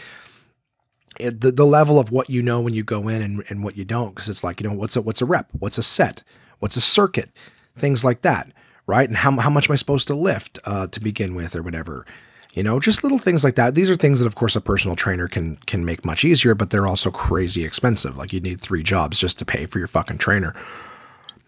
it, 1.19 1.41
the 1.41 1.51
the 1.51 1.67
level 1.67 1.99
of 1.99 2.11
what 2.11 2.31
you 2.31 2.43
know 2.43 2.61
when 2.61 2.75
you 2.75 2.85
go 2.85 3.09
in 3.09 3.23
and, 3.23 3.45
and 3.49 3.65
what 3.65 3.77
you 3.77 3.85
don't, 3.85 4.15
because 4.15 4.29
it's 4.29 4.45
like 4.45 4.61
you 4.61 4.69
know 4.69 4.75
what's 4.75 4.97
a 4.97 5.03
what's 5.03 5.23
a 5.23 5.27
rep, 5.27 5.49
what's 5.59 5.79
a 5.79 5.83
set, 5.83 6.23
what's 6.61 6.77
a 6.77 6.81
circuit, 6.81 7.31
things 7.77 8.05
like 8.05 8.23
that, 8.23 8.51
right? 8.87 9.09
And 9.09 9.17
how, 9.17 9.33
how 9.39 9.51
much 9.51 9.69
am 9.69 9.73
I 9.73 9.77
supposed 9.77 10.09
to 10.09 10.15
lift 10.15 10.59
uh, 10.65 10.87
to 10.89 11.01
begin 11.01 11.35
with 11.35 11.57
or 11.57 11.63
whatever? 11.63 12.07
You 12.55 12.63
know, 12.63 12.79
just 12.79 13.03
little 13.03 13.19
things 13.19 13.43
like 13.43 13.57
that. 13.57 13.75
These 13.75 13.91
are 13.91 13.97
things 13.97 14.21
that, 14.21 14.27
of 14.27 14.37
course, 14.37 14.55
a 14.55 14.61
personal 14.61 14.95
trainer 14.95 15.27
can 15.27 15.57
can 15.67 15.85
make 15.85 16.05
much 16.05 16.25
easier, 16.25 16.55
but 16.55 16.71
they're 16.71 16.87
also 16.87 17.11
crazy 17.11 17.65
expensive. 17.65 18.17
Like 18.17 18.33
you 18.33 18.39
need 18.39 18.61
three 18.61 18.85
jobs 18.85 19.19
just 19.19 19.41
to 19.41 19.45
pay 19.45 19.67
for 19.67 19.81
your 19.81 19.89
fucking 19.89 20.19
trainer. 20.19 20.55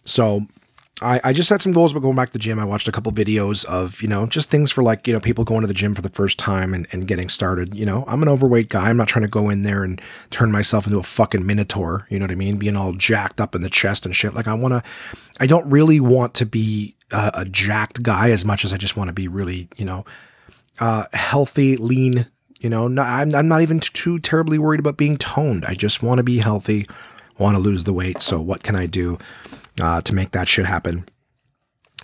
So 0.04 0.46
I, 1.02 1.20
I 1.24 1.32
just 1.34 1.48
set 1.48 1.60
some 1.60 1.72
goals 1.72 1.92
about 1.92 2.00
going 2.00 2.16
back 2.16 2.28
to 2.28 2.32
the 2.32 2.38
gym. 2.38 2.58
I 2.58 2.64
watched 2.64 2.88
a 2.88 2.92
couple 2.92 3.12
videos 3.12 3.66
of, 3.66 4.00
you 4.00 4.08
know, 4.08 4.26
just 4.26 4.48
things 4.48 4.72
for 4.72 4.82
like, 4.82 5.06
you 5.06 5.12
know, 5.12 5.20
people 5.20 5.44
going 5.44 5.60
to 5.60 5.66
the 5.66 5.74
gym 5.74 5.94
for 5.94 6.00
the 6.00 6.08
first 6.08 6.38
time 6.38 6.72
and, 6.72 6.86
and 6.90 7.06
getting 7.06 7.28
started. 7.28 7.74
You 7.74 7.84
know, 7.84 8.04
I'm 8.08 8.22
an 8.22 8.30
overweight 8.30 8.70
guy. 8.70 8.88
I'm 8.88 8.96
not 8.96 9.06
trying 9.06 9.24
to 9.24 9.30
go 9.30 9.50
in 9.50 9.60
there 9.60 9.84
and 9.84 10.00
turn 10.30 10.50
myself 10.50 10.86
into 10.86 10.98
a 10.98 11.02
fucking 11.02 11.44
minotaur. 11.44 12.06
You 12.08 12.18
know 12.18 12.24
what 12.24 12.30
I 12.30 12.36
mean? 12.36 12.56
Being 12.56 12.76
all 12.76 12.94
jacked 12.94 13.42
up 13.42 13.54
in 13.54 13.60
the 13.60 13.68
chest 13.68 14.06
and 14.06 14.16
shit. 14.16 14.32
Like, 14.32 14.48
I 14.48 14.54
want 14.54 14.72
to, 14.72 14.82
I 15.38 15.46
don't 15.46 15.68
really 15.70 16.00
want 16.00 16.32
to 16.34 16.46
be 16.46 16.96
a, 17.12 17.30
a 17.34 17.44
jacked 17.44 18.02
guy 18.02 18.30
as 18.30 18.46
much 18.46 18.64
as 18.64 18.72
I 18.72 18.78
just 18.78 18.96
want 18.96 19.08
to 19.08 19.14
be 19.14 19.28
really, 19.28 19.68
you 19.76 19.84
know, 19.84 20.06
uh, 20.80 21.04
healthy, 21.12 21.76
lean. 21.76 22.26
You 22.58 22.70
know, 22.70 22.88
not, 22.88 23.06
I'm, 23.06 23.34
I'm 23.34 23.48
not 23.48 23.60
even 23.60 23.80
too 23.80 24.18
terribly 24.18 24.58
worried 24.58 24.80
about 24.80 24.96
being 24.96 25.18
toned. 25.18 25.66
I 25.66 25.74
just 25.74 26.02
want 26.02 26.18
to 26.18 26.24
be 26.24 26.38
healthy, 26.38 26.86
want 27.36 27.54
to 27.54 27.60
lose 27.60 27.84
the 27.84 27.92
weight. 27.92 28.22
So, 28.22 28.40
what 28.40 28.62
can 28.62 28.74
I 28.74 28.86
do? 28.86 29.18
Uh, 29.80 30.00
to 30.02 30.14
make 30.14 30.30
that 30.32 30.48
shit 30.48 30.66
happen. 30.66 31.04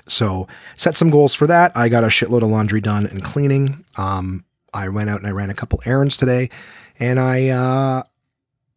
So 0.08 0.48
set 0.74 0.96
some 0.96 1.10
goals 1.10 1.34
for 1.34 1.46
that. 1.46 1.72
I 1.76 1.88
got 1.88 2.04
a 2.04 2.08
shitload 2.08 2.42
of 2.42 2.48
laundry 2.48 2.80
done 2.80 3.06
and 3.06 3.22
cleaning. 3.22 3.84
Um, 3.96 4.44
I 4.74 4.88
went 4.88 5.10
out 5.10 5.18
and 5.18 5.26
I 5.26 5.30
ran 5.30 5.50
a 5.50 5.54
couple 5.54 5.80
errands 5.84 6.16
today, 6.16 6.50
and 6.98 7.20
I 7.20 7.48
uh, 7.48 8.02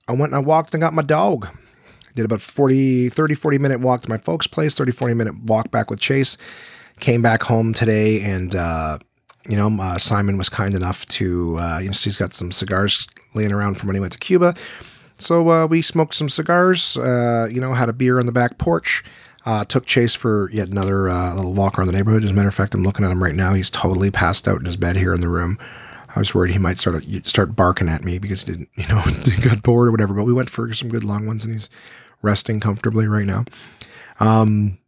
I 0.08 0.12
went 0.12 0.34
and 0.34 0.36
I 0.36 0.40
walked 0.40 0.74
and 0.74 0.82
got 0.82 0.94
my 0.94 1.02
dog. 1.02 1.48
Did 2.16 2.26
about 2.26 2.42
40, 2.42 3.10
30, 3.10 3.36
40 3.36 3.58
minute 3.58 3.82
walk 3.82 4.02
to 4.04 4.10
my 4.10 4.18
folks' 4.18 4.48
place, 4.48 4.74
30, 4.74 4.92
40 4.92 5.14
minute 5.14 5.44
walk 5.44 5.72
back 5.72 5.90
with 5.90 6.00
Chase. 6.00 6.38
Came 7.02 7.22
back 7.22 7.44
home 7.44 7.74
today 7.74 8.22
and 8.22 8.56
uh, 8.56 9.00
you 9.48 9.56
know, 9.56 9.76
uh, 9.80 9.98
Simon 9.98 10.38
was 10.38 10.50
kind 10.50 10.74
enough 10.74 11.06
to, 11.08 11.58
uh, 11.60 11.80
you 11.80 11.88
know, 11.88 11.94
he's 11.94 12.18
got 12.18 12.34
some 12.34 12.52
cigars 12.52 13.08
laying 13.34 13.52
around 13.52 13.76
from 13.76 13.88
when 13.88 13.96
he 13.96 14.00
went 14.00 14.14
to 14.14 14.20
Cuba. 14.20 14.56
So 15.18 15.50
uh, 15.50 15.68
we 15.68 15.82
smoked 15.82 16.16
some 16.16 16.30
cigars, 16.30 16.98
uh, 16.98 17.48
you 17.52 17.62
know, 17.62 17.74
had 17.74 17.90
a 17.90 17.94
beer 17.94 18.20
on 18.20 18.26
the 18.26 18.32
back 18.32 18.58
porch. 18.58 19.04
Uh, 19.46 19.64
took 19.64 19.86
Chase 19.86 20.16
for 20.16 20.50
yet 20.52 20.70
another 20.70 21.08
uh, 21.08 21.36
little 21.36 21.54
walk 21.54 21.78
around 21.78 21.88
the 21.88 21.94
neighborhood. 21.94 22.24
As 22.24 22.32
a 22.32 22.34
matter 22.34 22.48
of 22.48 22.56
fact, 22.56 22.74
I'm 22.74 22.84
looking 22.84 23.06
at 23.06 23.12
him 23.12 23.24
right 23.24 23.36
now. 23.36 23.54
He's 23.54 23.70
totally 23.70 24.10
passed 24.10 24.48
out 24.48 24.58
in 24.58 24.66
his 24.66 24.76
bed 24.76 24.96
here 24.96 25.14
in 25.14 25.22
the 25.22 25.30
room. 25.30 25.60
I 26.16 26.20
was 26.20 26.34
worried 26.34 26.52
he 26.52 26.58
might 26.58 26.80
start 26.80 27.04
start 27.26 27.56
barking 27.56 27.88
at 27.88 28.04
me 28.04 28.18
because 28.18 28.44
he 28.44 28.54
didn't, 28.54 28.70
you 28.76 28.88
know, 28.88 29.04
got 29.44 29.62
bored 29.62 29.88
or 29.88 29.92
whatever. 29.92 30.16
But 30.16 30.24
we 30.24 30.34
went 30.34 30.50
for 30.50 30.74
some 30.74 30.90
good 30.90 31.04
long 31.04 31.28
ones, 31.28 31.46
and 31.46 31.54
he's 31.54 31.70
resting 32.24 32.60
comfortably 32.60 33.08
right 33.08 33.28
now. 33.28 33.46
Um, 34.20 34.80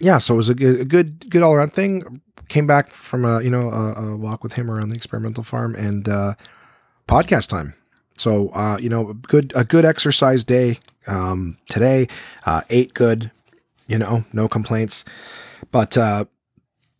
yeah, 0.00 0.18
so 0.18 0.34
it 0.34 0.38
was 0.38 0.48
a 0.48 0.54
good, 0.54 0.80
a 0.80 0.84
good, 0.84 1.30
good 1.30 1.42
all 1.42 1.54
around 1.54 1.72
thing. 1.72 2.20
Came 2.48 2.66
back 2.66 2.90
from 2.90 3.24
a, 3.24 3.40
you 3.40 3.50
know, 3.50 3.70
a, 3.70 3.94
a, 3.94 4.16
walk 4.16 4.42
with 4.42 4.54
him 4.54 4.70
around 4.70 4.88
the 4.88 4.96
experimental 4.96 5.44
farm 5.44 5.74
and 5.74 6.08
uh, 6.08 6.34
podcast 7.06 7.48
time. 7.48 7.74
So 8.16 8.48
uh, 8.50 8.78
you 8.80 8.88
know, 8.88 9.14
good 9.14 9.52
a 9.56 9.64
good 9.64 9.84
exercise 9.84 10.44
day 10.44 10.78
um, 11.06 11.58
today. 11.68 12.08
Uh, 12.46 12.62
ate 12.70 12.94
good, 12.94 13.30
you 13.86 13.98
know, 13.98 14.24
no 14.32 14.48
complaints. 14.48 15.04
But 15.70 15.96
uh, 15.96 16.26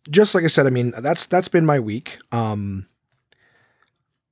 just 0.09 0.35
like 0.35 0.43
I 0.43 0.47
said, 0.47 0.67
I 0.67 0.69
mean 0.69 0.93
that's 0.97 1.25
that's 1.25 1.47
been 1.47 1.65
my 1.65 1.79
week. 1.79 2.17
Um, 2.31 2.87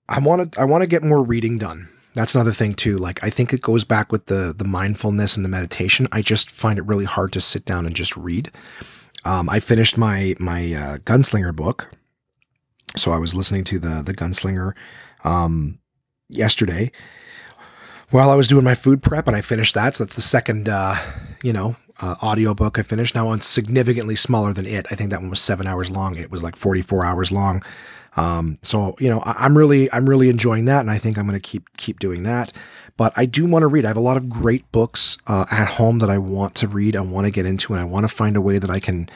I 0.10 0.20
want 0.20 0.54
to 0.54 0.60
I 0.60 0.66
want 0.66 0.82
to 0.82 0.88
get 0.88 1.04
more 1.04 1.24
reading 1.24 1.58
done. 1.58 1.88
That's 2.14 2.36
another 2.36 2.52
thing 2.52 2.74
too. 2.74 2.98
Like 2.98 3.24
I 3.24 3.30
think 3.30 3.54
it 3.54 3.62
goes 3.62 3.84
back 3.84 4.12
with 4.12 4.26
the 4.26 4.54
the 4.56 4.66
mindfulness 4.66 5.38
and 5.38 5.46
the 5.46 5.50
meditation. 5.50 6.08
I 6.12 6.22
just 6.22 6.52
find 6.52 6.78
it 6.78 6.86
really 6.86 7.06
hard 7.06 7.32
to 7.34 7.42
sit 7.42 7.66
down 7.66 7.86
and 7.86 7.96
just 7.96 8.18
read. 8.18 8.52
Um, 9.24 9.50
I 9.50 9.60
finished 9.60 9.98
my 9.98 10.36
my 10.40 10.74
uh, 10.74 10.98
gunslinger 10.98 11.56
book, 11.56 11.92
so 12.98 13.12
I 13.12 13.18
was 13.18 13.36
listening 13.36 13.64
to 13.66 13.80
the 13.80 14.02
the 14.04 14.14
gunslinger 14.14 14.74
um, 15.24 15.80
yesterday 16.32 16.92
while 18.12 18.30
I 18.30 18.36
was 18.36 18.48
doing 18.48 18.64
my 18.64 18.76
food 18.76 19.02
prep, 19.02 19.28
and 19.28 19.36
I 19.36 19.42
finished 19.42 19.74
that. 19.76 19.96
So 19.96 20.04
that's 20.04 20.16
the 20.16 20.22
second, 20.22 20.70
uh, 20.70 20.96
you 21.44 21.54
know, 21.54 21.76
uh, 22.02 22.16
audiobook 22.22 22.78
I 22.78 22.84
finished. 22.84 23.16
Now 23.16 23.28
one's 23.28 23.46
significantly 23.46 24.16
smaller 24.16 24.54
than 24.54 24.66
it. 24.66 24.86
I 24.92 24.96
think 24.96 25.10
that 25.12 25.22
one 25.22 25.30
was 25.30 25.42
seven 25.42 25.66
hours 25.66 25.90
long. 25.90 26.16
It 26.18 26.30
was 26.30 26.44
like 26.44 26.56
44 26.56 27.06
hours 27.06 27.32
long. 27.32 27.64
Um, 28.18 28.58
so 28.62 28.96
you 29.00 29.10
know, 29.10 29.20
I, 29.20 29.46
am 29.46 29.58
really, 29.58 29.92
I'm 29.94 30.08
really 30.08 30.30
enjoying 30.30 30.66
that, 30.66 30.82
and 30.82 30.92
I 30.92 30.98
think 30.98 31.18
I'm 31.18 31.26
going 31.26 31.40
to 31.40 31.50
keep 31.50 31.72
keep 31.78 32.00
doing 32.00 32.24
that. 32.24 32.52
But 32.98 33.14
I 33.16 33.26
do 33.26 33.46
want 33.46 33.64
to 33.64 33.68
read. 33.68 33.86
I 33.86 33.88
have 33.88 33.98
a 33.98 34.02
lot 34.02 34.18
of 34.18 34.30
great 34.30 34.70
books 34.74 35.18
uh, 35.28 35.46
at 35.50 35.70
home 35.70 36.00
that 36.00 36.10
I 36.10 36.18
want 36.18 36.56
to 36.56 36.68
read. 36.68 36.98
I 36.98 37.02
want 37.02 37.26
to 37.26 37.32
get 37.32 37.46
into, 37.46 37.74
and 37.74 37.82
I 37.82 37.86
want 37.86 38.04
to 38.04 38.14
find 38.14 38.36
a 38.36 38.42
way 38.42 38.58
that 38.58 38.70
I 38.70 38.80
can 38.80 39.10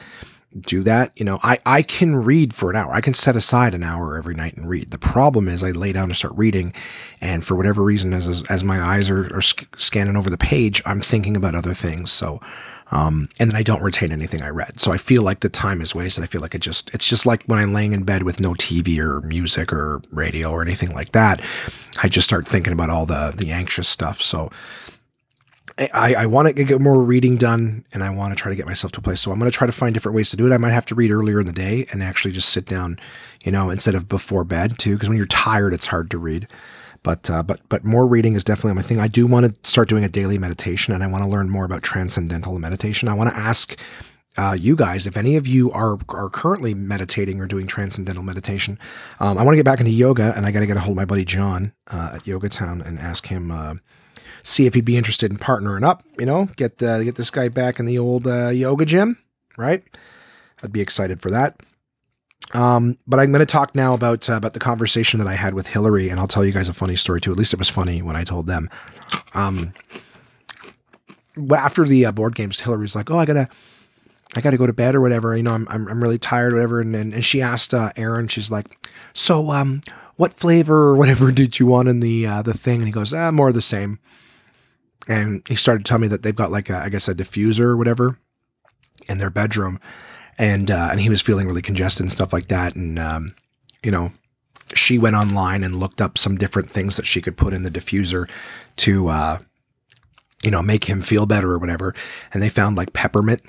do 0.60 0.82
that. 0.84 1.12
You 1.16 1.24
know, 1.24 1.38
I, 1.42 1.58
I 1.66 1.82
can 1.82 2.16
read 2.16 2.54
for 2.54 2.70
an 2.70 2.76
hour. 2.76 2.92
I 2.92 3.00
can 3.00 3.14
set 3.14 3.36
aside 3.36 3.74
an 3.74 3.82
hour 3.82 4.16
every 4.16 4.34
night 4.34 4.56
and 4.56 4.68
read. 4.68 4.90
The 4.90 4.98
problem 4.98 5.48
is 5.48 5.62
I 5.62 5.70
lay 5.70 5.92
down 5.92 6.08
to 6.08 6.14
start 6.14 6.34
reading, 6.36 6.72
and 7.20 7.44
for 7.44 7.56
whatever 7.56 7.82
reason, 7.82 8.12
as 8.12 8.26
as, 8.28 8.44
as 8.50 8.64
my 8.64 8.80
eyes 8.80 9.10
are, 9.10 9.34
are 9.36 9.42
sc- 9.42 9.78
scanning 9.78 10.16
over 10.16 10.30
the 10.30 10.38
page, 10.38 10.82
I'm 10.86 11.00
thinking 11.00 11.36
about 11.36 11.54
other 11.54 11.74
things. 11.74 12.12
So, 12.12 12.40
um, 12.90 13.28
and 13.38 13.50
then 13.50 13.56
I 13.56 13.62
don't 13.62 13.82
retain 13.82 14.12
anything 14.12 14.42
I 14.42 14.48
read. 14.48 14.80
So 14.80 14.92
I 14.92 14.96
feel 14.96 15.22
like 15.22 15.40
the 15.40 15.48
time 15.48 15.80
is 15.80 15.94
wasted. 15.94 16.24
I 16.24 16.26
feel 16.26 16.40
like 16.40 16.54
it 16.54 16.60
just 16.62 16.94
it's 16.94 17.08
just 17.08 17.26
like 17.26 17.42
when 17.44 17.58
I'm 17.58 17.72
laying 17.72 17.92
in 17.92 18.04
bed 18.04 18.22
with 18.22 18.40
no 18.40 18.52
TV 18.54 18.98
or 18.98 19.20
music 19.22 19.72
or 19.72 20.00
radio 20.10 20.50
or 20.50 20.62
anything 20.62 20.94
like 20.94 21.12
that. 21.12 21.40
I 22.02 22.08
just 22.08 22.26
start 22.26 22.46
thinking 22.46 22.72
about 22.72 22.90
all 22.90 23.06
the 23.06 23.32
the 23.36 23.50
anxious 23.50 23.88
stuff. 23.88 24.22
So 24.22 24.50
I, 25.78 26.14
I 26.14 26.26
want 26.26 26.48
to 26.48 26.64
get 26.64 26.80
more 26.80 27.02
reading 27.02 27.36
done 27.36 27.84
and 27.92 28.02
I 28.02 28.08
want 28.08 28.36
to 28.36 28.40
try 28.40 28.48
to 28.48 28.56
get 28.56 28.66
myself 28.66 28.92
to 28.92 29.00
a 29.00 29.02
place. 29.02 29.20
So 29.20 29.30
I'm 29.30 29.38
going 29.38 29.50
to 29.50 29.56
try 29.56 29.66
to 29.66 29.72
find 29.72 29.92
different 29.92 30.16
ways 30.16 30.30
to 30.30 30.36
do 30.36 30.46
it. 30.46 30.52
I 30.52 30.56
might 30.56 30.70
have 30.70 30.86
to 30.86 30.94
read 30.94 31.10
earlier 31.10 31.38
in 31.38 31.46
the 31.46 31.52
day 31.52 31.84
and 31.92 32.02
actually 32.02 32.32
just 32.32 32.48
sit 32.48 32.64
down, 32.64 32.98
you 33.44 33.52
know, 33.52 33.68
instead 33.68 33.94
of 33.94 34.08
before 34.08 34.44
bed 34.44 34.78
too. 34.78 34.94
Because 34.94 35.08
when 35.08 35.18
you're 35.18 35.26
tired, 35.26 35.74
it's 35.74 35.86
hard 35.86 36.10
to 36.12 36.18
read. 36.18 36.46
But 37.02 37.30
uh, 37.30 37.42
but 37.42 37.60
but 37.68 37.84
more 37.84 38.06
reading 38.06 38.34
is 38.34 38.42
definitely 38.42 38.72
my 38.72 38.82
thing. 38.82 38.98
I 38.98 39.06
do 39.06 39.26
want 39.26 39.46
to 39.46 39.68
start 39.70 39.88
doing 39.88 40.02
a 40.02 40.08
daily 40.08 40.38
meditation, 40.38 40.92
and 40.92 41.04
I 41.04 41.06
want 41.06 41.22
to 41.22 41.30
learn 41.30 41.48
more 41.48 41.64
about 41.64 41.84
transcendental 41.84 42.58
meditation. 42.58 43.08
I 43.08 43.14
want 43.14 43.30
to 43.30 43.36
ask 43.36 43.78
uh, 44.38 44.56
you 44.60 44.74
guys, 44.74 45.06
if 45.06 45.16
any 45.16 45.36
of 45.36 45.46
you 45.46 45.70
are 45.70 45.98
are 46.08 46.28
currently 46.28 46.74
meditating 46.74 47.40
or 47.40 47.46
doing 47.46 47.68
transcendental 47.68 48.24
meditation, 48.24 48.76
um, 49.20 49.38
I 49.38 49.44
want 49.44 49.52
to 49.52 49.56
get 49.56 49.64
back 49.64 49.78
into 49.78 49.92
yoga, 49.92 50.32
and 50.36 50.46
I 50.46 50.50
got 50.50 50.60
to 50.60 50.66
get 50.66 50.76
a 50.76 50.80
hold 50.80 50.94
of 50.94 50.96
my 50.96 51.04
buddy 51.04 51.24
John 51.24 51.72
uh, 51.92 52.12
at 52.14 52.26
Yoga 52.26 52.48
Town 52.48 52.80
and 52.80 52.98
ask 52.98 53.28
him 53.28 53.52
uh, 53.52 53.74
see 54.42 54.66
if 54.66 54.74
he'd 54.74 54.84
be 54.84 54.96
interested 54.96 55.30
in 55.30 55.38
partnering 55.38 55.84
up. 55.84 56.04
You 56.18 56.26
know, 56.26 56.48
get 56.56 56.78
the, 56.78 57.02
get 57.04 57.16
this 57.16 57.30
guy 57.30 57.48
back 57.48 57.78
in 57.78 57.86
the 57.86 57.98
old 57.98 58.26
uh, 58.26 58.48
yoga 58.48 58.84
gym, 58.84 59.18
right? 59.56 59.82
I'd 60.62 60.72
be 60.72 60.80
excited 60.80 61.20
for 61.20 61.30
that. 61.30 61.60
Um, 62.54 62.96
but 63.06 63.18
I'm 63.18 63.32
going 63.32 63.40
to 63.40 63.46
talk 63.46 63.74
now 63.74 63.92
about 63.94 64.30
uh, 64.30 64.34
about 64.34 64.52
the 64.52 64.60
conversation 64.60 65.18
that 65.18 65.26
I 65.26 65.34
had 65.34 65.54
with 65.54 65.66
Hillary, 65.66 66.08
and 66.08 66.20
I'll 66.20 66.28
tell 66.28 66.44
you 66.44 66.52
guys 66.52 66.68
a 66.68 66.74
funny 66.74 66.96
story 66.96 67.20
too. 67.20 67.32
At 67.32 67.38
least 67.38 67.52
it 67.52 67.58
was 67.58 67.68
funny 67.68 68.02
when 68.02 68.16
I 68.16 68.24
told 68.24 68.46
them. 68.46 68.70
Um, 69.34 69.74
after 71.54 71.84
the 71.84 72.06
uh, 72.06 72.12
board 72.12 72.34
games, 72.34 72.60
Hillary's 72.60 72.94
like, 72.94 73.10
"Oh, 73.10 73.18
I 73.18 73.26
gotta, 73.26 73.48
I 74.36 74.40
gotta 74.40 74.56
go 74.56 74.66
to 74.66 74.72
bed 74.72 74.94
or 74.94 75.00
whatever. 75.00 75.36
You 75.36 75.42
know, 75.42 75.52
I'm 75.52 75.66
I'm, 75.68 75.88
I'm 75.88 76.02
really 76.02 76.18
tired 76.18 76.52
or 76.52 76.56
whatever." 76.56 76.80
And 76.80 76.94
and, 76.94 77.12
and 77.12 77.24
she 77.24 77.42
asked 77.42 77.74
uh, 77.74 77.90
Aaron, 77.96 78.28
she's 78.28 78.50
like, 78.50 78.88
"So, 79.12 79.50
um, 79.50 79.80
what 80.16 80.32
flavor 80.32 80.88
or 80.88 80.96
whatever 80.96 81.30
did 81.32 81.58
you 81.58 81.66
want 81.66 81.88
in 81.88 82.00
the 82.00 82.26
uh, 82.26 82.42
the 82.42 82.54
thing?" 82.54 82.76
And 82.76 82.86
he 82.86 82.92
goes, 82.92 83.12
"Ah, 83.12 83.30
more 83.30 83.48
of 83.48 83.54
the 83.54 83.62
same." 83.62 83.98
and 85.08 85.42
he 85.46 85.54
started 85.54 85.84
telling 85.84 86.02
me 86.02 86.08
that 86.08 86.22
they've 86.22 86.34
got 86.34 86.50
like 86.50 86.70
a, 86.70 86.78
I 86.78 86.88
guess 86.88 87.08
a 87.08 87.14
diffuser 87.14 87.60
or 87.60 87.76
whatever 87.76 88.18
in 89.08 89.18
their 89.18 89.30
bedroom, 89.30 89.78
and 90.38 90.70
uh, 90.70 90.88
and 90.90 91.00
he 91.00 91.08
was 91.08 91.22
feeling 91.22 91.46
really 91.46 91.62
congested 91.62 92.02
and 92.02 92.12
stuff 92.12 92.32
like 92.32 92.48
that, 92.48 92.74
and 92.74 92.98
um, 92.98 93.34
you 93.82 93.90
know, 93.90 94.12
she 94.74 94.98
went 94.98 95.16
online 95.16 95.62
and 95.62 95.76
looked 95.76 96.00
up 96.00 96.18
some 96.18 96.36
different 96.36 96.70
things 96.70 96.96
that 96.96 97.06
she 97.06 97.20
could 97.20 97.36
put 97.36 97.54
in 97.54 97.62
the 97.62 97.70
diffuser 97.70 98.28
to 98.76 99.08
uh, 99.08 99.38
you 100.42 100.50
know 100.50 100.62
make 100.62 100.84
him 100.84 101.02
feel 101.02 101.26
better 101.26 101.52
or 101.52 101.58
whatever, 101.58 101.94
and 102.32 102.42
they 102.42 102.48
found 102.48 102.76
like 102.76 102.92
peppermint. 102.92 103.42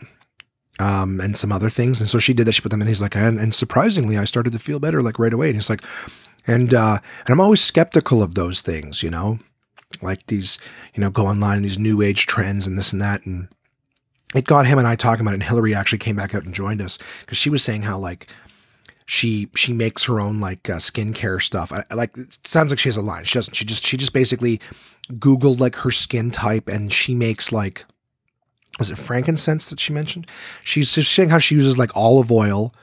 Um, 0.79 1.19
and 1.19 1.35
some 1.35 1.51
other 1.51 1.71
things. 1.71 2.01
And 2.01 2.07
so 2.07 2.19
she 2.19 2.35
did 2.35 2.45
that. 2.45 2.51
She 2.51 2.61
put 2.61 2.69
them 2.69 2.83
in. 2.83 2.87
He's 2.87 3.01
like, 3.01 3.15
and, 3.15 3.39
and 3.39 3.55
surprisingly, 3.55 4.15
I 4.15 4.25
started 4.25 4.53
to 4.53 4.59
feel 4.59 4.79
better 4.79 5.01
like 5.01 5.17
right 5.17 5.33
away. 5.33 5.47
And 5.47 5.55
he's 5.55 5.71
like, 5.71 5.81
and 6.47 6.73
uh, 6.73 6.99
and 7.25 7.29
I'm 7.29 7.41
always 7.41 7.61
skeptical 7.61 8.23
of 8.23 8.35
those 8.35 8.61
things, 8.61 9.03
you 9.03 9.09
know 9.09 9.39
like 10.01 10.25
these, 10.27 10.57
you 10.93 11.01
know, 11.01 11.09
go 11.09 11.27
online 11.27 11.57
and 11.57 11.65
these 11.65 11.79
new 11.79 12.01
age 12.01 12.25
trends 12.25 12.67
and 12.67 12.77
this 12.77 12.93
and 12.93 13.01
that. 13.01 13.25
And 13.25 13.47
it 14.35 14.45
got 14.45 14.67
him 14.67 14.77
and 14.77 14.87
I 14.87 14.95
talking 14.95 15.21
about 15.21 15.31
it. 15.31 15.35
And 15.35 15.43
Hillary 15.43 15.73
actually 15.73 15.99
came 15.99 16.15
back 16.15 16.35
out 16.35 16.45
and 16.45 16.53
joined 16.53 16.81
us 16.81 16.97
because 17.21 17.37
she 17.37 17.49
was 17.49 17.63
saying 17.63 17.83
how 17.83 17.97
like 17.97 18.27
she 19.05 19.49
she 19.55 19.73
makes 19.73 20.03
her 20.05 20.19
own 20.19 20.39
like 20.39 20.69
uh, 20.69 20.77
skincare 20.77 21.41
stuff. 21.41 21.71
I, 21.71 21.83
like 21.93 22.17
it 22.17 22.45
sounds 22.45 22.71
like 22.71 22.79
she 22.79 22.89
has 22.89 22.97
a 22.97 23.01
line. 23.01 23.23
She 23.23 23.37
doesn't. 23.37 23.55
She 23.55 23.65
just 23.65 23.85
she 23.85 23.97
just 23.97 24.13
basically 24.13 24.59
googled 25.13 25.59
like 25.59 25.75
her 25.77 25.91
skin 25.91 26.31
type 26.31 26.67
and 26.67 26.91
she 26.91 27.15
makes 27.15 27.51
like 27.51 27.85
was 28.77 28.91
it 28.91 28.97
frankincense 28.97 29.69
that 29.69 29.79
she 29.79 29.93
mentioned? 29.93 30.27
She's 30.63 30.89
saying 30.89 31.29
how 31.29 31.39
she 31.39 31.55
uses 31.55 31.77
like 31.77 31.95
olive 31.95 32.31
oil 32.31 32.73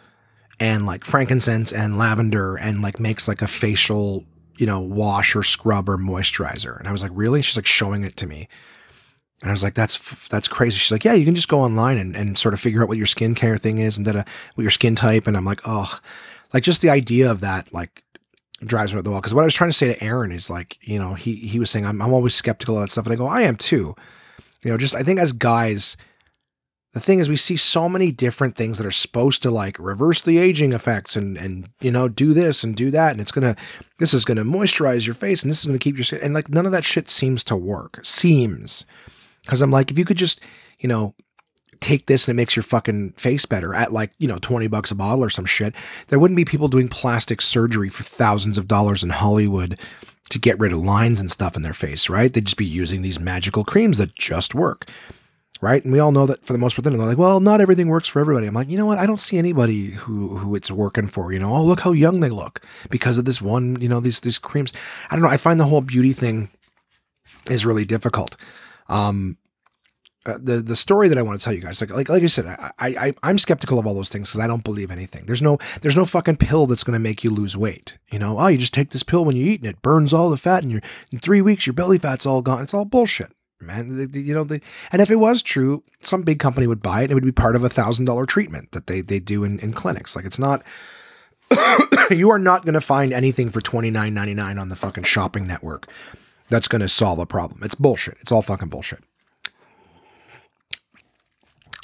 and 0.61 0.87
like 0.87 1.05
frankincense 1.05 1.73
and 1.73 1.99
lavender 1.99 2.57
and 2.57 2.83
like 2.83 3.01
makes 3.01 3.27
like 3.29 3.43
a 3.43 3.47
facial 3.47 4.25
you 4.57 4.67
know, 4.67 4.81
wash 4.81 5.35
or 5.35 5.43
scrub 5.43 5.89
or 5.89 5.97
moisturizer. 5.97 6.79
And 6.79 6.89
I 6.89 6.93
was 6.93 7.03
like, 7.03 7.13
really? 7.15 7.43
She's 7.43 7.57
like 7.57 7.67
showing 7.67 8.05
it 8.05 8.17
to 8.17 8.27
me. 8.27 8.49
And 9.43 9.51
I 9.51 9.53
was 9.53 9.63
like, 9.63 9.75
that's, 9.75 10.29
that's 10.29 10.49
crazy. 10.49 10.79
She's 10.79 10.93
like, 10.93 11.05
yeah, 11.05 11.13
you 11.13 11.25
can 11.25 11.35
just 11.35 11.49
go 11.49 11.61
online 11.61 11.99
and, 11.99 12.17
and 12.17 12.39
sort 12.39 12.55
of 12.55 12.61
figure 12.61 12.83
out 12.83 12.89
what 12.89 12.97
your 12.97 13.07
skincare 13.07 13.59
thing 13.59 13.79
is 13.79 13.99
and 13.99 14.07
then 14.07 14.25
what 14.55 14.63
your 14.63 14.71
skin 14.71 14.95
type. 14.95 15.27
And 15.27 15.37
I'm 15.37 15.45
like, 15.45 15.61
oh, 15.67 15.93
like 16.53 16.63
just 16.63 16.83
the 16.83 16.91
idea 16.91 17.31
of 17.31 17.41
that, 17.41 17.73
like 17.75 18.05
drives 18.63 18.95
me 18.95 18.99
up 18.99 19.05
the 19.05 19.11
wall. 19.11 19.21
Cause 19.21 19.35
what 19.35 19.43
I 19.43 19.45
was 19.45 19.55
trying 19.55 19.71
to 19.71 19.77
say 19.77 19.93
to 19.93 20.03
Aaron 20.05 20.33
is 20.33 20.49
like, 20.49 20.79
you 20.81 20.99
know, 20.99 21.15
he, 21.15 21.35
he 21.35 21.59
was 21.59 21.71
saying, 21.71 21.85
I'm, 21.85 22.01
I'm 22.01 22.15
always 22.15 22.35
skeptical 22.35 22.77
of 22.77 22.83
that 22.83 22.91
stuff. 22.91 23.07
And 23.07 23.13
I 23.13 23.17
go, 23.17 23.27
I 23.27 23.43
am 23.43 23.57
too, 23.57 23.95
you 24.63 24.71
know, 24.71 24.79
just, 24.79 24.95
I 24.95 25.03
think 25.03 25.19
as 25.19 25.33
guys, 25.33 25.97
the 26.95 27.01
thing 27.01 27.19
is 27.19 27.29
we 27.29 27.37
see 27.37 27.57
so 27.57 27.89
many 27.89 28.13
different 28.13 28.55
things 28.55 28.79
that 28.79 28.87
are 28.87 28.93
supposed 28.93 29.43
to 29.43 29.51
like 29.51 29.79
reverse 29.79 30.23
the 30.23 30.39
aging 30.39 30.73
effects 30.73 31.17
and 31.17 31.37
and 31.37 31.69
you 31.81 31.91
know 31.91 32.09
do 32.09 32.33
this 32.33 32.65
and 32.65 32.75
do 32.75 32.91
that 32.91 33.13
and 33.13 33.21
it's 33.21 33.33
gonna 33.33 33.55
this 33.99 34.15
is 34.15 34.25
gonna 34.25 34.45
moisturize 34.45 35.05
your 35.05 35.15
face 35.15 35.43
and 35.43 35.51
this 35.51 35.61
is 35.61 35.67
gonna 35.67 35.79
keep 35.79 35.97
your 35.97 36.05
skin 36.05 36.21
and 36.23 36.33
like 36.33 36.49
none 36.49 36.65
of 36.65 36.73
that 36.73 36.85
shit 36.85 37.11
seems 37.11 37.45
to 37.45 37.57
work. 37.57 38.01
Seems. 38.03 38.87
Because 39.43 39.61
i'm 39.61 39.71
like 39.71 39.91
if 39.91 39.99
you 39.99 40.05
could 40.05 40.17
just 40.17 40.41
you 40.79 40.89
know 40.89 41.15
take 41.81 42.07
this 42.07 42.27
and 42.27 42.35
it 42.35 42.41
makes 42.41 42.57
your 42.57 42.63
fucking 42.63 43.11
face 43.13 43.45
better 43.45 43.75
at 43.75 43.93
like 43.93 44.13
you 44.19 44.29
know 44.29 44.39
20 44.39 44.69
bucks 44.69 44.91
a 44.91 44.95
bottle 44.95 45.23
or 45.23 45.29
some 45.29 45.45
shit 45.45 45.75
there 46.09 46.19
wouldn't 46.19 46.37
be 46.37 46.45
people 46.45 46.69
doing 46.69 46.89
plastic 46.89 47.43
surgery 47.43 47.91
for 47.91 48.05
thousands 48.05 48.57
of 48.57 48.69
dollars 48.69 49.03
in 49.03 49.11
hollywood 49.11 49.79
to 50.31 50.39
get 50.39 50.59
rid 50.59 50.73
of 50.73 50.79
lines 50.79 51.21
and 51.21 51.31
stuff 51.31 51.57
in 51.57 51.63
their 51.63 51.75
face 51.75 52.09
right? 52.09 52.33
They'd 52.33 52.47
just 52.47 52.57
be 52.57 52.65
using 52.65 53.03
these 53.03 53.21
magical 53.21 53.65
creams 53.65 53.99
that 53.99 54.15
just 54.15 54.55
work 54.55 54.89
right? 55.61 55.83
And 55.83 55.93
we 55.93 55.99
all 55.99 56.13
know 56.13 56.27
that 56.27 56.45
for 56.45 56.53
the 56.53 56.59
most 56.59 56.75
part, 56.75 56.85
they're 56.85 56.93
like, 56.93 57.19
well, 57.19 57.41
not 57.41 57.61
everything 57.61 57.89
works 57.89 58.09
for 58.09 58.21
everybody. 58.21 58.47
I'm 58.47 58.55
like, 58.55 58.69
you 58.69 58.77
know 58.77 58.87
what? 58.87 58.99
I 58.99 59.07
don't 59.07 59.21
see 59.21 59.39
anybody 59.39 59.91
who 59.91 60.37
who 60.37 60.55
it's 60.55 60.71
working 60.71 61.09
for. 61.09 61.33
You 61.33 61.39
know, 61.39 61.55
oh 61.55 61.65
look 61.65 61.81
how 61.81 61.93
young 61.93 62.21
they 62.21 62.31
look 62.31 62.61
because 62.91 63.19
of 63.19 63.25
this 63.25 63.41
one. 63.41 63.81
You 63.81 63.89
know, 63.89 64.01
these 64.01 64.21
these 64.21 64.39
creams. 64.39 64.73
I 65.11 65.17
don't 65.17 65.23
know. 65.23 65.31
I 65.31 65.37
find 65.37 65.59
the 65.59 65.67
whole 65.67 65.81
beauty 65.81 66.13
thing 66.13 66.51
is 67.47 67.67
really 67.67 67.85
difficult. 67.85 68.37
Um, 68.89 69.39
uh, 70.27 70.39
the 70.41 70.57
the 70.57 70.77
story 70.77 71.09
that 71.09 71.19
I 71.19 71.23
want 71.23 71.39
to 71.39 71.45
tell 71.45 71.53
you 71.53 71.61
guys, 71.61 71.81
like 71.81 71.91
like 71.91 72.09
like 72.09 72.23
I 72.23 72.27
said, 72.27 72.47
I, 72.47 72.73
I 72.79 73.13
I'm 73.23 73.39
skeptical 73.39 73.79
of 73.79 73.87
all 73.87 73.95
those 73.95 74.09
things 74.09 74.31
because 74.31 74.41
I 74.41 74.47
don't 74.47 74.65
believe 74.65 74.91
anything. 74.91 75.27
There's 75.27 75.43
no 75.43 75.59
there's 75.83 75.97
no 75.97 76.07
fucking 76.07 76.37
pill 76.37 76.67
that's 76.67 76.85
going 76.85 76.95
to 76.95 76.99
make 77.03 77.23
you 77.25 77.31
lose 77.31 77.57
weight. 77.57 77.99
You 78.11 78.19
know, 78.19 78.39
oh, 78.39 78.47
you 78.47 78.57
just 78.57 78.73
take 78.73 78.91
this 78.91 79.03
pill 79.03 79.25
when 79.25 79.37
you 79.37 79.45
eat 79.45 79.61
and 79.61 79.69
it 79.69 79.83
burns 79.83 80.13
all 80.13 80.31
the 80.31 80.39
fat, 80.39 80.63
and 80.63 80.73
you 80.73 80.81
in 81.13 81.19
three 81.19 81.43
weeks 81.43 81.67
your 81.67 81.75
belly 81.75 81.99
fat's 81.99 82.25
all 82.25 82.41
gone. 82.41 82.63
It's 82.63 82.73
all 82.73 82.87
bullshit 82.87 83.33
man. 83.61 84.11
you 84.13 84.35
know, 84.35 84.47
and 84.93 85.03
if 85.03 85.11
it 85.11 85.17
was 85.17 85.43
true, 85.43 85.83
some 86.01 86.23
big 86.23 86.39
company 86.39 86.67
would 86.67 86.83
buy 86.83 87.01
it. 87.01 87.05
And 87.05 87.13
it 87.13 87.15
would 87.15 87.25
be 87.25 87.33
part 87.33 87.57
of 87.57 87.65
a 87.65 87.69
thousand 87.69 88.05
dollar 88.05 88.27
treatment 88.27 88.73
that 88.73 88.87
they 88.87 89.01
they 89.01 89.21
do 89.21 89.45
in, 89.45 89.59
in 89.61 89.73
clinics. 89.73 90.17
Like 90.17 90.25
it's 90.25 90.39
not. 90.39 90.63
you 92.11 92.31
are 92.31 92.39
not 92.39 92.65
going 92.65 92.75
to 92.75 92.81
find 92.81 93.13
anything 93.13 93.51
for 93.51 93.61
twenty 93.61 93.91
nine 93.91 94.15
ninety 94.15 94.35
nine 94.35 94.59
on 94.59 94.69
the 94.69 94.77
fucking 94.77 95.05
shopping 95.05 95.47
network 95.47 95.89
that's 96.49 96.69
going 96.69 96.81
to 96.81 96.89
solve 96.89 97.19
a 97.19 97.27
problem. 97.27 97.63
It's 97.63 97.75
bullshit. 97.75 98.17
It's 98.21 98.33
all 98.33 98.43
fucking 98.43 98.69
bullshit. 98.69 99.01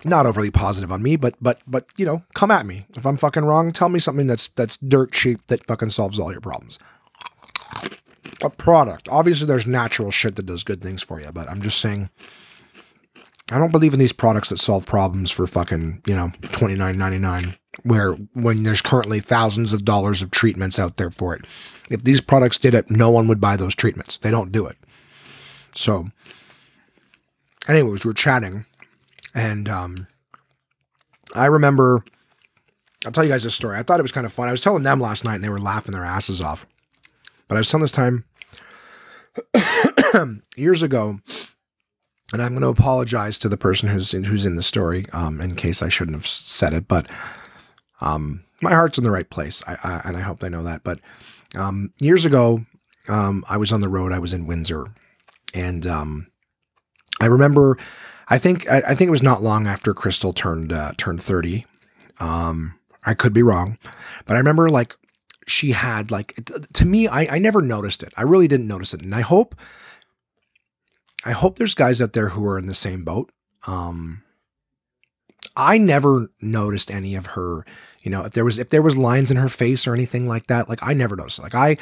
Not 0.03 0.25
overly 0.25 0.51
positive 0.51 0.91
on 0.91 1.03
me, 1.03 1.17
but 1.17 1.35
but 1.41 1.61
but 1.67 1.87
you 1.97 2.07
know, 2.07 2.23
come 2.35 2.51
at 2.51 2.65
me 2.65 2.87
if 2.97 3.05
I'm 3.05 3.19
fucking 3.19 3.45
wrong. 3.45 3.71
Tell 3.71 3.91
me 3.91 3.99
something 3.99 4.27
that's 4.27 4.49
that's 4.49 4.77
dirt 4.79 5.13
cheap 5.13 5.47
that 5.49 5.67
fucking 5.67 5.91
solves 5.91 6.19
all 6.19 6.33
your 6.33 6.41
problems 6.41 6.79
a 8.43 8.51
product. 8.51 9.09
Obviously, 9.11 9.47
there's 9.47 9.67
natural 9.67 10.11
shit 10.11 10.37
that 10.37 10.47
does 10.47 10.65
good 10.65 10.81
things 10.83 11.03
for 11.03 11.21
you, 11.21 11.31
but 11.33 11.49
I'm 11.49 11.61
just 11.61 11.81
saying, 11.81 12.11
I 13.53 13.59
don't 13.59 13.73
believe 13.73 13.93
in 13.93 13.99
these 13.99 14.13
products 14.13 14.49
that 14.51 14.59
solve 14.59 14.87
problems 14.87 15.31
for 15.31 15.47
fucking, 15.47 16.03
you 16.07 16.15
know, 16.15 16.31
twenty 16.53 16.75
nine 16.75 16.99
ninety 16.99 17.19
nine. 17.19 17.57
Where 17.83 18.13
when 18.35 18.63
there's 18.63 18.83
currently 18.83 19.21
thousands 19.21 19.73
of 19.73 19.85
dollars 19.85 20.23
of 20.23 20.31
treatments 20.31 20.79
out 20.79 20.97
there 20.97 21.11
for 21.11 21.35
it. 21.35 21.47
If 21.91 22.03
these 22.03 22.21
products 22.21 22.59
did 22.59 22.75
it, 22.75 22.91
no 22.91 23.11
one 23.11 23.27
would 23.29 23.41
buy 23.41 23.57
those 23.57 23.75
treatments. 23.75 24.19
They 24.19 24.31
don't 24.31 24.53
do 24.53 24.67
it. 24.67 24.77
So, 25.75 26.07
anyways, 27.69 28.05
we're 28.05 28.13
chatting, 28.13 28.67
and 29.35 29.69
um, 29.69 30.07
I 31.35 31.47
remember. 31.47 32.05
I'll 33.07 33.13
tell 33.13 33.25
you 33.25 33.31
guys 33.31 33.45
this 33.45 33.55
story. 33.55 33.79
I 33.79 33.83
thought 33.83 33.99
it 33.99 34.03
was 34.03 34.13
kind 34.13 34.27
of 34.27 34.33
fun. 34.33 34.49
I 34.49 34.53
was 34.53 34.61
telling 34.61 34.83
them 34.83 35.01
last 35.01 35.25
night, 35.25 35.37
and 35.37 35.45
they 35.45 35.49
were 35.49 35.59
laughing 35.59 35.95
their 35.95 36.05
asses 36.05 36.43
off. 36.43 36.67
But 37.49 37.55
I 37.57 37.61
was 37.61 37.71
telling 37.71 37.83
this 37.83 37.93
time 37.93 38.25
years 40.57 40.83
ago, 40.83 41.19
and 42.33 42.43
I'm 42.43 42.51
going 42.51 42.63
to 42.63 42.69
apologize 42.69 43.39
to 43.41 43.49
the 43.49 43.57
person 43.57 43.89
who's 43.89 44.15
in, 44.15 44.25
who's 44.25 44.47
in 44.47 44.57
the 44.57 44.63
story, 44.63 45.05
um, 45.13 45.41
in 45.41 45.57
case 45.57 45.83
I 45.83 45.89
shouldn't 45.89 46.17
have 46.17 46.27
said 46.27 46.73
it, 46.73 46.89
but 46.89 47.11
um, 48.01 48.45
my 48.63 48.71
heart's 48.71 48.99
in 48.99 49.05
the 49.05 49.11
right 49.11 49.29
place, 49.29 49.63
I, 49.67 49.77
I, 49.83 50.01
and 50.05 50.17
I 50.17 50.21
hope 50.21 50.41
they 50.41 50.49
know 50.49 50.63
that. 50.63 50.83
But 50.85 51.01
um, 51.59 51.93
years 52.01 52.25
ago, 52.25 52.65
um, 53.09 53.45
I 53.49 53.57
was 53.57 53.73
on 53.73 53.81
the 53.81 53.89
road. 53.89 54.13
I 54.13 54.19
was 54.19 54.33
in 54.33 54.47
Windsor, 54.47 54.95
and 55.55 55.87
um, 55.87 56.27
I 57.21 57.27
remember. 57.27 57.77
I 58.29 58.39
think 58.39 58.71
I, 58.71 58.79
I, 58.79 58.95
think 58.95 59.09
it 59.09 59.11
was 59.11 59.25
not 59.25 59.43
long 59.43 59.67
after 59.67 59.93
Crystal 59.93 60.33
turned 60.33 60.73
uh, 60.73 60.93
turned 60.97 61.23
thirty. 61.23 61.67
Um, 62.21 62.79
I 63.05 63.15
could 63.15 63.33
be 63.33 63.43
wrong, 63.43 63.79
but 64.27 64.35
I 64.35 64.39
remember 64.39 64.69
like 64.69 64.95
she 65.51 65.73
had 65.73 66.11
like 66.11 66.35
to 66.73 66.87
me 66.87 67.09
I, 67.09 67.37
I 67.37 67.39
never 67.39 67.61
noticed 67.61 68.03
it. 68.03 68.13
I 68.17 68.23
really 68.23 68.49
didn't 68.49 68.69
notice 68.69 68.95
it. 68.95 69.03
And 69.03 69.15
i 69.15 69.21
hope 69.21 69.55
i 71.25 71.33
hope 71.33 71.59
there's 71.59 71.75
guys 71.75 72.01
out 72.01 72.13
there 72.13 72.31
who 72.31 72.47
are 72.47 72.59
in 72.59 72.67
the 72.67 72.75
same 72.75 73.05
boat. 73.05 73.31
Um 73.67 74.23
i 75.57 75.79
never 75.79 76.31
noticed 76.41 76.91
any 76.91 77.15
of 77.15 77.27
her 77.27 77.65
you 78.03 78.11
know 78.11 78.25
if 78.25 78.33
there 78.33 78.45
was 78.45 78.59
if 78.59 78.71
there 78.71 78.83
was 78.83 78.97
lines 78.97 79.31
in 79.31 79.37
her 79.37 79.49
face 79.49 79.87
or 79.87 79.95
anything 79.95 80.27
like 80.27 80.47
that 80.47 80.69
like 80.69 80.79
i 80.83 80.95
never 80.95 81.17
noticed 81.17 81.43
like 81.43 81.55
i 81.55 81.77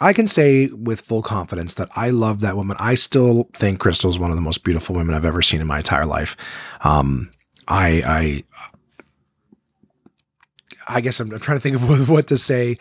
i 0.00 0.12
can 0.12 0.26
say 0.26 0.66
with 0.68 1.00
full 1.00 1.22
confidence 1.22 1.74
that 1.74 1.88
i 1.94 2.10
love 2.10 2.40
that 2.40 2.56
woman. 2.56 2.76
I 2.80 2.94
still 2.94 3.48
think 3.54 3.78
crystal's 3.78 4.18
one 4.18 4.30
of 4.30 4.36
the 4.36 4.42
most 4.42 4.64
beautiful 4.64 4.96
women 4.96 5.14
i've 5.14 5.24
ever 5.24 5.42
seen 5.42 5.60
in 5.60 5.66
my 5.66 5.78
entire 5.78 6.06
life. 6.06 6.36
Um 6.82 7.30
i 7.68 8.02
i 8.06 8.44
I 10.88 11.00
guess 11.00 11.18
I'm, 11.20 11.32
I'm, 11.32 11.40
trying 11.40 11.58
to 11.58 11.62
think 11.62 11.76
of 11.76 12.08
what 12.08 12.28
to 12.28 12.38
say 12.38 12.76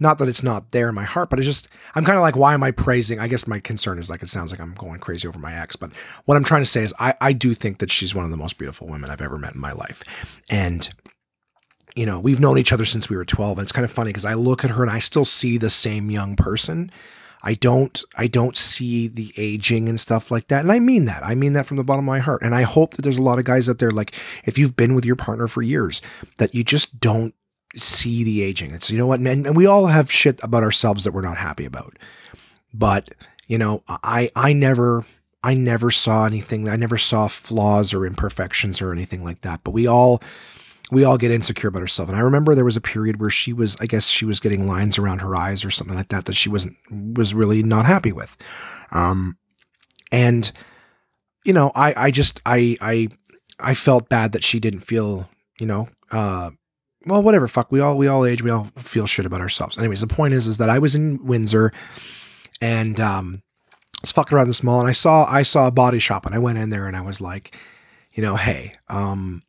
not 0.00 0.18
that 0.18 0.28
it's 0.28 0.42
not 0.42 0.72
there 0.72 0.88
in 0.88 0.94
my 0.94 1.04
heart, 1.04 1.30
but 1.30 1.38
it's 1.38 1.46
just, 1.46 1.68
I'm 1.94 2.04
kind 2.04 2.16
of 2.16 2.22
like, 2.22 2.36
why 2.36 2.54
am 2.54 2.62
I 2.62 2.70
praising? 2.70 3.20
I 3.20 3.28
guess 3.28 3.46
my 3.46 3.60
concern 3.60 3.98
is 3.98 4.10
like, 4.10 4.22
it 4.22 4.28
sounds 4.28 4.50
like 4.50 4.60
I'm 4.60 4.74
going 4.74 4.98
crazy 4.98 5.28
over 5.28 5.38
my 5.38 5.54
ex. 5.54 5.76
But 5.76 5.94
what 6.24 6.36
I'm 6.36 6.44
trying 6.44 6.62
to 6.62 6.66
say 6.66 6.82
is, 6.82 6.94
I, 6.98 7.14
I 7.20 7.32
do 7.32 7.54
think 7.54 7.78
that 7.78 7.90
she's 7.90 8.14
one 8.14 8.24
of 8.24 8.30
the 8.30 8.36
most 8.36 8.58
beautiful 8.58 8.88
women 8.88 9.10
I've 9.10 9.20
ever 9.20 9.38
met 9.38 9.54
in 9.54 9.60
my 9.60 9.72
life. 9.72 10.02
And, 10.50 10.88
you 11.94 12.06
know, 12.06 12.18
we've 12.18 12.40
known 12.40 12.58
each 12.58 12.72
other 12.72 12.84
since 12.84 13.10
we 13.10 13.16
were 13.16 13.24
12. 13.24 13.58
And 13.58 13.64
it's 13.64 13.72
kind 13.72 13.84
of 13.84 13.92
funny 13.92 14.08
because 14.08 14.24
I 14.24 14.34
look 14.34 14.64
at 14.64 14.70
her 14.70 14.82
and 14.82 14.90
I 14.90 14.98
still 14.98 15.24
see 15.24 15.58
the 15.58 15.70
same 15.70 16.10
young 16.10 16.34
person. 16.34 16.90
I 17.42 17.54
don't 17.54 18.02
I 18.16 18.26
don't 18.26 18.56
see 18.56 19.08
the 19.08 19.32
aging 19.36 19.88
and 19.88 19.98
stuff 19.98 20.30
like 20.30 20.48
that. 20.48 20.60
And 20.60 20.72
I 20.72 20.78
mean 20.78 21.06
that. 21.06 21.22
I 21.24 21.34
mean 21.34 21.54
that 21.54 21.66
from 21.66 21.78
the 21.78 21.84
bottom 21.84 22.04
of 22.04 22.12
my 22.12 22.18
heart. 22.18 22.42
And 22.42 22.54
I 22.54 22.62
hope 22.62 22.94
that 22.94 23.02
there's 23.02 23.18
a 23.18 23.22
lot 23.22 23.38
of 23.38 23.44
guys 23.44 23.68
out 23.68 23.78
there 23.78 23.90
like 23.90 24.14
if 24.44 24.58
you've 24.58 24.76
been 24.76 24.94
with 24.94 25.04
your 25.04 25.16
partner 25.16 25.48
for 25.48 25.62
years 25.62 26.02
that 26.38 26.54
you 26.54 26.64
just 26.64 27.00
don't 27.00 27.34
see 27.76 28.24
the 28.24 28.42
aging. 28.42 28.72
It's 28.72 28.90
you 28.90 28.98
know 28.98 29.06
what, 29.06 29.20
and, 29.20 29.46
and 29.46 29.56
we 29.56 29.66
all 29.66 29.86
have 29.86 30.10
shit 30.10 30.42
about 30.42 30.62
ourselves 30.62 31.04
that 31.04 31.12
we're 31.12 31.22
not 31.22 31.36
happy 31.36 31.64
about. 31.64 31.94
But 32.72 33.08
you 33.46 33.58
know, 33.58 33.82
I 33.88 34.30
I 34.36 34.52
never 34.52 35.04
I 35.42 35.54
never 35.54 35.90
saw 35.90 36.26
anything. 36.26 36.68
I 36.68 36.76
never 36.76 36.98
saw 36.98 37.28
flaws 37.28 37.94
or 37.94 38.04
imperfections 38.06 38.82
or 38.82 38.92
anything 38.92 39.24
like 39.24 39.40
that. 39.42 39.60
But 39.64 39.72
we 39.72 39.86
all 39.86 40.22
we 40.90 41.04
all 41.04 41.16
get 41.16 41.30
insecure 41.30 41.68
about 41.68 41.82
ourselves. 41.82 42.10
And 42.10 42.18
I 42.18 42.22
remember 42.22 42.54
there 42.54 42.64
was 42.64 42.76
a 42.76 42.80
period 42.80 43.20
where 43.20 43.30
she 43.30 43.52
was, 43.52 43.76
I 43.80 43.86
guess 43.86 44.08
she 44.08 44.24
was 44.24 44.40
getting 44.40 44.66
lines 44.66 44.98
around 44.98 45.20
her 45.20 45.36
eyes 45.36 45.64
or 45.64 45.70
something 45.70 45.96
like 45.96 46.08
that 46.08 46.24
that 46.24 46.34
she 46.34 46.48
wasn't 46.48 46.76
was 46.90 47.32
really 47.32 47.62
not 47.62 47.86
happy 47.86 48.12
with. 48.12 48.36
Um, 48.90 49.38
and 50.10 50.50
you 51.44 51.52
know, 51.52 51.72
I 51.74 51.94
I 51.96 52.10
just 52.10 52.40
I 52.44 52.76
I 52.80 53.08
I 53.58 53.74
felt 53.74 54.08
bad 54.08 54.32
that 54.32 54.44
she 54.44 54.60
didn't 54.60 54.80
feel 54.80 55.28
you 55.58 55.66
know 55.66 55.88
uh 56.10 56.50
well, 57.06 57.22
whatever. 57.22 57.48
Fuck. 57.48 57.72
We 57.72 57.80
all 57.80 57.96
we 57.96 58.06
all 58.08 58.24
age. 58.24 58.42
We 58.42 58.50
all 58.50 58.68
feel 58.76 59.06
shit 59.06 59.26
about 59.26 59.40
ourselves. 59.40 59.78
Anyways, 59.78 60.00
the 60.00 60.06
point 60.06 60.34
is, 60.34 60.46
is 60.46 60.58
that 60.58 60.68
I 60.68 60.78
was 60.78 60.94
in 60.94 61.24
Windsor, 61.24 61.72
and 62.60 63.00
um, 63.00 63.42
I 63.72 63.98
was 64.02 64.12
fucking 64.12 64.36
around 64.36 64.48
this 64.48 64.62
mall, 64.62 64.80
and 64.80 64.88
I 64.88 64.92
saw 64.92 65.24
I 65.26 65.42
saw 65.42 65.66
a 65.66 65.72
body 65.72 65.98
shop, 65.98 66.26
and 66.26 66.34
I 66.34 66.38
went 66.38 66.58
in 66.58 66.70
there, 66.70 66.86
and 66.86 66.96
I 66.96 67.00
was 67.00 67.20
like, 67.20 67.56
you 68.12 68.22
know, 68.22 68.36
hey, 68.36 68.72
um, 68.88 69.42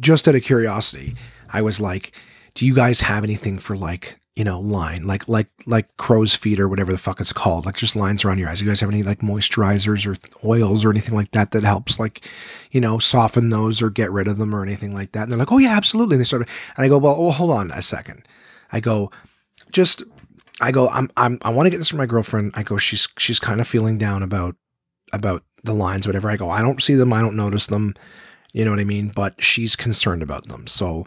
just 0.00 0.28
out 0.28 0.34
of 0.34 0.42
curiosity, 0.42 1.14
I 1.52 1.62
was 1.62 1.80
like, 1.80 2.12
do 2.54 2.66
you 2.66 2.74
guys 2.74 3.00
have 3.00 3.24
anything 3.24 3.58
for 3.58 3.76
like 3.76 4.18
you 4.36 4.42
know, 4.42 4.58
line, 4.58 5.04
like 5.04 5.28
like 5.28 5.46
like 5.64 5.96
crow's 5.96 6.34
feet 6.34 6.58
or 6.58 6.68
whatever 6.68 6.90
the 6.90 6.98
fuck 6.98 7.20
it's 7.20 7.32
called, 7.32 7.66
like 7.66 7.76
just 7.76 7.94
lines 7.94 8.24
around 8.24 8.38
your 8.38 8.48
eyes. 8.48 8.60
You 8.60 8.66
guys 8.66 8.80
have 8.80 8.90
any 8.90 9.04
like 9.04 9.20
moisturizers 9.20 10.06
or 10.06 10.16
oils 10.44 10.84
or 10.84 10.90
anything 10.90 11.14
like 11.14 11.30
that 11.30 11.52
that 11.52 11.62
helps 11.62 12.00
like, 12.00 12.28
you 12.72 12.80
know, 12.80 12.98
soften 12.98 13.50
those 13.50 13.80
or 13.80 13.90
get 13.90 14.10
rid 14.10 14.26
of 14.26 14.38
them 14.38 14.52
or 14.52 14.64
anything 14.64 14.92
like 14.92 15.12
that? 15.12 15.22
And 15.22 15.30
they're 15.30 15.38
like, 15.38 15.52
oh 15.52 15.58
yeah, 15.58 15.76
absolutely. 15.76 16.14
And 16.14 16.20
they 16.20 16.24
started, 16.24 16.48
and 16.76 16.84
I 16.84 16.88
go, 16.88 16.98
well, 16.98 17.20
well, 17.22 17.30
hold 17.30 17.52
on 17.52 17.70
a 17.70 17.80
second. 17.80 18.26
I 18.72 18.80
go, 18.80 19.12
just, 19.70 20.02
I 20.60 20.72
go, 20.72 20.88
I'm, 20.88 21.10
I'm, 21.16 21.38
I 21.42 21.50
want 21.50 21.66
to 21.66 21.70
get 21.70 21.78
this 21.78 21.90
from 21.90 21.98
my 21.98 22.06
girlfriend. 22.06 22.52
I 22.56 22.64
go, 22.64 22.76
she's, 22.76 23.06
she's 23.18 23.38
kind 23.38 23.60
of 23.60 23.68
feeling 23.68 23.98
down 23.98 24.24
about, 24.24 24.56
about 25.12 25.44
the 25.62 25.74
lines, 25.74 26.08
whatever. 26.08 26.28
I 26.28 26.36
go, 26.36 26.50
I 26.50 26.60
don't 26.60 26.82
see 26.82 26.96
them, 26.96 27.12
I 27.12 27.20
don't 27.20 27.36
notice 27.36 27.68
them. 27.68 27.94
You 28.52 28.64
know 28.64 28.72
what 28.72 28.80
I 28.80 28.84
mean? 28.84 29.12
But 29.14 29.42
she's 29.42 29.76
concerned 29.76 30.22
about 30.22 30.48
them. 30.48 30.66
So 30.66 31.04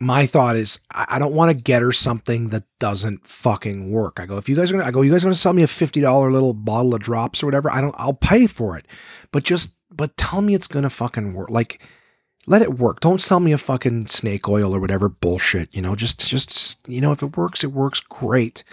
my 0.00 0.24
thought 0.24 0.56
is 0.56 0.80
I 0.90 1.18
don't 1.18 1.34
want 1.34 1.56
to 1.56 1.62
get 1.62 1.82
her 1.82 1.92
something 1.92 2.48
that 2.48 2.64
doesn't 2.78 3.26
fucking 3.28 3.90
work. 3.90 4.18
I 4.18 4.24
go, 4.24 4.38
if 4.38 4.48
you 4.48 4.56
guys 4.56 4.72
are 4.72 4.76
gonna 4.76 4.88
I 4.88 4.90
go, 4.90 5.02
you 5.02 5.12
guys 5.12 5.24
are 5.24 5.28
gonna 5.28 5.34
sell 5.34 5.52
me 5.52 5.62
a 5.62 5.68
fifty 5.68 6.00
dollar 6.00 6.32
little 6.32 6.54
bottle 6.54 6.94
of 6.94 7.02
drops 7.02 7.42
or 7.42 7.46
whatever, 7.46 7.70
I 7.70 7.82
don't 7.82 7.94
I'll 7.98 8.14
pay 8.14 8.46
for 8.46 8.78
it. 8.78 8.86
But 9.30 9.44
just 9.44 9.76
but 9.94 10.16
tell 10.16 10.40
me 10.40 10.54
it's 10.54 10.66
gonna 10.66 10.90
fucking 10.90 11.34
work. 11.34 11.50
Like 11.50 11.86
let 12.46 12.62
it 12.62 12.78
work. 12.78 13.00
Don't 13.00 13.20
sell 13.20 13.40
me 13.40 13.52
a 13.52 13.58
fucking 13.58 14.06
snake 14.06 14.48
oil 14.48 14.74
or 14.74 14.80
whatever 14.80 15.10
bullshit. 15.10 15.74
You 15.74 15.82
know, 15.82 15.94
just 15.94 16.26
just 16.26 16.88
you 16.88 17.02
know, 17.02 17.12
if 17.12 17.22
it 17.22 17.36
works, 17.36 17.62
it 17.62 17.72
works 17.72 18.00
great. 18.00 18.64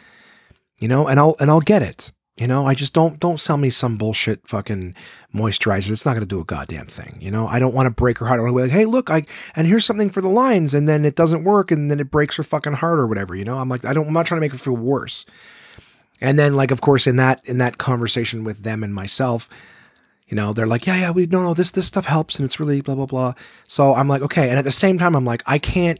You 0.79 0.87
know, 0.87 1.07
and 1.07 1.19
I'll 1.19 1.35
and 1.41 1.49
I'll 1.49 1.59
get 1.59 1.81
it. 1.81 2.13
You 2.37 2.45
know, 2.45 2.67
I 2.67 2.75
just 2.75 2.93
don't 2.93 3.19
don't 3.19 3.39
sell 3.39 3.57
me 3.57 3.71
some 3.71 3.97
bullshit 3.97 4.47
fucking 4.47 4.93
moisturizer. 5.33 5.89
It's 5.89 6.05
not 6.05 6.11
going 6.11 6.21
to 6.21 6.27
do 6.27 6.39
a 6.39 6.45
goddamn 6.45 6.85
thing. 6.85 7.17
You 7.19 7.31
know, 7.31 7.47
I 7.47 7.57
don't 7.57 7.73
want 7.73 7.87
to 7.87 7.91
break 7.91 8.19
her 8.19 8.27
heart. 8.27 8.39
I 8.39 8.43
want 8.43 8.53
to 8.53 8.57
be 8.57 8.61
like, 8.61 8.71
hey, 8.71 8.85
look, 8.85 9.09
I 9.09 9.25
and 9.55 9.65
here's 9.65 9.85
something 9.85 10.11
for 10.11 10.21
the 10.21 10.29
lines, 10.29 10.75
and 10.75 10.87
then 10.87 11.03
it 11.03 11.15
doesn't 11.15 11.43
work, 11.43 11.71
and 11.71 11.89
then 11.89 11.99
it 11.99 12.11
breaks 12.11 12.35
her 12.37 12.43
fucking 12.43 12.73
heart 12.73 12.99
or 12.99 13.07
whatever. 13.07 13.35
You 13.35 13.43
know, 13.43 13.57
I'm 13.57 13.69
like, 13.69 13.85
I 13.85 13.93
don't. 13.93 14.07
I'm 14.07 14.13
not 14.13 14.27
trying 14.27 14.37
to 14.37 14.45
make 14.45 14.51
her 14.51 14.57
feel 14.59 14.77
worse. 14.77 15.25
And 16.21 16.37
then, 16.37 16.53
like, 16.53 16.69
of 16.69 16.81
course, 16.81 17.07
in 17.07 17.15
that 17.15 17.41
in 17.45 17.57
that 17.57 17.79
conversation 17.79 18.43
with 18.43 18.61
them 18.61 18.83
and 18.83 18.93
myself, 18.93 19.49
you 20.27 20.35
know, 20.35 20.53
they're 20.53 20.67
like, 20.67 20.85
yeah, 20.85 20.97
yeah, 20.97 21.11
we 21.11 21.25
no, 21.25 21.41
no, 21.41 21.55
this 21.55 21.71
this 21.71 21.87
stuff 21.87 22.05
helps, 22.05 22.37
and 22.37 22.45
it's 22.45 22.59
really 22.59 22.81
blah 22.81 22.95
blah 22.95 23.07
blah. 23.07 23.33
So 23.63 23.95
I'm 23.95 24.07
like, 24.07 24.21
okay. 24.21 24.49
And 24.49 24.59
at 24.59 24.63
the 24.63 24.71
same 24.71 24.99
time, 24.99 25.15
I'm 25.15 25.25
like, 25.25 25.41
I 25.47 25.57
can't 25.57 25.99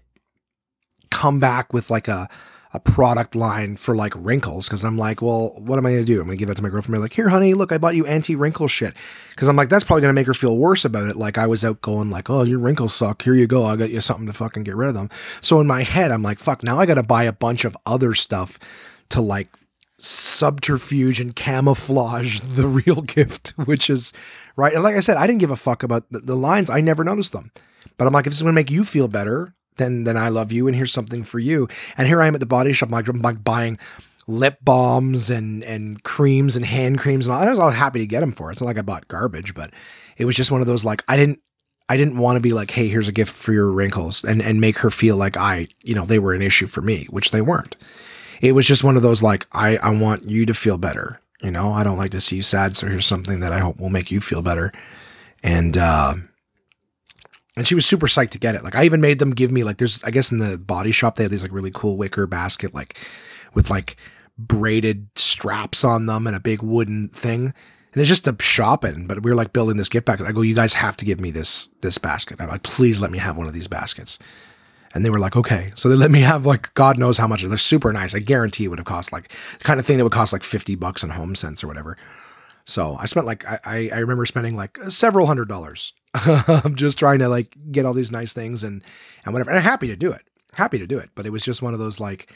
come 1.09 1.39
back 1.39 1.73
with 1.73 1.89
like 1.89 2.07
a 2.07 2.29
a 2.73 2.79
product 2.79 3.35
line 3.35 3.77
for 3.77 3.95
like 3.95 4.13
wrinkles 4.15 4.67
because 4.67 4.83
I'm 4.83 4.97
like, 4.97 5.21
well, 5.21 5.53
what 5.57 5.77
am 5.77 5.85
I 5.85 5.95
to 5.95 6.03
do? 6.03 6.19
I'm 6.19 6.27
to 6.27 6.35
give 6.35 6.49
that 6.49 6.55
to 6.55 6.63
my 6.63 6.69
girlfriend. 6.69 6.95
I'm 6.95 7.01
like, 7.01 7.13
here, 7.13 7.29
honey, 7.29 7.53
look, 7.53 7.71
I 7.71 7.77
bought 7.77 7.95
you 7.95 8.05
anti 8.05 8.35
wrinkle 8.35 8.67
shit. 8.67 8.93
Because 9.29 9.47
I'm 9.47 9.55
like, 9.55 9.69
that's 9.69 9.83
probably 9.83 10.01
to 10.01 10.13
make 10.13 10.27
her 10.27 10.33
feel 10.33 10.57
worse 10.57 10.83
about 10.83 11.07
it. 11.07 11.15
Like 11.15 11.37
I 11.37 11.47
was 11.47 11.63
out 11.63 11.81
going 11.81 12.09
like, 12.09 12.29
oh, 12.29 12.43
your 12.43 12.59
wrinkles 12.59 12.93
suck. 12.93 13.21
Here 13.21 13.35
you 13.35 13.47
go. 13.47 13.65
I 13.65 13.75
got 13.75 13.89
you 13.89 14.01
something 14.01 14.27
to 14.27 14.33
fucking 14.33 14.63
get 14.63 14.75
rid 14.75 14.89
of 14.89 14.95
them. 14.95 15.09
So 15.41 15.59
in 15.59 15.67
my 15.67 15.83
head, 15.83 16.11
I'm 16.11 16.23
like, 16.23 16.39
fuck, 16.39 16.63
now 16.63 16.77
I 16.77 16.85
got 16.85 16.95
to 16.95 17.03
buy 17.03 17.23
a 17.23 17.33
bunch 17.33 17.63
of 17.63 17.77
other 17.85 18.13
stuff 18.13 18.59
to 19.09 19.21
like 19.21 19.47
subterfuge 19.99 21.19
and 21.19 21.35
camouflage 21.35 22.39
the 22.55 22.67
real 22.67 23.01
gift, 23.01 23.53
which 23.65 23.89
is 23.89 24.13
right. 24.55 24.73
And 24.73 24.83
like 24.83 24.95
I 24.95 25.01
said, 25.01 25.17
I 25.17 25.25
didn't 25.25 25.39
give 25.39 25.51
a 25.51 25.55
fuck 25.55 25.83
about 25.83 26.11
the, 26.11 26.19
the 26.19 26.35
lines. 26.35 26.69
I 26.69 26.81
never 26.81 27.03
noticed 27.03 27.33
them. 27.33 27.51
But 27.97 28.07
I'm 28.07 28.13
like, 28.13 28.27
if 28.27 28.31
this 28.31 28.39
is 28.39 28.43
going 28.43 28.53
to 28.53 28.59
make 28.59 28.69
you 28.69 28.83
feel 28.83 29.07
better, 29.07 29.53
then 29.77 30.03
then 30.03 30.17
I 30.17 30.29
love 30.29 30.51
you 30.51 30.67
and 30.67 30.75
here's 30.75 30.91
something 30.91 31.23
for 31.23 31.39
you. 31.39 31.67
And 31.97 32.07
here 32.07 32.21
I 32.21 32.27
am 32.27 32.33
at 32.33 32.39
the 32.39 32.45
body 32.45 32.73
shop, 32.73 32.91
like 32.91 33.07
like 33.07 33.43
buying 33.43 33.77
lip 34.27 34.57
balms 34.61 35.29
and 35.29 35.63
and 35.63 36.03
creams 36.03 36.55
and 36.55 36.65
hand 36.65 36.99
creams 36.99 37.27
and 37.27 37.35
all. 37.35 37.41
I 37.41 37.49
was 37.49 37.59
all 37.59 37.71
happy 37.71 37.99
to 37.99 38.07
get 38.07 38.19
them 38.21 38.31
for 38.33 38.49
it. 38.49 38.53
It's 38.53 38.61
not 38.61 38.67
like 38.67 38.77
I 38.77 38.81
bought 38.81 39.07
garbage, 39.07 39.53
but 39.53 39.71
it 40.17 40.25
was 40.25 40.35
just 40.35 40.51
one 40.51 40.61
of 40.61 40.67
those 40.67 40.83
like 40.83 41.03
I 41.07 41.15
didn't 41.15 41.39
I 41.89 41.95
didn't 41.95 42.17
want 42.17 42.35
to 42.35 42.41
be 42.41 42.51
like, 42.51 42.71
hey, 42.71 42.89
here's 42.89 43.07
a 43.07 43.13
gift 43.13 43.35
for 43.35 43.53
your 43.53 43.71
wrinkles 43.71 44.23
and 44.23 44.41
and 44.41 44.59
make 44.59 44.79
her 44.79 44.89
feel 44.89 45.15
like 45.15 45.37
I, 45.37 45.67
you 45.83 45.95
know, 45.95 46.05
they 46.05 46.19
were 46.19 46.33
an 46.33 46.41
issue 46.41 46.67
for 46.67 46.81
me, 46.81 47.07
which 47.09 47.31
they 47.31 47.41
weren't. 47.41 47.75
It 48.41 48.51
was 48.53 48.67
just 48.67 48.83
one 48.83 48.95
of 48.97 49.01
those 49.01 49.23
like 49.23 49.47
I 49.53 49.77
I 49.77 49.91
want 49.95 50.23
you 50.23 50.45
to 50.45 50.53
feel 50.53 50.77
better. 50.77 51.19
You 51.41 51.51
know, 51.51 51.71
I 51.71 51.83
don't 51.83 51.97
like 51.97 52.11
to 52.11 52.21
see 52.21 52.37
you 52.37 52.41
sad, 52.41 52.75
so 52.75 52.87
here's 52.87 53.05
something 53.05 53.39
that 53.41 53.53
I 53.53 53.59
hope 53.59 53.79
will 53.79 53.89
make 53.89 54.11
you 54.11 54.19
feel 54.19 54.41
better. 54.41 54.73
And 55.43 55.77
uh 55.77 56.15
and 57.57 57.67
she 57.67 57.75
was 57.75 57.85
super 57.87 58.05
psyched 58.05 58.29
to 58.29 58.39
get 58.39 58.53
it. 58.53 58.63
Like 58.63 58.75
I 58.75 58.85
even 58.85 59.01
made 59.01 59.17
them 59.17 59.31
give 59.31 59.51
me 59.51 59.63
like 59.63 59.77
there's 59.77 60.01
I 60.03 60.11
guess 60.11 60.31
in 60.31 60.37
the 60.37 60.59
body 60.59 60.91
shop 60.91 61.15
they 61.15 61.23
had 61.23 61.31
these 61.31 61.41
like 61.41 61.51
really 61.51 61.71
cool 61.73 61.97
wicker 61.97 62.27
basket 62.27 62.73
like 62.73 62.97
with 63.55 63.71
like 63.71 63.97
braided 64.37 65.07
straps 65.15 65.83
on 65.83 66.05
them 66.05 66.27
and 66.27 66.35
a 66.35 66.39
big 66.39 66.61
wooden 66.61 67.09
thing. 67.09 67.53
And 67.93 68.01
it's 68.01 68.07
just 68.07 68.27
a 68.27 68.35
shopping, 68.39 69.07
but 69.07 69.23
we 69.23 69.31
were 69.31 69.35
like 69.35 69.53
building 69.53 69.77
this 69.77 69.89
gift 69.89 70.05
basket. 70.05 70.27
I 70.27 70.33
go, 70.33 70.41
you 70.41 70.53
guys 70.53 70.75
have 70.75 70.95
to 70.97 71.05
give 71.05 71.19
me 71.19 71.31
this 71.31 71.69
this 71.81 71.97
basket. 71.97 72.39
I'm 72.39 72.47
like, 72.47 72.61
please 72.61 73.01
let 73.01 73.09
me 73.09 73.17
have 73.17 73.37
one 73.37 73.47
of 73.47 73.53
these 73.53 73.67
baskets. 73.67 74.19
And 74.93 75.03
they 75.03 75.09
were 75.09 75.19
like, 75.19 75.35
okay. 75.35 75.71
So 75.73 75.89
they 75.89 75.95
let 75.95 76.11
me 76.11 76.21
have 76.21 76.45
like 76.45 76.71
God 76.75 76.99
knows 76.99 77.17
how 77.17 77.25
much. 77.25 77.41
They're 77.41 77.57
super 77.57 77.91
nice. 77.91 78.13
I 78.13 78.19
guarantee 78.19 78.65
it 78.65 78.67
would 78.67 78.79
have 78.79 78.85
cost 78.85 79.11
like 79.11 79.29
the 79.57 79.63
kind 79.63 79.79
of 79.79 79.85
thing 79.85 79.97
that 79.97 80.03
would 80.03 80.13
cost 80.13 80.31
like 80.31 80.43
50 80.43 80.75
bucks 80.75 81.03
in 81.03 81.09
HomeSense 81.09 81.63
or 81.63 81.67
whatever. 81.67 81.97
So 82.65 82.97
I 82.99 83.07
spent 83.07 83.25
like 83.25 83.45
I, 83.65 83.89
I 83.91 83.97
remember 83.99 84.27
spending 84.27 84.55
like 84.55 84.77
several 84.89 85.25
hundred 85.25 85.47
dollars. 85.47 85.93
I'm 86.63 86.75
just 86.75 86.99
trying 86.99 87.19
to 87.19 87.29
like 87.29 87.55
get 87.71 87.85
all 87.85 87.93
these 87.93 88.11
nice 88.11 88.33
things 88.33 88.63
and 88.63 88.83
and 89.25 89.33
whatever. 89.33 89.51
And 89.51 89.59
I'm 89.59 89.63
happy 89.63 89.87
to 89.87 89.95
do 89.95 90.11
it. 90.11 90.21
Happy 90.55 90.79
to 90.79 90.87
do 90.87 90.97
it. 90.97 91.09
But 91.15 91.25
it 91.25 91.31
was 91.31 91.43
just 91.43 91.61
one 91.61 91.73
of 91.73 91.79
those 91.79 91.99
like 91.99 92.31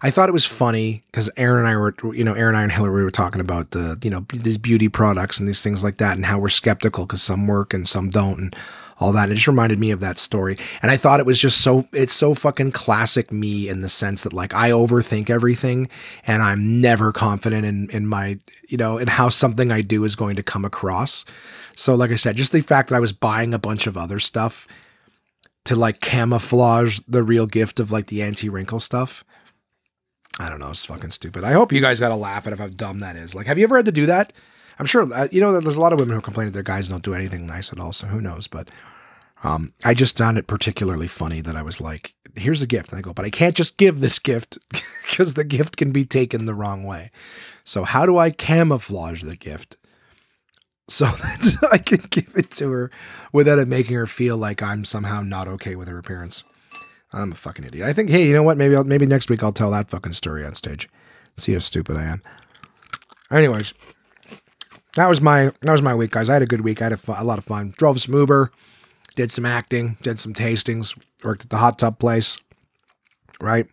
I 0.00 0.10
thought 0.10 0.28
it 0.28 0.32
was 0.32 0.46
funny 0.46 1.02
because 1.06 1.28
Aaron 1.36 1.60
and 1.60 1.68
I 1.68 1.76
were, 1.76 1.94
you 2.14 2.22
know, 2.22 2.34
Aaron 2.34 2.54
and 2.54 2.58
I 2.58 2.62
and 2.62 2.72
Hillary 2.72 3.02
were 3.02 3.10
talking 3.10 3.40
about 3.40 3.72
the, 3.72 3.98
you 4.02 4.10
know, 4.10 4.24
these 4.32 4.58
beauty 4.58 4.88
products 4.88 5.40
and 5.40 5.48
these 5.48 5.62
things 5.62 5.82
like 5.82 5.96
that 5.96 6.16
and 6.16 6.24
how 6.24 6.38
we're 6.38 6.48
skeptical 6.50 7.04
because 7.04 7.22
some 7.22 7.46
work 7.46 7.74
and 7.74 7.88
some 7.88 8.08
don't 8.08 8.38
and 8.38 8.56
all 9.00 9.12
that. 9.12 9.24
And 9.24 9.32
It 9.32 9.36
just 9.36 9.48
reminded 9.48 9.80
me 9.80 9.90
of 9.90 10.00
that 10.00 10.18
story. 10.18 10.56
And 10.82 10.90
I 10.90 10.96
thought 10.96 11.20
it 11.20 11.26
was 11.26 11.40
just 11.40 11.62
so, 11.62 11.88
it's 11.92 12.14
so 12.14 12.34
fucking 12.34 12.72
classic 12.72 13.32
me 13.32 13.68
in 13.68 13.80
the 13.80 13.88
sense 13.88 14.22
that 14.22 14.32
like 14.32 14.54
I 14.54 14.70
overthink 14.70 15.30
everything 15.30 15.88
and 16.26 16.42
I'm 16.42 16.80
never 16.80 17.12
confident 17.12 17.64
in, 17.64 17.90
in 17.90 18.06
my, 18.06 18.38
you 18.68 18.76
know, 18.76 18.98
in 18.98 19.08
how 19.08 19.30
something 19.30 19.72
I 19.72 19.80
do 19.80 20.04
is 20.04 20.14
going 20.14 20.36
to 20.36 20.42
come 20.44 20.64
across. 20.64 21.24
So, 21.78 21.94
like 21.94 22.10
I 22.10 22.16
said, 22.16 22.34
just 22.34 22.50
the 22.50 22.60
fact 22.60 22.88
that 22.88 22.96
I 22.96 23.00
was 23.00 23.12
buying 23.12 23.54
a 23.54 23.58
bunch 23.58 23.86
of 23.86 23.96
other 23.96 24.18
stuff 24.18 24.66
to 25.64 25.76
like 25.76 26.00
camouflage 26.00 26.98
the 27.06 27.22
real 27.22 27.46
gift 27.46 27.78
of 27.78 27.92
like 27.92 28.08
the 28.08 28.20
anti 28.20 28.48
wrinkle 28.48 28.80
stuff. 28.80 29.24
I 30.40 30.48
don't 30.48 30.58
know. 30.58 30.70
It's 30.70 30.84
fucking 30.84 31.12
stupid. 31.12 31.44
I 31.44 31.52
hope 31.52 31.72
you 31.72 31.80
guys 31.80 32.00
got 32.00 32.08
to 32.08 32.16
laugh 32.16 32.48
at 32.48 32.58
how 32.58 32.66
dumb 32.66 32.98
that 32.98 33.14
is. 33.14 33.36
Like, 33.36 33.46
have 33.46 33.58
you 33.58 33.64
ever 33.64 33.76
had 33.76 33.86
to 33.86 33.92
do 33.92 34.06
that? 34.06 34.32
I'm 34.80 34.86
sure 34.86 35.06
uh, 35.14 35.28
you 35.30 35.40
know 35.40 35.60
there's 35.60 35.76
a 35.76 35.80
lot 35.80 35.92
of 35.92 36.00
women 36.00 36.16
who 36.16 36.20
complain 36.20 36.48
that 36.48 36.52
their 36.52 36.64
guys 36.64 36.88
don't 36.88 37.04
do 37.04 37.14
anything 37.14 37.46
nice 37.46 37.72
at 37.72 37.78
all. 37.78 37.92
So 37.92 38.08
who 38.08 38.20
knows? 38.20 38.48
But 38.48 38.70
um, 39.44 39.72
I 39.84 39.94
just 39.94 40.18
found 40.18 40.36
it 40.36 40.48
particularly 40.48 41.06
funny 41.06 41.42
that 41.42 41.54
I 41.54 41.62
was 41.62 41.80
like, 41.80 42.12
"Here's 42.34 42.60
a 42.60 42.66
gift," 42.66 42.90
and 42.90 42.98
I 42.98 43.02
go, 43.02 43.12
"But 43.12 43.24
I 43.24 43.30
can't 43.30 43.56
just 43.56 43.76
give 43.76 44.00
this 44.00 44.18
gift 44.18 44.58
because 45.08 45.34
the 45.34 45.44
gift 45.44 45.76
can 45.76 45.92
be 45.92 46.04
taken 46.04 46.44
the 46.44 46.54
wrong 46.54 46.82
way." 46.82 47.12
So 47.62 47.84
how 47.84 48.04
do 48.04 48.18
I 48.18 48.30
camouflage 48.30 49.22
the 49.22 49.36
gift 49.36 49.76
so 50.88 51.04
that 51.06 51.68
I 51.72 51.78
can 51.78 52.02
give 52.10 52.32
it 52.36 52.50
to 52.52 52.70
her 52.70 52.90
without 53.32 53.58
it 53.58 53.68
making 53.68 53.96
her 53.96 54.06
feel 54.06 54.36
like 54.36 54.62
I'm 54.62 54.84
somehow 54.84 55.22
not 55.22 55.48
okay 55.48 55.76
with 55.76 55.88
her 55.88 55.98
appearance? 55.98 56.42
I'm 57.12 57.32
a 57.32 57.34
fucking 57.34 57.64
idiot. 57.64 57.86
I 57.88 57.92
think, 57.92 58.10
hey, 58.10 58.26
you 58.26 58.34
know 58.34 58.42
what? 58.42 58.58
Maybe 58.58 58.76
I'll, 58.76 58.84
maybe 58.84 59.06
next 59.06 59.30
week 59.30 59.42
I'll 59.42 59.52
tell 59.52 59.70
that 59.70 59.88
fucking 59.88 60.12
story 60.12 60.44
on 60.44 60.54
stage. 60.54 60.88
See 61.36 61.52
how 61.52 61.58
stupid 61.60 61.96
I 61.96 62.04
am. 62.04 62.22
Anyways, 63.30 63.72
that 64.96 65.08
was 65.08 65.20
my 65.20 65.52
that 65.60 65.72
was 65.72 65.82
my 65.82 65.94
week, 65.94 66.10
guys. 66.10 66.28
I 66.28 66.34
had 66.34 66.42
a 66.42 66.46
good 66.46 66.62
week. 66.62 66.82
I 66.82 66.86
had 66.86 66.92
a, 66.92 67.22
a 67.22 67.24
lot 67.24 67.38
of 67.38 67.44
fun. 67.44 67.72
Drove 67.76 68.00
some 68.00 68.14
Uber, 68.14 68.50
did 69.14 69.30
some 69.30 69.46
acting, 69.46 69.96
did 70.02 70.18
some 70.18 70.34
tastings, 70.34 70.98
worked 71.22 71.44
at 71.44 71.50
the 71.50 71.56
hot 71.56 71.78
tub 71.78 71.98
place, 71.98 72.38
right? 73.40 73.66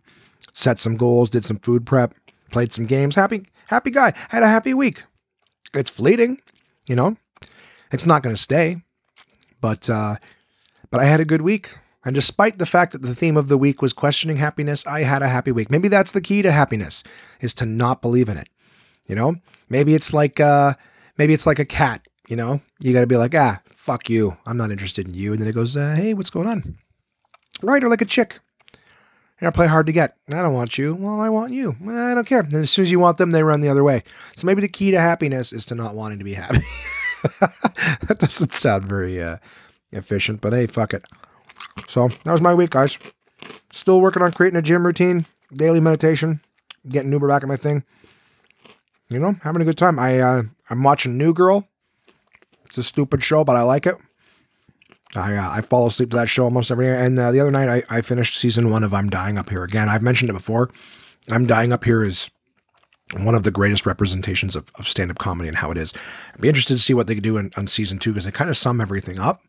Set 0.53 0.80
some 0.80 0.95
goals, 0.95 1.30
did 1.30 1.43
some 1.43 1.57
food 1.57 1.86
prep, 1.86 2.13
played 2.51 2.74
some 2.74 2.86
games. 2.86 3.16
Happy 3.16 3.45
happy 3.68 3.91
guy. 3.91 4.13
Had 4.30 4.43
a 4.43 4.47
happy 4.47 4.74
week. 4.74 5.03
It's 5.74 5.89
fleeting, 5.89 6.39
you 6.88 6.95
know. 6.95 7.17
It's 7.91 8.05
not 8.05 8.23
going 8.23 8.36
to 8.36 8.41
stay, 8.41 8.77
but 9.61 9.89
uh, 9.89 10.15
but 10.89 10.99
I 10.99 11.05
had 11.05 11.19
a 11.19 11.25
good 11.25 11.41
week. 11.41 11.75
And 12.03 12.13
despite 12.13 12.59
the 12.59 12.65
fact 12.65 12.91
that 12.91 13.01
the 13.01 13.15
theme 13.15 13.36
of 13.36 13.47
the 13.47 13.57
week 13.57 13.81
was 13.81 13.93
questioning 13.93 14.38
happiness, 14.38 14.86
I 14.86 15.01
had 15.01 15.23
a 15.23 15.27
happy 15.27 15.51
week. 15.51 15.71
Maybe 15.71 15.88
that's 15.88 16.11
the 16.11 16.21
key 16.21 16.43
to 16.43 16.51
happiness 16.51 17.03
is 17.41 17.53
to 17.55 17.65
not 17.65 18.01
believe 18.01 18.29
in 18.29 18.38
it. 18.38 18.47
You 19.07 19.15
know, 19.15 19.36
maybe 19.69 19.95
it's 19.95 20.13
like 20.13 20.39
uh, 20.39 20.73
maybe 21.17 21.33
it's 21.33 21.47
like 21.47 21.59
a 21.59 21.65
cat. 21.65 22.07
You 22.27 22.36
know, 22.36 22.61
you 22.79 22.93
got 22.93 23.01
to 23.01 23.07
be 23.07 23.17
like, 23.17 23.36
ah, 23.36 23.61
fuck 23.71 24.09
you. 24.09 24.38
I'm 24.45 24.57
not 24.57 24.71
interested 24.71 25.07
in 25.07 25.13
you. 25.13 25.31
And 25.31 25.41
then 25.41 25.47
it 25.47 25.53
goes, 25.53 25.77
uh, 25.77 25.95
hey, 25.95 26.13
what's 26.13 26.29
going 26.29 26.47
on? 26.47 26.77
Right? 27.61 27.83
Or 27.83 27.89
like 27.89 28.01
a 28.01 28.05
chick. 28.05 28.39
Know, 29.41 29.51
play 29.51 29.67
hard 29.67 29.86
to 29.88 29.91
get. 29.91 30.15
I 30.33 30.41
don't 30.41 30.53
want 30.53 30.77
you. 30.77 30.95
Well, 30.95 31.19
I 31.19 31.29
want 31.29 31.53
you. 31.53 31.75
I 31.83 32.13
don't 32.15 32.25
care. 32.25 32.39
And 32.39 32.53
as 32.53 32.71
soon 32.71 32.83
as 32.83 32.91
you 32.91 32.99
want 32.99 33.17
them, 33.17 33.31
they 33.31 33.43
run 33.43 33.61
the 33.61 33.67
other 33.69 33.83
way. 33.83 34.03
So 34.36 34.47
maybe 34.47 34.61
the 34.61 34.69
key 34.69 34.91
to 34.91 34.99
happiness 34.99 35.51
is 35.51 35.65
to 35.65 35.75
not 35.75 35.93
wanting 35.93 36.19
to 36.19 36.25
be 36.25 36.33
happy. 36.33 36.63
that 37.23 38.17
doesn't 38.19 38.53
sound 38.53 38.86
very 38.86 39.21
uh, 39.21 39.38
efficient, 39.91 40.39
but 40.39 40.53
hey, 40.53 40.67
fuck 40.67 40.93
it. 40.93 41.03
So 41.88 42.07
that 42.07 42.31
was 42.31 42.41
my 42.41 42.53
week, 42.53 42.71
guys. 42.71 42.97
Still 43.71 43.99
working 43.99 44.23
on 44.23 44.31
creating 44.31 44.57
a 44.57 44.61
gym 44.61 44.86
routine, 44.86 45.25
daily 45.53 45.81
meditation, 45.81 46.39
getting 46.88 47.11
Uber 47.11 47.27
back 47.27 47.43
in 47.43 47.49
my 47.49 47.57
thing. 47.57 47.83
You 49.09 49.19
know, 49.19 49.36
having 49.43 49.61
a 49.61 49.65
good 49.65 49.77
time. 49.77 49.99
I 49.99 50.19
uh, 50.19 50.43
I'm 50.69 50.81
watching 50.81 51.17
New 51.17 51.33
Girl. 51.33 51.67
It's 52.65 52.77
a 52.77 52.83
stupid 52.83 53.21
show, 53.21 53.43
but 53.43 53.55
I 53.55 53.61
like 53.61 53.86
it. 53.86 53.95
I 55.18 55.36
uh, 55.36 55.49
I 55.49 55.61
fall 55.61 55.88
asleep 55.88 56.11
to 56.11 56.18
that 56.18 56.30
show 56.30 56.43
almost 56.43 56.72
every 56.72 56.86
day. 56.86 56.95
And 56.95 57.18
uh, 57.18 57.32
the 57.32 57.39
other 57.39 57.51
night, 57.51 57.70
I, 57.70 57.97
I 57.97 58.01
finished 58.01 58.38
season 58.38 58.70
one 58.70 58.84
of 58.84 58.93
I'm 58.93 59.09
Dying 59.09 59.38
Up 59.38 59.49
Here 59.49 59.63
again. 59.63 59.89
I've 59.89 60.01
mentioned 60.01 60.30
it 60.30 60.34
before. 60.34 60.70
I'm 61.32 61.45
Dying 61.45 61.72
Up 61.72 61.84
Here 61.84 62.03
is 62.03 62.30
one 63.18 63.36
of 63.36 63.43
the 63.43 63.51
greatest 63.51 63.86
representations 63.86 64.55
of, 64.55 64.72
of 64.80 64.88
stand 64.88 65.11
up 65.11 65.18
comedy 65.20 65.47
and 65.47 65.57
how 65.57 65.72
it 65.72 65.78
is. 65.78 65.93
I'd 66.34 66.41
be 66.41 66.47
interested 66.47 66.74
to 66.74 66.80
see 66.80 66.93
what 66.93 67.07
they 67.07 67.16
could 67.16 67.24
do 67.24 67.38
in, 67.38 67.51
on 67.55 67.68
season 67.68 67.99
two 67.99 68.11
because 68.11 68.26
they 68.26 68.32
kind 68.32 68.49
of 68.49 68.57
sum 68.57 68.82
everything 68.82 69.20
up 69.20 69.41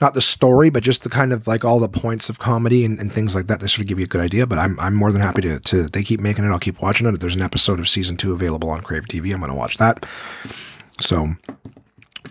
not 0.00 0.14
the 0.14 0.20
story, 0.20 0.70
but 0.70 0.82
just 0.82 1.02
the 1.02 1.08
kind 1.08 1.32
of 1.32 1.46
like 1.46 1.64
all 1.64 1.78
the 1.78 1.88
points 1.88 2.28
of 2.28 2.38
comedy 2.38 2.84
and, 2.84 2.98
and, 2.98 3.12
things 3.12 3.34
like 3.34 3.46
that. 3.46 3.60
They 3.60 3.66
sort 3.66 3.80
of 3.80 3.86
give 3.86 3.98
you 3.98 4.04
a 4.04 4.08
good 4.08 4.20
idea. 4.20 4.46
But 4.46 4.58
I'm 4.58 4.78
I'm 4.80 4.94
more 4.94 5.12
than 5.12 5.20
happy 5.20 5.42
to 5.42 5.60
to 5.60 5.84
they 5.84 6.02
keep 6.02 6.20
making 6.20 6.44
it. 6.44 6.48
I'll 6.48 6.58
keep 6.58 6.82
watching 6.82 7.06
it. 7.06 7.14
If 7.14 7.20
there's 7.20 7.36
an 7.36 7.42
episode 7.42 7.78
of 7.78 7.88
season 7.88 8.16
two 8.16 8.32
available 8.32 8.70
on 8.70 8.80
Crave 8.80 9.04
TV, 9.04 9.32
I'm 9.32 9.40
going 9.40 9.50
to 9.50 9.56
watch 9.56 9.76
that. 9.78 10.04
So 11.00 11.34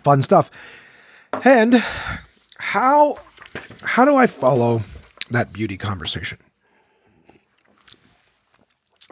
fun 0.03 0.21
stuff. 0.21 0.51
And 1.45 1.83
how 2.63 3.17
how 3.83 4.05
do 4.05 4.15
I 4.15 4.25
follow 4.25 4.81
that 5.31 5.51
beauty 5.51 5.77
conversation? 5.77 6.37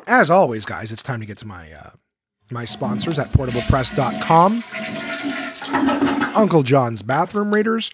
As 0.08 0.30
always, 0.30 0.66
guys, 0.66 0.91
it's 0.91 1.04
time 1.04 1.20
to 1.20 1.26
get 1.26 1.38
to 1.39 1.45
my 1.45 1.72
uh, 1.74 1.89
my 2.49 2.64
sponsors 2.64 3.20
at 3.20 3.32
portablepress.com. 3.34 4.64
Uncle 6.34 6.64
John's 6.64 7.02
Bathroom 7.02 7.54
Readers 7.54 7.91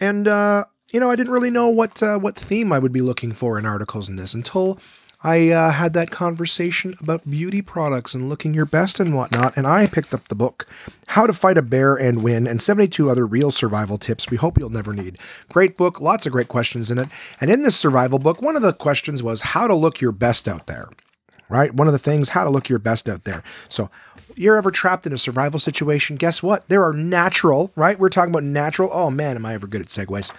and 0.00 0.26
uh, 0.26 0.64
you 0.92 0.98
know, 0.98 1.10
I 1.10 1.16
didn't 1.16 1.32
really 1.32 1.50
know 1.50 1.68
what 1.68 2.02
uh, 2.02 2.18
what 2.18 2.36
theme 2.36 2.72
I 2.72 2.80
would 2.80 2.92
be 2.92 3.00
looking 3.00 3.32
for 3.32 3.58
in 3.58 3.64
articles 3.64 4.08
in 4.08 4.16
this 4.16 4.34
until 4.34 4.78
I 5.22 5.50
uh, 5.50 5.70
had 5.72 5.92
that 5.94 6.10
conversation 6.10 6.94
about 7.00 7.28
beauty 7.28 7.62
products 7.62 8.14
and 8.14 8.28
looking 8.28 8.54
your 8.54 8.66
best 8.66 9.00
and 9.00 9.14
whatnot, 9.14 9.56
and 9.56 9.66
I 9.66 9.86
picked 9.86 10.12
up 10.12 10.28
the 10.28 10.34
book, 10.34 10.68
How 11.08 11.26
to 11.26 11.32
Fight 11.32 11.58
a 11.58 11.62
Bear 11.62 11.96
and 11.96 12.22
Win, 12.22 12.46
and 12.46 12.60
72 12.60 13.08
other 13.08 13.26
real 13.26 13.50
survival 13.50 13.98
tips 13.98 14.30
we 14.30 14.36
hope 14.36 14.58
you'll 14.58 14.70
never 14.70 14.92
need. 14.92 15.18
Great 15.52 15.76
book, 15.76 16.00
lots 16.00 16.26
of 16.26 16.32
great 16.32 16.48
questions 16.48 16.90
in 16.90 16.98
it. 16.98 17.08
And 17.40 17.50
in 17.50 17.62
this 17.62 17.76
survival 17.76 18.18
book, 18.18 18.42
one 18.42 18.56
of 18.56 18.62
the 18.62 18.72
questions 18.72 19.22
was 19.22 19.40
how 19.40 19.66
to 19.66 19.74
look 19.74 20.00
your 20.00 20.12
best 20.12 20.48
out 20.48 20.66
there 20.66 20.88
right? 21.48 21.72
One 21.74 21.86
of 21.86 21.92
the 21.92 21.98
things, 22.00 22.30
how 22.30 22.44
to 22.44 22.50
look 22.50 22.68
your 22.68 22.78
best 22.78 23.08
out 23.08 23.24
there. 23.24 23.42
So, 23.68 23.90
you're 24.34 24.56
ever 24.56 24.70
trapped 24.70 25.06
in 25.06 25.12
a 25.12 25.18
survival 25.18 25.60
situation? 25.60 26.16
Guess 26.16 26.42
what? 26.42 26.68
There 26.68 26.82
are 26.84 26.92
natural, 26.92 27.70
right? 27.76 27.98
We're 27.98 28.08
talking 28.08 28.30
about 28.30 28.44
natural. 28.44 28.90
Oh 28.92 29.10
man, 29.10 29.36
am 29.36 29.46
I 29.46 29.54
ever 29.54 29.66
good 29.66 29.80
at 29.80 29.86
segues? 29.86 30.32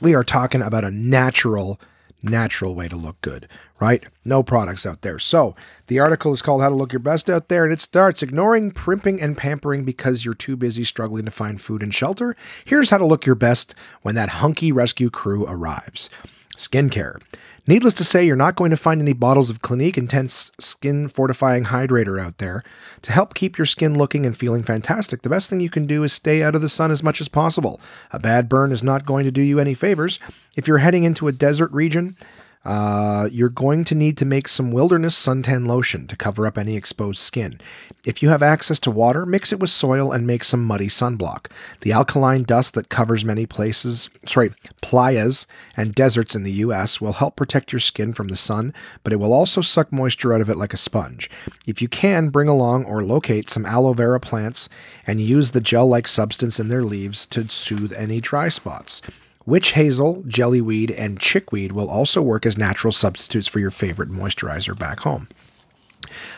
We 0.00 0.14
are 0.14 0.24
talking 0.24 0.62
about 0.62 0.84
a 0.84 0.90
natural, 0.90 1.80
natural 2.22 2.74
way 2.74 2.88
to 2.88 2.96
look 2.96 3.20
good, 3.20 3.48
right? 3.82 4.04
No 4.24 4.44
products 4.44 4.86
out 4.86 5.00
there. 5.00 5.18
So, 5.18 5.56
the 5.88 5.98
article 5.98 6.32
is 6.32 6.40
called 6.40 6.62
How 6.62 6.68
to 6.68 6.74
Look 6.74 6.92
Your 6.92 7.00
Best 7.00 7.28
Out 7.28 7.48
There, 7.48 7.64
and 7.64 7.72
it 7.72 7.80
starts 7.80 8.22
ignoring 8.22 8.70
primping 8.70 9.20
and 9.20 9.36
pampering 9.36 9.82
because 9.82 10.24
you're 10.24 10.34
too 10.34 10.56
busy 10.56 10.84
struggling 10.84 11.24
to 11.24 11.32
find 11.32 11.60
food 11.60 11.82
and 11.82 11.92
shelter. 11.92 12.36
Here's 12.64 12.90
how 12.90 12.98
to 12.98 13.04
look 13.04 13.26
your 13.26 13.34
best 13.34 13.74
when 14.02 14.14
that 14.14 14.28
hunky 14.28 14.70
rescue 14.70 15.10
crew 15.10 15.44
arrives. 15.48 16.10
Skincare. 16.56 17.20
Needless 17.66 17.94
to 17.94 18.04
say, 18.04 18.24
you're 18.24 18.36
not 18.36 18.54
going 18.54 18.70
to 18.70 18.76
find 18.76 19.00
any 19.00 19.14
bottles 19.14 19.50
of 19.50 19.62
Clinique 19.62 19.98
Intense 19.98 20.52
Skin 20.60 21.08
Fortifying 21.08 21.64
Hydrator 21.64 22.20
out 22.20 22.38
there. 22.38 22.62
To 23.02 23.10
help 23.10 23.34
keep 23.34 23.58
your 23.58 23.66
skin 23.66 23.98
looking 23.98 24.24
and 24.24 24.36
feeling 24.36 24.62
fantastic, 24.62 25.22
the 25.22 25.30
best 25.30 25.50
thing 25.50 25.58
you 25.58 25.70
can 25.70 25.86
do 25.86 26.04
is 26.04 26.12
stay 26.12 26.42
out 26.42 26.54
of 26.54 26.60
the 26.60 26.68
sun 26.68 26.92
as 26.92 27.02
much 27.02 27.20
as 27.20 27.28
possible. 27.28 27.80
A 28.12 28.20
bad 28.20 28.48
burn 28.48 28.70
is 28.70 28.82
not 28.82 29.06
going 29.06 29.24
to 29.24 29.32
do 29.32 29.42
you 29.42 29.58
any 29.58 29.74
favors. 29.74 30.20
If 30.56 30.68
you're 30.68 30.78
heading 30.78 31.02
into 31.02 31.26
a 31.26 31.32
desert 31.32 31.72
region, 31.72 32.16
uh, 32.64 33.28
you're 33.32 33.48
going 33.48 33.84
to 33.84 33.94
need 33.94 34.16
to 34.18 34.24
make 34.24 34.46
some 34.48 34.70
wilderness 34.70 35.14
suntan 35.16 35.66
lotion 35.66 36.06
to 36.06 36.16
cover 36.16 36.46
up 36.46 36.56
any 36.56 36.76
exposed 36.76 37.18
skin. 37.18 37.60
If 38.04 38.22
you 38.22 38.28
have 38.28 38.42
access 38.42 38.78
to 38.80 38.90
water, 38.90 39.26
mix 39.26 39.52
it 39.52 39.60
with 39.60 39.70
soil 39.70 40.12
and 40.12 40.26
make 40.26 40.44
some 40.44 40.64
muddy 40.64 40.88
sunblock. 40.88 41.46
The 41.80 41.92
alkaline 41.92 42.44
dust 42.44 42.74
that 42.74 42.88
covers 42.88 43.24
many 43.24 43.46
places, 43.46 44.10
sorry, 44.26 44.50
playas 44.80 45.46
and 45.76 45.94
deserts 45.94 46.34
in 46.34 46.42
the 46.42 46.52
US 46.52 47.00
will 47.00 47.14
help 47.14 47.36
protect 47.36 47.72
your 47.72 47.80
skin 47.80 48.12
from 48.12 48.28
the 48.28 48.36
sun, 48.36 48.72
but 49.02 49.12
it 49.12 49.16
will 49.16 49.32
also 49.32 49.60
suck 49.60 49.92
moisture 49.92 50.32
out 50.32 50.40
of 50.40 50.50
it 50.50 50.56
like 50.56 50.74
a 50.74 50.76
sponge. 50.76 51.30
If 51.66 51.82
you 51.82 51.88
can, 51.88 52.30
bring 52.30 52.48
along 52.48 52.84
or 52.84 53.02
locate 53.02 53.50
some 53.50 53.66
aloe 53.66 53.94
vera 53.94 54.20
plants 54.20 54.68
and 55.06 55.20
use 55.20 55.50
the 55.50 55.60
gel 55.60 55.86
like 55.86 56.06
substance 56.06 56.60
in 56.60 56.68
their 56.68 56.82
leaves 56.82 57.26
to 57.26 57.48
soothe 57.48 57.92
any 57.96 58.20
dry 58.20 58.48
spots. 58.48 59.02
Witch 59.44 59.72
hazel, 59.72 60.22
jewelweed, 60.26 60.90
and 60.90 61.18
chickweed 61.18 61.72
will 61.72 61.90
also 61.90 62.22
work 62.22 62.46
as 62.46 62.56
natural 62.56 62.92
substitutes 62.92 63.48
for 63.48 63.58
your 63.58 63.70
favorite 63.70 64.10
moisturizer 64.10 64.78
back 64.78 65.00
home. 65.00 65.28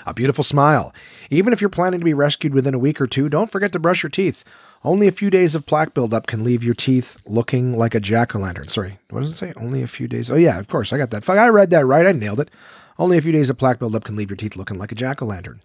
A 0.07 0.14
beautiful 0.14 0.44
smile. 0.44 0.94
Even 1.30 1.52
if 1.52 1.61
you're 1.61 1.70
planning 1.70 2.00
to 2.00 2.05
be 2.05 2.14
rescued 2.14 2.55
within 2.55 2.74
a 2.74 2.78
week 2.78 3.00
or 3.00 3.07
two, 3.07 3.28
don't 3.28 3.50
forget 3.50 3.72
to 3.72 3.78
brush 3.78 4.02
your 4.02 4.11
teeth. 4.11 4.44
Only 4.84 5.09
a 5.09 5.12
few 5.12 5.30
days 5.30 5.55
of 5.55 5.66
plaque 5.66 5.94
buildup 5.94 6.26
can 6.26 6.44
leave 6.44 6.62
your 6.62 6.74
teeth 6.74 7.22
looking 7.26 7.76
like 7.76 7.94
a 7.94 8.00
jack 8.00 8.34
o' 8.34 8.38
lantern. 8.38 8.68
Sorry, 8.68 8.98
what 9.11 9.20
does 9.20 9.32
it 9.32 9.36
say? 9.36 9.52
Only 9.57 9.82
a 9.82 9.86
few 9.86 10.07
days. 10.07 10.30
Oh, 10.30 10.36
yeah, 10.36 10.59
of 10.59 10.68
course. 10.68 10.92
I 10.92 10.98
got 10.98 11.11
that. 11.11 11.24
Fuck 11.24 11.38
I 11.38 11.48
read 11.48 11.70
that 11.70 11.86
right. 11.86 12.07
I 12.07 12.12
nailed 12.12 12.40
it. 12.40 12.50
Only 12.98 13.16
a 13.18 13.22
few 13.22 13.32
days 13.32 13.50
of 13.50 13.59
plaque 13.59 13.78
buildup 13.78 14.05
can 14.05 14.16
leave 14.16 14.30
your 14.30 14.36
teeth 14.36 14.57
looking 14.57 14.78
like 14.78 14.92
a 14.92 14.94
jack 14.94 15.22
o' 15.22 15.26
lantern. 15.26 15.62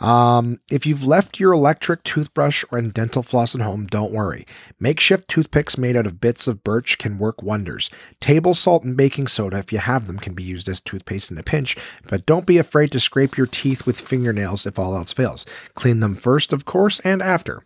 Um, 0.00 0.60
if 0.70 0.86
you've 0.86 1.06
left 1.06 1.38
your 1.38 1.52
electric 1.52 2.02
toothbrush 2.02 2.64
or 2.70 2.80
dental 2.82 3.22
floss 3.22 3.54
at 3.54 3.60
home, 3.60 3.86
don't 3.86 4.12
worry. 4.12 4.46
Makeshift 4.80 5.28
toothpicks 5.28 5.78
made 5.78 5.96
out 5.96 6.06
of 6.06 6.20
bits 6.20 6.46
of 6.46 6.64
birch 6.64 6.98
can 6.98 7.18
work 7.18 7.42
wonders. 7.42 7.90
Table 8.20 8.54
salt 8.54 8.84
and 8.84 8.96
baking 8.96 9.28
soda, 9.28 9.58
if 9.58 9.72
you 9.72 9.78
have 9.78 10.06
them, 10.06 10.18
can 10.18 10.34
be 10.34 10.42
used 10.42 10.68
as 10.68 10.80
toothpaste 10.80 11.30
in 11.30 11.38
a 11.38 11.42
pinch, 11.42 11.76
but 12.08 12.26
don't 12.26 12.46
be 12.46 12.58
afraid 12.58 12.92
to 12.92 13.00
scrape 13.00 13.36
your 13.36 13.46
teeth 13.46 13.86
with 13.86 14.00
fingernails 14.00 14.66
if 14.66 14.78
all 14.78 14.94
else 14.94 15.12
fails. 15.12 15.46
Clean 15.74 16.00
them 16.00 16.16
first, 16.16 16.52
of 16.52 16.64
course, 16.64 17.00
and 17.00 17.22
after. 17.22 17.62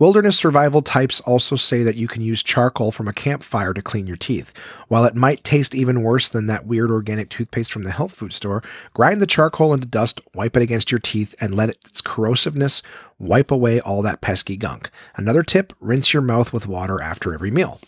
Wilderness 0.00 0.38
survival 0.38 0.80
types 0.80 1.20
also 1.20 1.56
say 1.56 1.82
that 1.82 1.96
you 1.96 2.08
can 2.08 2.22
use 2.22 2.42
charcoal 2.42 2.90
from 2.90 3.06
a 3.06 3.12
campfire 3.12 3.74
to 3.74 3.82
clean 3.82 4.06
your 4.06 4.16
teeth. 4.16 4.50
While 4.88 5.04
it 5.04 5.14
might 5.14 5.44
taste 5.44 5.74
even 5.74 6.02
worse 6.02 6.26
than 6.26 6.46
that 6.46 6.64
weird 6.64 6.90
organic 6.90 7.28
toothpaste 7.28 7.70
from 7.70 7.82
the 7.82 7.90
health 7.90 8.16
food 8.16 8.32
store, 8.32 8.62
grind 8.94 9.20
the 9.20 9.26
charcoal 9.26 9.74
into 9.74 9.86
dust, 9.86 10.22
wipe 10.34 10.56
it 10.56 10.62
against 10.62 10.90
your 10.90 11.00
teeth, 11.00 11.34
and 11.38 11.54
let 11.54 11.68
its 11.68 12.00
corrosiveness 12.00 12.80
wipe 13.18 13.50
away 13.50 13.78
all 13.78 14.00
that 14.00 14.22
pesky 14.22 14.56
gunk. 14.56 14.88
Another 15.16 15.42
tip 15.42 15.74
rinse 15.80 16.14
your 16.14 16.22
mouth 16.22 16.50
with 16.50 16.66
water 16.66 17.02
after 17.02 17.34
every 17.34 17.50
meal. 17.50 17.78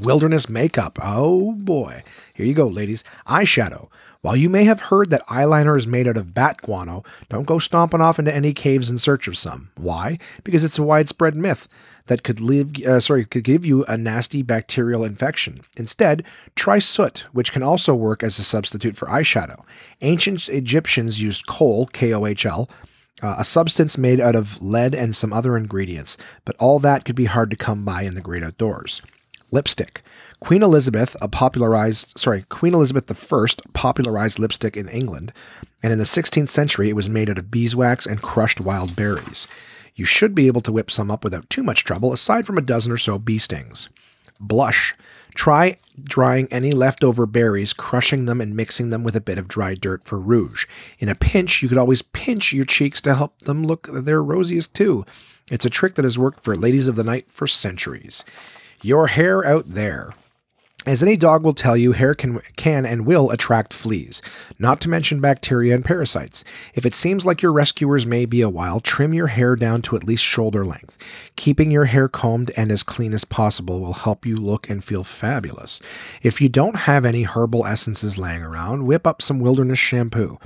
Wilderness 0.00 0.48
makeup. 0.48 0.98
Oh 1.02 1.52
boy. 1.52 2.04
Here 2.32 2.46
you 2.46 2.54
go, 2.54 2.68
ladies. 2.68 3.04
Eyeshadow. 3.26 3.88
While 4.20 4.36
you 4.36 4.50
may 4.50 4.64
have 4.64 4.80
heard 4.80 5.10
that 5.10 5.26
eyeliner 5.28 5.78
is 5.78 5.86
made 5.86 6.08
out 6.08 6.16
of 6.16 6.34
bat 6.34 6.60
guano, 6.60 7.04
don't 7.28 7.46
go 7.46 7.60
stomping 7.60 8.00
off 8.00 8.18
into 8.18 8.34
any 8.34 8.52
caves 8.52 8.90
in 8.90 8.98
search 8.98 9.28
of 9.28 9.36
some. 9.36 9.70
Why? 9.76 10.18
Because 10.42 10.64
it's 10.64 10.78
a 10.78 10.82
widespread 10.82 11.36
myth 11.36 11.68
that 12.06 12.24
could 12.24 12.40
leave, 12.40 12.84
uh, 12.84 12.98
sorry, 12.98 13.24
could 13.24 13.44
give 13.44 13.64
you 13.64 13.84
a 13.84 13.96
nasty 13.96 14.42
bacterial 14.42 15.04
infection. 15.04 15.60
Instead, 15.76 16.24
try 16.56 16.80
soot, 16.80 17.26
which 17.30 17.52
can 17.52 17.62
also 17.62 17.94
work 17.94 18.24
as 18.24 18.40
a 18.40 18.42
substitute 18.42 18.96
for 18.96 19.06
eyeshadow. 19.06 19.62
Ancient 20.00 20.48
Egyptians 20.48 21.22
used 21.22 21.46
kohl, 21.46 21.86
K 21.86 22.12
O 22.12 22.26
H 22.26 22.44
L, 22.44 22.68
uh, 23.22 23.36
a 23.38 23.44
substance 23.44 23.96
made 23.96 24.18
out 24.18 24.34
of 24.34 24.60
lead 24.60 24.96
and 24.96 25.14
some 25.14 25.32
other 25.32 25.56
ingredients, 25.56 26.16
but 26.44 26.56
all 26.58 26.80
that 26.80 27.04
could 27.04 27.16
be 27.16 27.26
hard 27.26 27.50
to 27.50 27.56
come 27.56 27.84
by 27.84 28.02
in 28.02 28.14
the 28.14 28.20
great 28.20 28.42
outdoors. 28.42 29.00
Lipstick. 29.50 30.02
Queen 30.40 30.62
Elizabeth 30.62 31.16
a 31.20 31.28
popularized, 31.28 32.18
sorry, 32.18 32.44
Queen 32.48 32.74
Elizabeth 32.74 33.10
I 33.10 33.46
popularized 33.72 34.38
lipstick 34.38 34.76
in 34.76 34.88
England, 34.88 35.32
and 35.82 35.92
in 35.92 35.98
the 35.98 36.04
16th 36.04 36.48
century 36.48 36.88
it 36.88 36.96
was 36.96 37.08
made 37.08 37.28
out 37.28 37.38
of 37.38 37.50
beeswax 37.50 38.06
and 38.06 38.22
crushed 38.22 38.60
wild 38.60 38.94
berries. 38.94 39.48
You 39.94 40.04
should 40.04 40.34
be 40.34 40.46
able 40.46 40.60
to 40.60 40.72
whip 40.72 40.90
some 40.90 41.10
up 41.10 41.24
without 41.24 41.50
too 41.50 41.62
much 41.64 41.84
trouble, 41.84 42.12
aside 42.12 42.46
from 42.46 42.56
a 42.56 42.62
dozen 42.62 42.92
or 42.92 42.98
so 42.98 43.18
bee 43.18 43.38
stings. 43.38 43.88
Blush. 44.38 44.94
Try 45.34 45.76
drying 46.00 46.48
any 46.50 46.72
leftover 46.72 47.26
berries, 47.26 47.72
crushing 47.72 48.24
them, 48.24 48.40
and 48.40 48.56
mixing 48.56 48.90
them 48.90 49.02
with 49.02 49.16
a 49.16 49.20
bit 49.20 49.38
of 49.38 49.48
dry 49.48 49.74
dirt 49.74 50.04
for 50.04 50.18
rouge. 50.18 50.66
In 50.98 51.08
a 51.08 51.14
pinch, 51.14 51.62
you 51.62 51.68
could 51.68 51.78
always 51.78 52.02
pinch 52.02 52.52
your 52.52 52.64
cheeks 52.64 53.00
to 53.02 53.14
help 53.14 53.42
them 53.42 53.64
look 53.64 53.88
their 53.90 54.22
rosiest 54.22 54.74
too. 54.74 55.04
It's 55.50 55.64
a 55.64 55.70
trick 55.70 55.94
that 55.94 56.04
has 56.04 56.18
worked 56.18 56.44
for 56.44 56.54
ladies 56.54 56.88
of 56.88 56.96
the 56.96 57.04
night 57.04 57.26
for 57.28 57.46
centuries. 57.46 58.24
Your 58.82 59.08
hair 59.08 59.44
out 59.44 59.66
there. 59.66 60.14
As 60.86 61.02
any 61.02 61.16
dog 61.16 61.42
will 61.42 61.52
tell 61.52 61.76
you, 61.76 61.92
hair 61.92 62.14
can, 62.14 62.38
can 62.56 62.86
and 62.86 63.04
will 63.04 63.30
attract 63.30 63.74
fleas, 63.74 64.22
not 64.58 64.80
to 64.80 64.88
mention 64.88 65.20
bacteria 65.20 65.74
and 65.74 65.84
parasites. 65.84 66.44
If 66.74 66.86
it 66.86 66.94
seems 66.94 67.26
like 67.26 67.42
your 67.42 67.52
rescuers 67.52 68.06
may 68.06 68.24
be 68.24 68.40
a 68.40 68.48
while, 68.48 68.78
trim 68.78 69.12
your 69.12 69.26
hair 69.26 69.56
down 69.56 69.82
to 69.82 69.96
at 69.96 70.04
least 70.04 70.24
shoulder 70.24 70.64
length. 70.64 70.96
Keeping 71.34 71.72
your 71.72 71.86
hair 71.86 72.08
combed 72.08 72.52
and 72.56 72.70
as 72.70 72.84
clean 72.84 73.12
as 73.12 73.24
possible 73.24 73.80
will 73.80 73.92
help 73.92 74.24
you 74.24 74.36
look 74.36 74.70
and 74.70 74.84
feel 74.84 75.02
fabulous. 75.02 75.80
If 76.22 76.40
you 76.40 76.48
don't 76.48 76.76
have 76.76 77.04
any 77.04 77.24
herbal 77.24 77.66
essences 77.66 78.16
laying 78.16 78.42
around, 78.42 78.86
whip 78.86 79.06
up 79.08 79.20
some 79.20 79.40
wilderness 79.40 79.80
shampoo. 79.80 80.38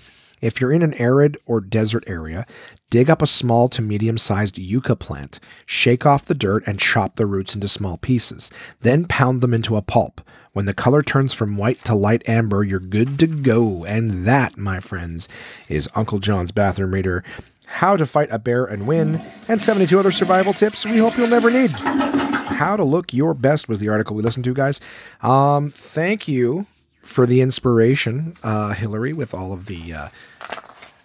If 0.43 0.61
you're 0.61 0.72
in 0.72 0.82
an 0.82 0.95
arid 0.95 1.38
or 1.47 1.61
desert 1.61 2.05
area, 2.09 2.45
dig 2.90 3.09
up 3.09 3.22
a 3.22 3.26
small 3.26 3.68
to 3.70 3.80
medium 3.80 4.18
sized 4.18 4.59
yucca 4.59 4.97
plant, 4.97 5.38
shake 5.64 6.05
off 6.05 6.26
the 6.26 6.34
dirt, 6.34 6.64
and 6.66 6.80
chop 6.80 7.16
the 7.16 7.26
roots 7.26 7.55
into 7.55 7.68
small 7.68 7.97
pieces. 7.97 8.51
Then 8.80 9.07
pound 9.07 9.40
them 9.40 9.55
into 9.55 9.76
a 9.76 9.82
pulp. 9.82 10.20
When 10.53 10.66
the 10.66 10.74
color 10.74 11.03
turns 11.03 11.32
from 11.32 11.57
white 11.57 11.82
to 11.84 11.95
light 11.95 12.28
amber, 12.28 12.62
you're 12.64 12.80
good 12.80 13.18
to 13.20 13.26
go. 13.26 13.84
And 13.86 14.26
that, 14.26 14.59
my 14.59 14.80
friends, 14.80 15.28
is 15.68 15.88
Uncle 15.95 16.18
John's 16.18 16.53
bathroom 16.53 16.93
reader. 16.93 17.24
How 17.66 17.97
to 17.97 18.05
fight 18.05 18.28
a 18.30 18.38
bear 18.38 18.64
and 18.64 18.86
win, 18.86 19.24
and 19.49 19.62
72 19.62 19.99
other 19.99 20.11
survival 20.11 20.53
tips 20.53 20.84
we 20.84 20.99
hope 20.99 21.16
you'll 21.16 21.28
never 21.28 21.51
need. 21.51 21.70
How 21.70 22.76
to 22.76 22.84
look 22.84 23.14
your 23.14 23.32
best 23.32 23.68
was 23.68 23.78
the 23.78 23.88
article 23.88 24.14
we 24.16 24.22
listened 24.22 24.45
to, 24.45 24.53
guys. 24.53 24.80
Um, 25.22 25.70
thank 25.70 26.28
you 26.28 26.66
for 27.03 27.26
the 27.26 27.40
inspiration, 27.40 28.34
uh, 28.42 28.72
Hillary, 28.72 29.12
with 29.12 29.34
all 29.34 29.53
of 29.53 29.66
the 29.66 29.92
uh, 29.92 30.09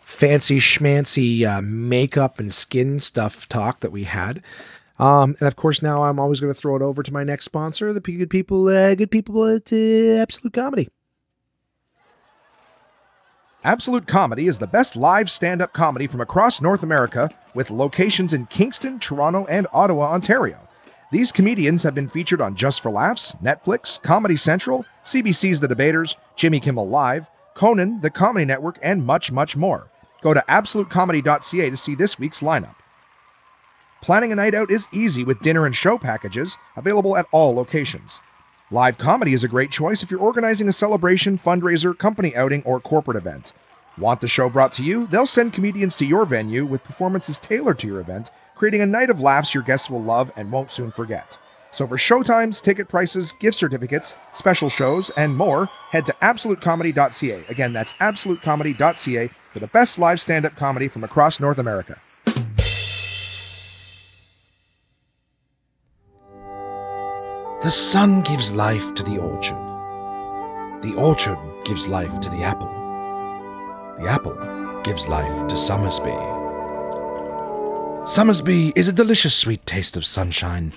fancy 0.01 0.57
schmancy 0.57 1.45
uh, 1.45 1.61
makeup 1.61 2.39
and 2.39 2.53
skin 2.53 2.99
stuff 2.99 3.47
talk 3.49 3.81
that 3.81 3.91
we 3.91 4.05
had. 4.05 4.41
Um, 4.99 5.35
and 5.39 5.47
of 5.47 5.55
course, 5.55 5.81
now 5.81 6.03
I'm 6.03 6.19
always 6.19 6.39
going 6.39 6.53
to 6.53 6.59
throw 6.59 6.75
it 6.75 6.81
over 6.81 7.03
to 7.03 7.13
my 7.13 7.23
next 7.23 7.45
sponsor, 7.45 7.93
the 7.93 7.99
good 7.99 8.29
people, 8.29 8.67
uh, 8.67 8.95
good 8.95 9.11
people 9.11 9.45
at 9.45 9.71
uh, 9.71 10.21
Absolute 10.21 10.53
Comedy. 10.53 10.87
Absolute 13.63 14.07
Comedy 14.07 14.47
is 14.47 14.59
the 14.59 14.67
best 14.67 14.95
live 14.95 15.29
stand 15.29 15.61
up 15.61 15.73
comedy 15.73 16.07
from 16.07 16.21
across 16.21 16.61
North 16.61 16.83
America 16.83 17.29
with 17.53 17.69
locations 17.69 18.33
in 18.33 18.45
Kingston, 18.47 18.97
Toronto, 18.99 19.45
and 19.47 19.67
Ottawa, 19.73 20.13
Ontario. 20.13 20.66
These 21.10 21.32
comedians 21.32 21.84
have 21.84 21.95
been 21.95 22.10
featured 22.10 22.41
on 22.41 22.55
Just 22.55 22.82
for 22.82 22.91
Laughs, 22.91 23.34
Netflix, 23.41 24.01
Comedy 24.01 24.36
Central, 24.36 24.86
CBC's 25.05 25.62
The 25.62 25.68
Debaters, 25.68 26.18
Jimmy 26.36 26.60
Kimmel 26.60 26.89
Live, 26.89 27.28
Conan, 27.55 28.01
The 28.01 28.10
Comedy 28.10 28.43
Network, 28.43 28.78
and 28.82 29.05
much, 29.05 29.32
much 29.32 29.55
more. 29.55 29.89
Go 30.22 30.34
to 30.34 30.43
absolutecomedy.ca 30.49 31.70
to 31.70 31.78
see 31.78 31.95
this 31.95 32.20
week's 32.20 32.41
lineup. 32.41 32.76
Planning 34.01 34.34
a 34.34 34.36
night 34.36 34.53
out 34.53 34.70
is 34.70 34.89
easy 34.91 35.24
with 35.24 35.39
dinner 35.39 35.66
and 35.66 35.74
show 35.74 35.97
packages 35.97 36.58
available 36.76 37.16
at 37.16 37.28
all 37.32 37.55
locations. 37.55 38.20
Live 38.70 38.97
comedy 38.97 39.32
is 39.32 39.45
a 39.45 39.47
great 39.47 39.72
choice 39.72 40.03
if 40.03 40.12
you're 40.12 40.20
organizing 40.20 40.68
a 40.68 40.74
celebration, 40.74 41.38
fundraiser, 41.38 41.97
company 41.97 42.36
outing, 42.36 42.64
or 42.64 42.82
corporate 42.82 43.16
event. 43.16 43.53
Want 43.97 44.20
the 44.20 44.28
show 44.28 44.49
brought 44.49 44.74
to 44.74 44.84
you? 44.84 45.08
They'll 45.08 45.26
send 45.26 45.53
comedians 45.53 45.95
to 45.95 46.05
your 46.05 46.26
venue 46.26 46.66
with 46.66 46.84
performances 46.84 47.38
tailored 47.38 47.80
to 47.80 47.88
your 47.88 48.01
event, 48.01 48.30
creating 48.58 48.82
a 48.82 48.86
night 48.86 49.10
of 49.10 49.22
laughs 49.22 49.53
your 49.53 49.64
guests 49.64 49.89
will 49.89 50.01
love 50.01 50.32
and 50.36 50.51
won't 50.51 50.72
soon 50.72 50.91
forget. 50.91 51.38
So 51.72 51.86
for 51.86 51.97
showtimes, 51.97 52.62
ticket 52.62 52.88
prices, 52.88 53.34
gift 53.39 53.58
certificates, 53.58 54.16
special 54.34 54.68
shows, 54.68 55.12
and 55.12 55.38
more, 55.38 55.68
head 55.91 56.05
to 56.08 56.16
absolutecomedy.ca. 56.22 57.45
Again, 57.49 57.74
that's 57.74 57.93
absolutecomedy.ca 57.93 59.30
for 59.53 59.60
the 59.60 59.68
best 59.68 59.99
live 59.99 60.20
stand-up 60.20 60.55
comedy 60.55 60.88
from 60.88 61.03
across 61.03 61.39
North 61.39 61.60
America. 61.60 61.99
The 67.62 67.72
sun 67.72 68.22
gives 68.22 68.51
life 68.51 68.95
to 68.95 69.03
the 69.03 69.18
orchard. 69.18 69.58
The 70.84 70.93
orchard 70.95 71.38
gives 71.66 71.88
life 71.88 72.22
to 72.22 72.30
the 72.30 72.43
apple. 72.43 72.70
The 73.99 74.08
apple 74.08 74.82
gives 74.84 75.08
life 75.08 75.47
to 75.47 75.58
Somersby. 75.58 76.36
Somersby 78.08 78.72
is 78.78 78.88
a 78.88 78.93
delicious 78.93 79.36
sweet 79.36 79.66
taste 79.66 79.97
of 79.97 80.05
sunshine 80.05 80.72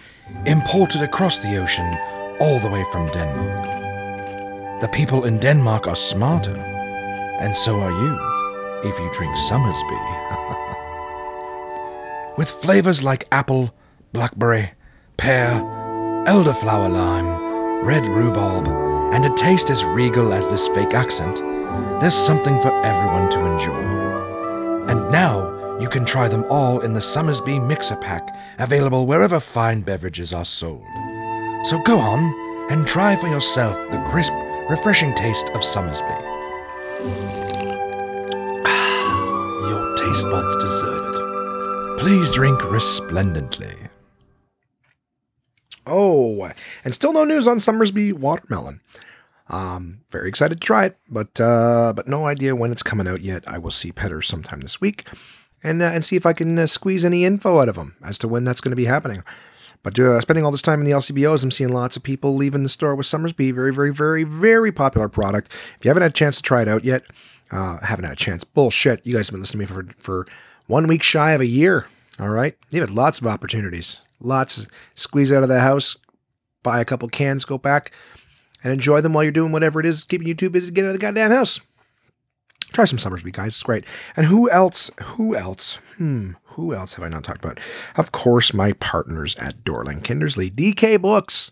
imported 0.46 1.00
across 1.00 1.38
the 1.38 1.58
ocean 1.58 1.96
all 2.40 2.58
the 2.58 2.68
way 2.68 2.84
from 2.90 3.06
Denmark. 3.12 4.80
The 4.80 4.88
people 4.88 5.24
in 5.24 5.38
Denmark 5.38 5.86
are 5.86 5.94
smarter, 5.94 6.56
and 6.56 7.56
so 7.56 7.78
are 7.78 7.92
you 7.92 8.18
if 8.82 8.98
you 8.98 9.08
drink 9.12 9.36
Somersby. 9.36 9.94
With 12.36 12.50
flavors 12.50 13.04
like 13.04 13.28
apple, 13.30 13.72
blackberry, 14.12 14.72
pear, 15.16 15.52
elderflower 16.26 16.92
lime, 16.92 17.84
red 17.84 18.06
rhubarb, 18.06 18.66
and 19.14 19.24
a 19.24 19.34
taste 19.36 19.70
as 19.70 19.84
regal 19.84 20.32
as 20.32 20.48
this 20.48 20.66
fake 20.66 20.94
accent, 20.94 21.36
there's 22.00 22.12
something 22.12 22.60
for 22.60 22.72
everyone 22.84 23.30
to 23.30 23.38
enjoy. 23.38 24.90
And 24.90 25.12
now 25.12 25.49
you 25.80 25.88
can 25.88 26.04
try 26.04 26.28
them 26.28 26.44
all 26.50 26.80
in 26.80 26.92
the 26.92 27.00
Somersby 27.00 27.58
Mixer 27.58 27.96
Pack, 27.96 28.36
available 28.58 29.06
wherever 29.06 29.40
fine 29.40 29.80
beverages 29.80 30.32
are 30.32 30.44
sold. 30.44 30.84
So 31.64 31.78
go 31.84 31.98
on 31.98 32.68
and 32.70 32.86
try 32.86 33.16
for 33.16 33.28
yourself 33.28 33.76
the 33.90 33.98
crisp, 34.10 34.32
refreshing 34.68 35.14
taste 35.14 35.48
of 35.50 35.62
Somersby. 35.62 36.06
Your 39.68 39.96
taste 39.96 40.24
buds 40.24 40.56
deserve 40.56 41.14
it. 41.14 41.98
Please 42.00 42.30
drink 42.30 42.62
resplendently. 42.70 43.76
Oh, 45.86 46.50
and 46.84 46.94
still 46.94 47.12
no 47.12 47.24
news 47.24 47.46
on 47.46 47.58
Somersby 47.58 48.12
watermelon. 48.12 48.80
Um, 49.48 50.02
very 50.10 50.28
excited 50.28 50.60
to 50.60 50.64
try 50.64 50.86
it, 50.86 50.96
but 51.10 51.40
uh, 51.40 51.92
but 51.94 52.06
no 52.06 52.26
idea 52.26 52.54
when 52.54 52.70
it's 52.70 52.84
coming 52.84 53.08
out 53.08 53.20
yet. 53.20 53.42
I 53.48 53.58
will 53.58 53.72
see 53.72 53.90
Petter 53.90 54.22
sometime 54.22 54.60
this 54.60 54.80
week, 54.80 55.08
and 55.62 55.82
uh, 55.82 55.86
and 55.86 56.04
see 56.04 56.16
if 56.16 56.26
I 56.26 56.32
can 56.32 56.58
uh, 56.58 56.66
squeeze 56.66 57.04
any 57.04 57.24
info 57.24 57.58
out 57.60 57.68
of 57.68 57.76
them 57.76 57.96
as 58.02 58.18
to 58.20 58.28
when 58.28 58.44
that's 58.44 58.60
going 58.60 58.72
to 58.72 58.76
be 58.76 58.86
happening. 58.86 59.22
But 59.82 59.98
uh, 59.98 60.20
spending 60.20 60.44
all 60.44 60.50
this 60.50 60.62
time 60.62 60.80
in 60.80 60.84
the 60.84 60.92
LCBOs, 60.92 61.42
I'm 61.42 61.50
seeing 61.50 61.72
lots 61.72 61.96
of 61.96 62.02
people 62.02 62.34
leaving 62.34 62.62
the 62.62 62.68
store 62.68 62.94
with 62.94 63.06
Somersby. 63.06 63.50
Very, 63.50 63.72
very, 63.72 63.92
very, 63.92 64.24
very 64.24 64.72
popular 64.72 65.08
product. 65.08 65.48
If 65.78 65.84
you 65.84 65.88
haven't 65.88 66.02
had 66.02 66.10
a 66.10 66.14
chance 66.14 66.36
to 66.36 66.42
try 66.42 66.60
it 66.62 66.68
out 66.68 66.84
yet, 66.84 67.04
uh, 67.50 67.78
haven't 67.78 68.04
had 68.04 68.12
a 68.12 68.16
chance. 68.16 68.44
Bullshit. 68.44 69.06
You 69.06 69.14
guys 69.16 69.28
have 69.28 69.32
been 69.32 69.40
listening 69.40 69.66
to 69.66 69.74
me 69.74 69.82
for 69.82 69.94
for 69.98 70.26
one 70.66 70.86
week 70.86 71.02
shy 71.02 71.32
of 71.32 71.40
a 71.40 71.46
year. 71.46 71.86
All 72.18 72.28
right, 72.28 72.54
you've 72.70 72.86
had 72.86 72.94
lots 72.94 73.18
of 73.18 73.26
opportunities. 73.26 74.02
Lots. 74.20 74.66
Squeeze 74.94 75.32
out 75.32 75.42
of 75.42 75.48
the 75.48 75.60
house, 75.60 75.96
buy 76.62 76.80
a 76.80 76.84
couple 76.84 77.08
cans, 77.08 77.46
go 77.46 77.56
back, 77.56 77.92
and 78.62 78.72
enjoy 78.72 79.00
them 79.00 79.14
while 79.14 79.22
you're 79.22 79.32
doing 79.32 79.52
whatever 79.52 79.80
it 79.80 79.86
is 79.86 80.04
keeping 80.04 80.28
you 80.28 80.34
too 80.34 80.50
busy 80.50 80.66
to 80.66 80.72
get 80.72 80.84
out 80.84 80.88
of 80.88 80.94
the 80.94 80.98
goddamn 80.98 81.30
house. 81.30 81.60
Try 82.72 82.84
some 82.84 82.98
Somersby, 82.98 83.32
guys. 83.32 83.48
It's 83.48 83.62
great. 83.62 83.84
And 84.16 84.26
who 84.26 84.48
else? 84.50 84.90
Who 85.02 85.34
else? 85.34 85.80
Hmm. 85.96 86.32
Who 86.44 86.74
else 86.74 86.94
have 86.94 87.04
I 87.04 87.08
not 87.08 87.24
talked 87.24 87.44
about? 87.44 87.60
Of 87.96 88.12
course, 88.12 88.54
my 88.54 88.72
partners 88.74 89.34
at 89.36 89.64
Dorling 89.64 90.02
Kindersley, 90.02 90.52
DK 90.52 91.00
Books. 91.00 91.50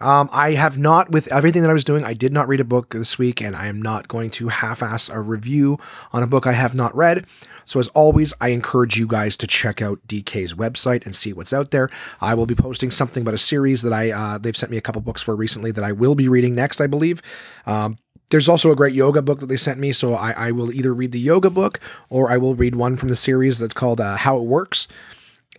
Um, 0.00 0.28
I 0.30 0.52
have 0.52 0.76
not, 0.76 1.10
with 1.10 1.32
everything 1.32 1.62
that 1.62 1.70
I 1.70 1.74
was 1.74 1.84
doing, 1.84 2.04
I 2.04 2.12
did 2.12 2.32
not 2.32 2.48
read 2.48 2.60
a 2.60 2.64
book 2.64 2.90
this 2.90 3.18
week, 3.18 3.40
and 3.40 3.56
I 3.56 3.66
am 3.66 3.80
not 3.80 4.08
going 4.08 4.30
to 4.30 4.48
half 4.48 4.82
ass 4.82 5.08
a 5.08 5.20
review 5.20 5.78
on 6.12 6.22
a 6.22 6.26
book 6.26 6.46
I 6.46 6.52
have 6.52 6.74
not 6.74 6.94
read. 6.94 7.24
So, 7.64 7.80
as 7.80 7.88
always, 7.88 8.34
I 8.40 8.48
encourage 8.48 8.98
you 8.98 9.06
guys 9.06 9.36
to 9.38 9.46
check 9.46 9.80
out 9.80 10.06
DK's 10.06 10.54
website 10.54 11.06
and 11.06 11.16
see 11.16 11.32
what's 11.32 11.52
out 11.52 11.70
there. 11.70 11.88
I 12.20 12.34
will 12.34 12.46
be 12.46 12.54
posting 12.54 12.90
something 12.90 13.22
about 13.22 13.34
a 13.34 13.38
series 13.38 13.82
that 13.82 13.92
I, 13.92 14.10
uh, 14.10 14.38
they've 14.38 14.56
sent 14.56 14.70
me 14.70 14.76
a 14.76 14.82
couple 14.82 15.00
books 15.00 15.22
for 15.22 15.34
recently 15.34 15.70
that 15.72 15.82
I 15.82 15.92
will 15.92 16.14
be 16.14 16.28
reading 16.28 16.54
next, 16.54 16.80
I 16.80 16.86
believe. 16.86 17.22
Um, 17.64 17.96
there's 18.30 18.48
also 18.48 18.70
a 18.70 18.76
great 18.76 18.94
yoga 18.94 19.22
book 19.22 19.40
that 19.40 19.46
they 19.46 19.56
sent 19.56 19.78
me, 19.78 19.92
so 19.92 20.14
I, 20.14 20.32
I, 20.32 20.50
will 20.50 20.72
either 20.72 20.92
read 20.92 21.12
the 21.12 21.20
yoga 21.20 21.50
book 21.50 21.80
or 22.10 22.30
I 22.30 22.36
will 22.36 22.54
read 22.54 22.74
one 22.74 22.96
from 22.96 23.08
the 23.08 23.16
series 23.16 23.58
that's 23.58 23.74
called 23.74 24.00
uh, 24.00 24.16
How 24.16 24.36
It 24.38 24.44
Works. 24.44 24.88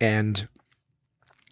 And 0.00 0.46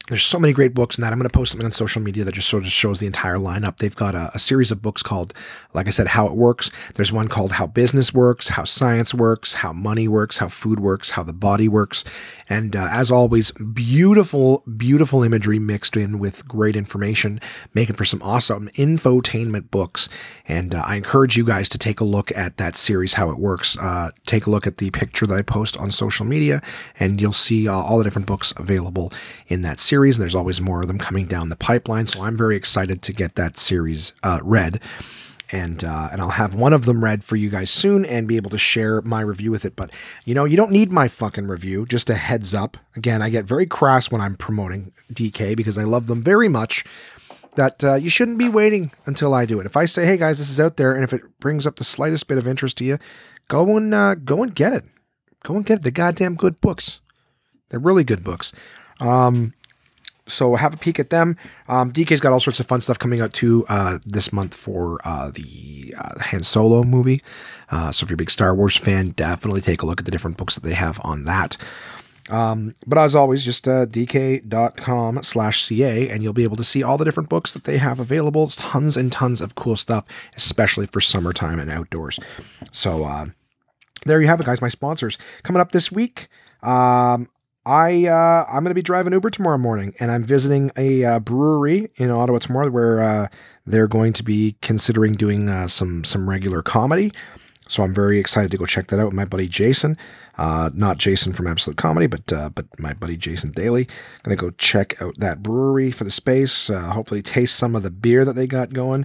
there's 0.09 0.23
so 0.23 0.39
many 0.39 0.53
great 0.53 0.73
books 0.73 0.97
in 0.97 1.03
that. 1.03 1.13
I'm 1.13 1.19
going 1.19 1.29
to 1.29 1.37
post 1.37 1.53
something 1.53 1.65
on 1.65 1.73
social 1.73 2.01
media 2.01 2.23
that 2.23 2.33
just 2.33 2.49
sort 2.49 2.63
of 2.63 2.71
shows 2.71 3.01
the 3.01 3.07
entire 3.07 3.37
lineup. 3.37 3.79
They've 3.79 3.95
got 3.95 4.15
a, 4.15 4.31
a, 4.35 4.39
series 4.39 4.71
of 4.71 4.81
books 4.81 5.03
called, 5.03 5.35
like 5.75 5.89
I 5.89 5.91
said, 5.91 6.07
How 6.07 6.27
It 6.27 6.35
Works. 6.35 6.71
There's 6.95 7.11
one 7.11 7.27
called 7.27 7.53
How 7.53 7.67
Business 7.67 8.15
Works, 8.15 8.49
How 8.49 8.63
Science 8.63 9.13
Works, 9.13 9.55
How 9.55 9.73
Money 9.73 10.07
Works, 10.07 10.37
How 10.37 10.47
Food 10.47 10.79
Works, 10.79 11.11
How 11.11 11.25
the 11.25 11.33
Body 11.33 11.67
Works. 11.67 12.05
And 12.49 12.77
uh, 12.77 12.87
as 12.91 13.11
always, 13.11 13.51
beautiful, 13.51 14.63
beautiful 14.77 15.25
imagery 15.25 15.59
mixed 15.59 15.97
in 15.97 16.21
with 16.21 16.47
great 16.47 16.77
information, 16.77 17.41
making 17.75 17.97
for 17.97 18.05
some 18.05 18.23
awesome 18.23 18.69
infotainment 18.75 19.73
books. 19.73 20.09
And 20.47 20.73
uh, 20.73 20.85
I 20.87 20.95
encourage 20.95 21.37
you 21.37 21.45
guys 21.45 21.69
to 21.71 21.79
take 21.79 21.99
a 21.99 22.05
look 22.05 22.31
at 22.37 22.59
that 22.59 22.77
series, 22.77 23.15
How 23.15 23.31
It 23.31 23.39
Works. 23.39 23.77
Uh, 23.77 24.11
take 24.25 24.47
a 24.47 24.51
look 24.51 24.69
at 24.69 24.79
the 24.79 24.91
picture 24.93 25.27
that 25.27 25.37
I 25.37 25.43
post 25.43 25.77
on 25.79 25.91
social 25.91 26.25
media, 26.25 26.63
and 27.01 27.21
you'll 27.21 27.33
see 27.33 27.67
uh, 27.67 27.73
all 27.73 27.99
the 27.99 28.05
different 28.05 28.29
books 28.29 28.53
available 28.57 29.13
in 29.49 29.63
that 29.63 29.81
series 29.81 29.96
series, 29.97 30.19
and 30.19 30.23
there's 30.23 30.35
always 30.35 30.61
more 30.61 30.83
of 30.83 30.89
them 30.89 30.99
coming 30.99 31.25
down 31.25 31.49
the 31.49 31.57
pipeline. 31.57 32.07
So 32.07 32.21
I'm 32.21 32.37
very 32.37 32.55
excited 32.55 33.01
to 33.01 33.15
get 33.15 33.35
that 33.37 33.59
series 33.59 34.13
uh, 34.23 34.41
read. 34.43 34.79
And 35.51 35.83
uh, 35.83 36.11
and 36.13 36.21
I'll 36.21 36.37
have 36.43 36.55
one 36.55 36.75
of 36.75 36.85
them 36.85 37.03
read 37.03 37.25
for 37.25 37.37
you 37.37 37.49
guys 37.49 37.71
soon 37.71 38.05
and 38.05 38.29
be 38.29 38.37
able 38.37 38.51
to 38.51 38.59
share 38.59 39.01
my 39.01 39.23
review 39.23 39.51
with 39.51 39.65
it. 39.65 39.75
But 39.75 39.91
you 40.27 40.35
know, 40.35 40.45
you 40.45 40.55
don't 40.55 40.71
need 40.71 40.93
my 40.93 41.09
fucking 41.09 41.47
review. 41.47 41.87
Just 41.87 42.11
a 42.11 42.15
heads 42.15 42.53
up. 42.53 42.77
Again, 42.95 43.23
I 43.23 43.31
get 43.31 43.47
very 43.47 43.65
crass 43.65 44.11
when 44.11 44.21
I'm 44.21 44.37
promoting 44.37 44.93
DK 45.11 45.57
because 45.57 45.79
I 45.79 45.85
love 45.85 46.09
them 46.09 46.21
very 46.21 46.49
much 46.49 46.85
that 47.55 47.83
uh, 47.83 47.95
you 47.95 48.11
shouldn't 48.11 48.37
be 48.37 48.51
waiting 48.51 48.91
until 49.07 49.33
I 49.33 49.47
do 49.47 49.61
it. 49.61 49.67
If 49.67 49.79
I 49.79 49.87
say, 49.87 50.05
"Hey 50.05 50.19
guys, 50.19 50.41
this 50.41 50.51
is 50.51 50.61
out 50.61 50.77
there," 50.77 50.95
and 50.95 51.05
if 51.05 51.15
it 51.15 51.23
brings 51.41 51.67
up 51.67 51.77
the 51.77 51.85
slightest 51.85 52.29
bit 52.29 52.37
of 52.37 52.47
interest 52.47 52.77
to 52.79 52.85
you, 52.85 52.99
go 53.49 53.79
and 53.79 53.95
uh, 53.95 54.15
go 54.17 54.43
and 54.43 54.55
get 54.55 54.75
it. 54.75 54.85
Go 55.43 55.55
and 55.55 55.65
get. 55.65 55.85
The 55.85 55.91
goddamn 55.91 56.35
good 56.35 56.61
books. 56.61 57.01
They're 57.71 57.81
really 57.81 58.05
good 58.05 58.25
books. 58.25 58.53
Um, 59.01 59.55
so 60.27 60.55
have 60.57 60.75
a 60.75 60.77
peek 60.77 60.99
at 60.99 61.11
them. 61.11 61.37
Um, 61.69 61.93
DK's 61.93 62.21
got 62.21 62.33
all 62.33 62.41
sorts 62.41 62.61
of 62.61 62.67
fun 62.67 62.81
stuff 62.81 62.99
coming 62.99 63.21
out 63.21 63.33
too 63.33 63.65
uh, 63.69 63.99
this 64.05 64.33
month 64.33 64.55
for 64.55 65.01
uh, 65.05 65.31
the 65.31 65.95
uh, 65.97 66.19
Han 66.21 66.43
Solo 66.43 66.83
movie. 66.83 67.23
Uh, 67.71 67.93
so 67.93 68.05
if 68.05 68.11
you're 68.11 68.15
a 68.15 68.19
big 68.19 68.31
Star 68.31 68.55
Wars 68.55 68.77
fan, 68.77 69.11
definitely 69.11 69.61
take 69.61 69.83
a 69.83 69.87
look 69.87 70.01
at 70.01 70.05
the 70.05 70.11
different 70.11 70.37
books 70.37 70.55
that 70.55 70.63
they 70.63 70.75
have 70.75 71.01
on 71.03 71.25
that. 71.25 71.57
Um, 72.29 72.75
but 72.87 72.99
as 72.99 73.15
always, 73.15 73.45
just 73.45 73.69
uh, 73.69 73.87
dk.com 73.87 75.23
slash 75.23 75.69
ca, 75.69 76.09
and 76.09 76.23
you'll 76.23 76.33
be 76.33 76.43
able 76.43 76.57
to 76.57 76.65
see 76.65 76.83
all 76.83 76.99
the 76.99 77.05
different 77.05 77.29
books 77.29 77.53
that 77.53 77.65
they 77.65 77.79
have 77.79 78.01
available. 78.01 78.45
It's 78.45 78.57
tons 78.57 78.97
and 78.97 79.13
tons 79.13 79.41
of 79.41 79.55
cool 79.55 79.77
stuff, 79.77 80.05
especially 80.37 80.87
for 80.87 81.01
summertime 81.01 81.61
and 81.61 81.71
outdoors. 81.71 82.19
So 82.73 83.05
uh, 83.05 83.27
there 84.07 84.21
you 84.21 84.27
have 84.27 84.41
it, 84.41 84.47
guys. 84.47 84.61
My 84.61 84.69
sponsors 84.69 85.19
coming 85.45 85.61
up 85.61 85.73
this 85.73 85.93
week. 85.93 86.27
Um, 86.63 87.29
I 87.67 88.07
uh, 88.07 88.45
I'm 88.47 88.63
going 88.63 88.71
to 88.71 88.75
be 88.75 88.83
driving 88.83 89.13
Uber 89.13 89.31
tomorrow 89.31 89.59
morning, 89.59 89.93
and 89.99 90.13
I'm 90.13 90.23
visiting 90.23 90.71
a 90.77 91.05
uh, 91.05 91.19
brewery 91.19 91.91
in 91.97 92.13
Ottawa 92.13 92.39
tomorrow 92.39 92.71
where 92.71 93.03
uh, 93.03 93.27
they're 93.67 93.89
going 93.89 94.13
to 94.15 94.23
be 94.23 94.57
considering 94.63 95.15
doing 95.15 95.49
uh, 95.49 95.67
some 95.67 96.05
some 96.05 96.31
regular 96.31 96.63
comedy. 96.63 97.11
So 97.67 97.83
I'm 97.83 97.93
very 97.93 98.21
excited 98.21 98.53
to 98.53 98.57
go 98.57 98.67
check 98.67 98.87
that 98.87 99.01
out 99.01 99.07
with 99.07 99.15
my 99.15 99.25
buddy 99.25 99.49
Jason, 99.49 99.99
uh, 100.39 100.71
not 100.75 100.99
Jason 100.99 101.33
from 101.33 101.49
Absolute 101.49 101.77
Comedy, 101.77 102.07
but 102.07 102.33
uh, 102.33 102.51
but 102.51 102.67
my 102.79 102.95
buddy 102.95 103.17
Jason 103.17 103.51
Daly. 103.51 103.89
Going 104.23 104.37
to 104.37 104.41
go 104.41 104.51
check 104.53 105.03
out 105.03 105.19
that 105.19 105.43
brewery 105.43 105.91
for 105.91 106.05
the 106.05 106.13
space. 106.13 106.69
hopefully, 106.69 107.21
taste 107.21 107.57
some 107.57 107.75
of 107.75 107.83
the 107.83 107.91
beer 107.91 108.25
that 108.25 108.37
they 108.37 108.47
got 108.47 108.73
going. 108.73 109.05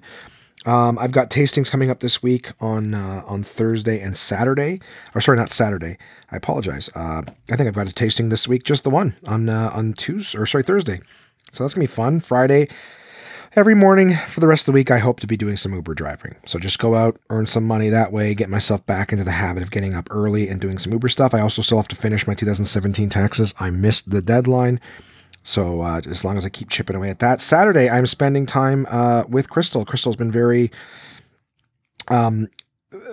Um, 0.66 1.00
I've 1.00 1.12
got 1.12 1.30
tastings 1.30 1.72
coming 1.72 1.90
up 1.90 2.02
this 2.02 2.22
week 2.22 2.52
on 2.60 2.94
uh, 2.94 3.24
on 3.28 3.44
Thursday 3.44 4.00
and 4.00 4.16
Saturday. 4.16 4.80
Or 5.16 5.22
sorry, 5.22 5.38
not 5.38 5.52
Saturday. 5.52 5.98
I 6.32 6.38
apologize. 6.38 6.90
Uh, 6.96 7.24
I 7.52 7.56
think 7.56 7.68
I've 7.68 7.76
got 7.76 7.90
a 7.90 7.94
tasting 7.94 8.30
this 8.30 8.48
week, 8.48 8.64
just 8.64 8.84
the 8.84 8.90
one 8.90 9.16
on 9.28 9.50
uh, 9.50 9.72
on 9.74 9.94
Tuesday 9.94 10.38
or 10.38 10.46
sorry 10.46 10.64
Thursday. 10.64 11.00
So 11.52 11.64
that's 11.64 11.74
gonna 11.74 11.84
be 11.84 11.88
fun. 11.88 12.20
Friday, 12.20 12.68
every 13.56 13.76
morning 13.76 14.14
for 14.14 14.40
the 14.40 14.48
rest 14.48 14.64
of 14.64 14.66
the 14.68 14.72
week, 14.74 14.92
I 14.92 15.00
hope 15.00 15.20
to 15.22 15.28
be 15.28 15.36
doing 15.36 15.58
some 15.58 15.74
Uber 15.74 15.96
driving. 15.96 16.36
So 16.46 16.60
just 16.60 16.80
go 16.80 16.96
out, 16.96 17.18
earn 17.30 17.48
some 17.48 17.66
money 17.66 17.90
that 17.90 18.14
way, 18.14 18.36
get 18.36 18.50
myself 18.50 18.86
back 18.86 19.12
into 19.12 19.24
the 19.24 19.32
habit 19.32 19.64
of 19.64 19.72
getting 19.72 19.96
up 19.96 20.08
early 20.12 20.48
and 20.48 20.62
doing 20.62 20.78
some 20.78 20.94
Uber 20.94 21.10
stuff. 21.10 21.34
I 21.34 21.42
also 21.42 21.62
still 21.62 21.78
have 21.78 21.88
to 21.90 21.96
finish 21.96 22.28
my 22.28 22.36
2017 22.36 23.10
taxes. 23.10 23.54
I 23.60 23.72
missed 23.72 24.10
the 24.10 24.22
deadline. 24.22 24.80
So 25.44 25.82
uh, 25.82 26.02
as 26.08 26.24
long 26.24 26.38
as 26.38 26.46
I 26.46 26.50
keep 26.50 26.70
chipping 26.70 26.96
away 26.96 27.10
at 27.10 27.20
that, 27.20 27.42
Saturday 27.42 27.90
I'm 27.90 28.06
spending 28.06 28.46
time 28.46 28.86
uh, 28.90 29.24
with 29.28 29.50
Crystal. 29.50 29.86
Crystal's 29.86 30.16
been 30.16 30.32
very, 30.32 30.72
um, 32.10 32.48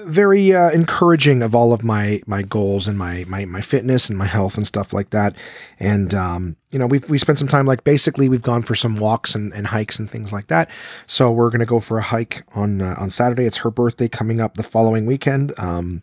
very 0.07 0.53
uh, 0.53 0.71
encouraging 0.71 1.43
of 1.43 1.55
all 1.55 1.73
of 1.73 1.85
my 1.85 2.21
my 2.27 2.43
goals 2.43 2.89
and 2.89 2.99
my 2.99 3.25
my 3.29 3.45
my 3.45 3.61
fitness 3.61 4.09
and 4.09 4.19
my 4.19 4.27
health 4.27 4.57
and 4.57 4.67
stuff 4.67 4.93
like 4.93 5.11
that. 5.11 5.37
And 5.79 6.13
um, 6.15 6.57
you 6.71 6.79
know, 6.79 6.87
we've 6.87 7.09
we 7.09 7.17
spent 7.17 7.39
some 7.39 7.49
time 7.49 7.65
like 7.65 7.85
basically 7.85 8.29
we've 8.29 8.43
gone 8.43 8.63
for 8.63 8.75
some 8.75 8.97
walks 8.97 9.35
and, 9.35 9.55
and 9.55 9.67
hikes 9.67 9.99
and 9.99 10.11
things 10.11 10.33
like 10.33 10.49
that. 10.49 10.69
So 11.07 11.31
we're 11.31 11.51
gonna 11.51 11.65
go 11.67 11.81
for 11.81 11.99
a 11.99 12.03
hike 12.03 12.43
on 12.55 12.83
uh, 12.83 12.97
on 12.99 13.09
Saturday. 13.09 13.45
It's 13.45 13.59
her 13.59 13.71
birthday 13.71 14.09
coming 14.09 14.41
up 14.41 14.55
the 14.55 14.63
following 14.63 15.07
weekend. 15.07 15.53
Um, 15.59 16.03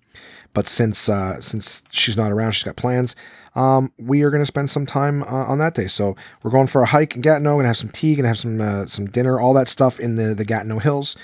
but 0.56 0.68
since 0.68 1.10
uh, 1.10 1.40
since 1.40 1.84
she's 1.92 2.18
not 2.18 2.32
around, 2.32 2.54
she's 2.54 2.64
got 2.64 2.78
plans. 2.78 3.16
Um, 3.56 3.92
we 3.98 4.24
are 4.24 4.30
going 4.30 4.42
to 4.42 4.46
spend 4.46 4.70
some 4.70 4.86
time 4.86 5.24
uh, 5.24 5.46
on 5.46 5.60
that 5.60 5.76
day. 5.76 5.88
So 5.88 6.16
we're 6.44 6.52
going 6.52 6.68
for 6.68 6.82
a 6.82 6.86
hike 6.86 7.16
in 7.16 7.22
Gatineau. 7.22 7.54
Going 7.54 7.64
to 7.64 7.68
have 7.68 7.78
some 7.78 7.90
tea. 7.90 8.16
Going 8.16 8.24
to 8.24 8.30
have 8.30 8.40
some 8.40 8.62
uh, 8.62 8.86
some 8.86 9.06
dinner. 9.06 9.40
All 9.40 9.54
that 9.54 9.68
stuff 9.68 10.00
in 10.00 10.16
the 10.16 10.36
the 10.36 10.46
Gatineau 10.46 10.80
Hills 10.80 11.16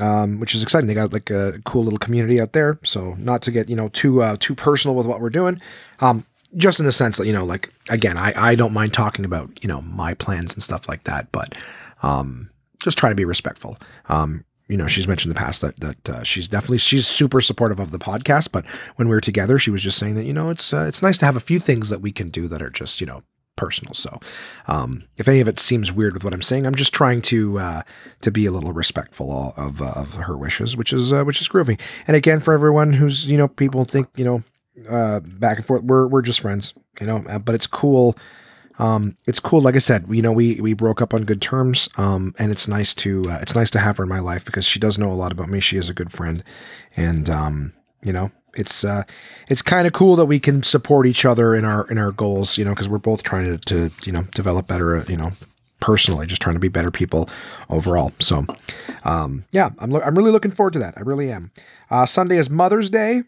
um, 0.00 0.40
which 0.40 0.54
is 0.54 0.62
exciting. 0.62 0.86
They 0.86 0.94
got 0.94 1.12
like 1.12 1.30
a 1.30 1.54
cool 1.64 1.84
little 1.84 1.98
community 1.98 2.40
out 2.40 2.52
there. 2.52 2.78
So 2.82 3.14
not 3.14 3.42
to 3.42 3.50
get 3.50 3.68
you 3.68 3.76
know 3.76 3.88
too 3.88 4.22
uh, 4.22 4.36
too 4.38 4.54
personal 4.54 4.94
with 4.94 5.06
what 5.06 5.20
we're 5.20 5.30
doing, 5.30 5.60
um, 6.00 6.24
just 6.56 6.78
in 6.78 6.86
the 6.86 6.92
sense 6.92 7.16
that 7.16 7.26
you 7.26 7.32
know 7.32 7.44
like 7.44 7.72
again, 7.90 8.16
I 8.16 8.32
I 8.36 8.54
don't 8.54 8.72
mind 8.72 8.92
talking 8.92 9.24
about 9.24 9.62
you 9.62 9.68
know 9.68 9.82
my 9.82 10.14
plans 10.14 10.52
and 10.54 10.62
stuff 10.62 10.88
like 10.88 11.04
that, 11.04 11.30
but 11.32 11.54
um, 12.02 12.50
just 12.82 12.98
try 12.98 13.08
to 13.08 13.14
be 13.14 13.24
respectful. 13.24 13.78
Um, 14.08 14.44
you 14.68 14.76
know, 14.76 14.86
she's 14.86 15.06
mentioned 15.06 15.30
in 15.30 15.34
the 15.36 15.40
past 15.40 15.62
that 15.62 15.78
that 15.80 16.08
uh, 16.08 16.22
she's 16.24 16.48
definitely 16.48 16.78
she's 16.78 17.06
super 17.06 17.40
supportive 17.40 17.78
of 17.78 17.92
the 17.92 17.98
podcast. 17.98 18.50
But 18.52 18.66
when 18.96 19.08
we 19.08 19.14
were 19.14 19.20
together, 19.20 19.58
she 19.58 19.70
was 19.70 19.82
just 19.82 19.98
saying 19.98 20.14
that 20.16 20.24
you 20.24 20.32
know 20.32 20.50
it's 20.50 20.72
uh, 20.72 20.86
it's 20.88 21.02
nice 21.02 21.18
to 21.18 21.26
have 21.26 21.36
a 21.36 21.40
few 21.40 21.58
things 21.58 21.90
that 21.90 22.00
we 22.00 22.12
can 22.12 22.30
do 22.30 22.48
that 22.48 22.62
are 22.62 22.70
just 22.70 23.00
you 23.00 23.06
know 23.06 23.22
personal. 23.56 23.94
So, 23.94 24.18
um, 24.68 25.04
if 25.16 25.28
any 25.28 25.40
of 25.40 25.48
it 25.48 25.58
seems 25.58 25.92
weird 25.92 26.14
with 26.14 26.24
what 26.24 26.34
I'm 26.34 26.42
saying, 26.42 26.66
I'm 26.66 26.74
just 26.74 26.92
trying 26.92 27.22
to 27.22 27.58
uh, 27.58 27.82
to 28.20 28.30
be 28.30 28.46
a 28.46 28.50
little 28.50 28.72
respectful 28.72 29.54
of 29.56 29.80
uh, 29.80 29.92
of 29.96 30.14
her 30.14 30.36
wishes, 30.36 30.76
which 30.76 30.92
is 30.92 31.12
uh, 31.12 31.24
which 31.24 31.40
is 31.40 31.48
groovy. 31.48 31.80
And 32.06 32.16
again, 32.16 32.40
for 32.40 32.52
everyone 32.52 32.92
who's 32.92 33.28
you 33.28 33.36
know 33.36 33.48
people 33.48 33.84
think 33.84 34.08
you 34.16 34.24
know 34.24 34.42
uh, 34.88 35.20
back 35.20 35.58
and 35.58 35.66
forth, 35.66 35.82
we're 35.82 36.06
we're 36.06 36.22
just 36.22 36.40
friends, 36.40 36.74
you 37.00 37.06
know. 37.06 37.24
But 37.44 37.54
it's 37.54 37.66
cool. 37.66 38.16
Um, 38.78 39.16
it's 39.26 39.40
cool. 39.40 39.60
Like 39.60 39.74
I 39.74 39.78
said, 39.78 40.06
you 40.08 40.22
know, 40.22 40.32
we 40.32 40.60
we 40.60 40.74
broke 40.74 41.00
up 41.00 41.14
on 41.14 41.24
good 41.24 41.40
terms, 41.40 41.88
um, 41.96 42.34
and 42.38 42.52
it's 42.52 42.68
nice 42.68 42.94
to 42.94 43.30
uh, 43.30 43.38
it's 43.40 43.54
nice 43.54 43.70
to 43.70 43.78
have 43.78 43.96
her 43.96 44.02
in 44.02 44.08
my 44.08 44.20
life 44.20 44.44
because 44.44 44.64
she 44.64 44.78
does 44.78 44.98
know 44.98 45.10
a 45.10 45.14
lot 45.14 45.32
about 45.32 45.48
me. 45.48 45.60
She 45.60 45.76
is 45.76 45.88
a 45.88 45.94
good 45.94 46.12
friend, 46.12 46.42
and 46.96 47.30
um, 47.30 47.72
you 48.02 48.12
know, 48.12 48.30
it's 48.54 48.84
uh, 48.84 49.04
it's 49.48 49.62
kind 49.62 49.86
of 49.86 49.92
cool 49.92 50.16
that 50.16 50.26
we 50.26 50.40
can 50.40 50.62
support 50.62 51.06
each 51.06 51.24
other 51.24 51.54
in 51.54 51.64
our 51.64 51.88
in 51.90 51.98
our 51.98 52.12
goals, 52.12 52.58
you 52.58 52.64
know, 52.64 52.72
because 52.72 52.88
we're 52.88 52.98
both 52.98 53.22
trying 53.22 53.58
to, 53.58 53.58
to 53.58 54.06
you 54.06 54.12
know 54.12 54.22
develop 54.34 54.66
better, 54.66 54.96
uh, 54.96 55.04
you 55.08 55.16
know, 55.16 55.30
personally, 55.80 56.26
just 56.26 56.42
trying 56.42 56.56
to 56.56 56.60
be 56.60 56.68
better 56.68 56.90
people 56.90 57.28
overall. 57.70 58.12
So, 58.18 58.46
um, 59.04 59.44
yeah, 59.52 59.70
I'm 59.78 59.90
lo- 59.90 60.02
I'm 60.04 60.16
really 60.16 60.30
looking 60.30 60.50
forward 60.50 60.72
to 60.74 60.78
that. 60.80 60.94
I 60.96 61.00
really 61.00 61.30
am. 61.30 61.50
Uh, 61.90 62.06
Sunday 62.06 62.36
is 62.36 62.50
Mother's 62.50 62.90
Day. 62.90 63.22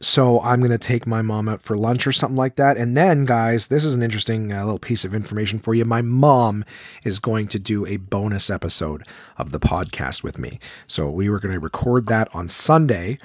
So 0.00 0.40
I'm 0.42 0.60
going 0.60 0.70
to 0.70 0.78
take 0.78 1.06
my 1.06 1.22
mom 1.22 1.48
out 1.48 1.62
for 1.62 1.76
lunch 1.76 2.06
or 2.06 2.12
something 2.12 2.36
like 2.36 2.56
that. 2.56 2.76
And 2.76 2.96
then, 2.96 3.24
guys, 3.24 3.68
this 3.68 3.84
is 3.84 3.94
an 3.94 4.02
interesting 4.02 4.52
uh, 4.52 4.64
little 4.64 4.78
piece 4.78 5.04
of 5.04 5.14
information 5.14 5.58
for 5.58 5.74
you. 5.74 5.84
My 5.84 6.02
mom 6.02 6.64
is 7.04 7.18
going 7.18 7.48
to 7.48 7.58
do 7.58 7.86
a 7.86 7.96
bonus 7.96 8.50
episode 8.50 9.04
of 9.38 9.52
the 9.52 9.60
podcast 9.60 10.22
with 10.22 10.38
me. 10.38 10.58
So 10.86 11.10
we 11.10 11.28
were 11.28 11.40
going 11.40 11.54
to 11.54 11.60
record 11.60 12.06
that 12.06 12.28
on 12.34 12.48
Sunday. 12.48 13.18